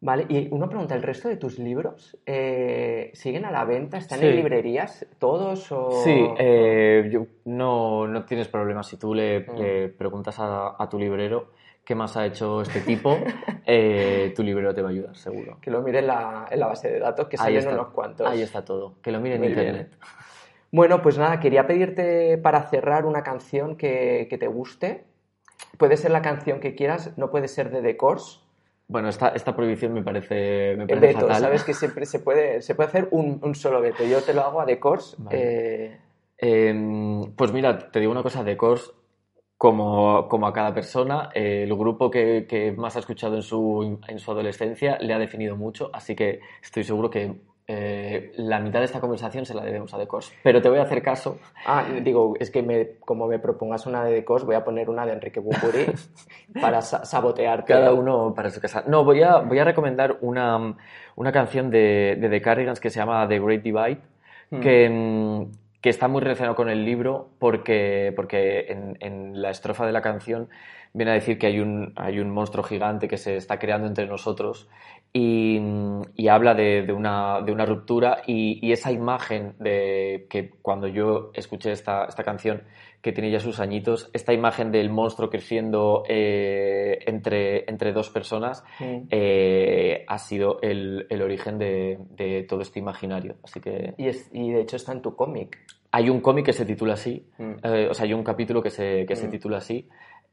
[0.00, 3.98] Vale, y una pregunta, ¿el resto de tus libros eh, siguen a la venta?
[3.98, 5.90] ¿Están en librerías todos o...?
[6.04, 8.84] Sí, eh, yo- no, no tienes problema.
[8.84, 9.58] Si tú le, Mm.
[9.58, 11.50] le preguntas a, a tu librero
[11.84, 13.10] qué más ha hecho este tipo,
[13.66, 15.58] eh, tu librero te va a ayudar, seguro.
[15.60, 17.74] Que lo mire en la, en la base de datos, que Ahí salen está.
[17.74, 18.26] unos cuantos.
[18.28, 19.00] Ahí está todo.
[19.02, 19.66] Que lo mire en Muy bien.
[19.66, 19.98] internet.
[20.70, 25.06] Bueno, pues nada, quería pedirte para cerrar una canción que, que te guste.
[25.76, 28.40] Puede ser la canción que quieras, no puede ser de The Course.
[28.88, 31.40] Bueno, esta, esta prohibición me parece, me El parece veto, fatal.
[31.42, 34.02] sabes que siempre se puede, se puede hacer un, un solo veto.
[34.04, 35.16] Yo te lo hago a The Course.
[35.18, 35.38] Vale.
[35.38, 36.00] eh,
[36.40, 36.72] Eh,
[37.36, 38.92] pues mira, te digo una cosa de Kors,
[39.56, 43.98] como, como a cada persona, eh, el grupo que, que más ha escuchado en su,
[44.06, 48.78] en su adolescencia le ha definido mucho, así que estoy seguro que eh, la mitad
[48.78, 50.32] de esta conversación se la debemos a Kors.
[50.42, 51.38] Pero te voy a hacer caso.
[51.66, 55.04] Ah, digo, es que me, como me propongas una de Course, voy a poner una
[55.04, 55.86] de Enrique Bumburi
[56.60, 57.72] para sa- sabotearte.
[57.74, 58.84] Cada uno para su casa.
[58.86, 60.76] No, voy a, voy a recomendar una,
[61.14, 63.98] una canción de, de The Cardigans que se llama The Great Divide,
[64.50, 64.60] Hmm.
[64.60, 65.42] que, mm,
[65.80, 68.66] que está muy relacionado con el libro porque, porque
[69.00, 70.48] en, la estrofa de la canción
[70.92, 74.06] viene a decir que hay un, hay un monstruo gigante que se está creando entre
[74.06, 74.68] nosotros
[75.12, 75.60] y,
[76.16, 80.86] y habla de, de, una, de, una, ruptura y, y, esa imagen de que cuando
[80.86, 82.64] yo escuché esta, esta, canción
[83.02, 88.64] que tiene ya sus añitos, esta imagen del monstruo creciendo eh, entre, entre, dos personas
[88.80, 89.06] mm.
[89.10, 93.36] eh, ha sido el, el origen de, de, todo este imaginario.
[93.44, 93.94] Así que...
[93.96, 95.58] y, es, y de hecho está en tu cómic.
[95.92, 97.52] Hay un cómic que se titula así, mm.
[97.62, 99.16] eh, o sea, hay un capítulo que se, que mm.
[99.16, 99.88] se titula así.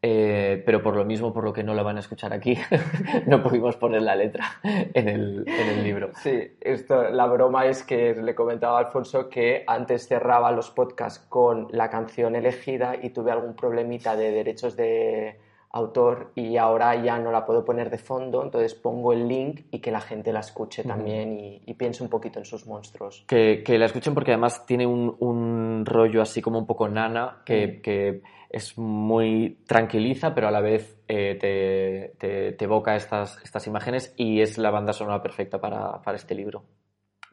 [0.07, 2.55] Eh, pero por lo mismo, por lo que no la van a escuchar aquí,
[3.25, 6.11] no pudimos poner la letra en el, en el, libro.
[6.21, 11.25] Sí, esto, la broma es que le comentaba a Alfonso que antes cerraba los podcasts
[11.27, 15.39] con la canción elegida y tuve algún problemita de derechos de
[15.71, 19.79] autor y ahora ya no la puedo poner de fondo, entonces pongo el link y
[19.79, 23.25] que la gente la escuche también y, y, piense un poquito en sus monstruos.
[23.27, 27.41] Que, que la escuchen porque además tiene un, un, rollo así como un poco nana
[27.43, 28.21] que, que
[28.55, 34.13] es muy tranquiliza, pero a la vez eh, te, te, te, evoca estas, estas imágenes
[34.15, 36.63] y es la banda sonora perfecta para, para este libro.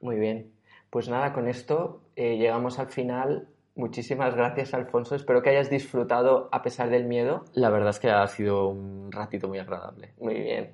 [0.00, 0.50] Muy bien.
[0.90, 3.46] Pues nada, con esto eh, llegamos al final.
[3.76, 5.14] Muchísimas gracias, Alfonso.
[5.14, 7.44] Espero que hayas disfrutado a pesar del miedo.
[7.54, 10.14] La verdad es que ha sido un ratito muy agradable.
[10.18, 10.72] Muy bien.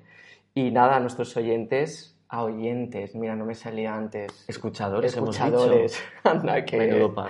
[0.55, 4.45] Y nada, a nuestros oyentes, a oyentes, mira, no me salía antes.
[4.47, 6.03] Escuchadores, Escuchadores.
[6.23, 6.75] Anda que.
[6.75, 7.29] Menudo par.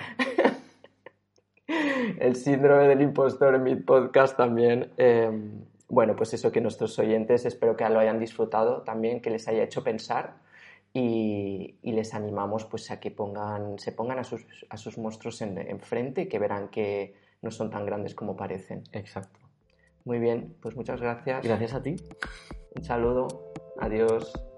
[2.19, 4.91] El síndrome del impostor en mi podcast también.
[4.97, 5.29] Eh,
[5.87, 9.63] bueno, pues eso que nuestros oyentes espero que lo hayan disfrutado también, que les haya
[9.63, 10.35] hecho pensar
[10.93, 15.41] y, y les animamos pues a que pongan, se pongan a sus, a sus monstruos
[15.41, 18.83] enfrente en y que verán que no son tan grandes como parecen.
[18.91, 19.39] Exacto.
[20.05, 21.43] Muy bien, pues muchas gracias.
[21.43, 21.95] Gracias a ti.
[22.75, 23.27] Un saludo.
[23.79, 24.48] Adiós.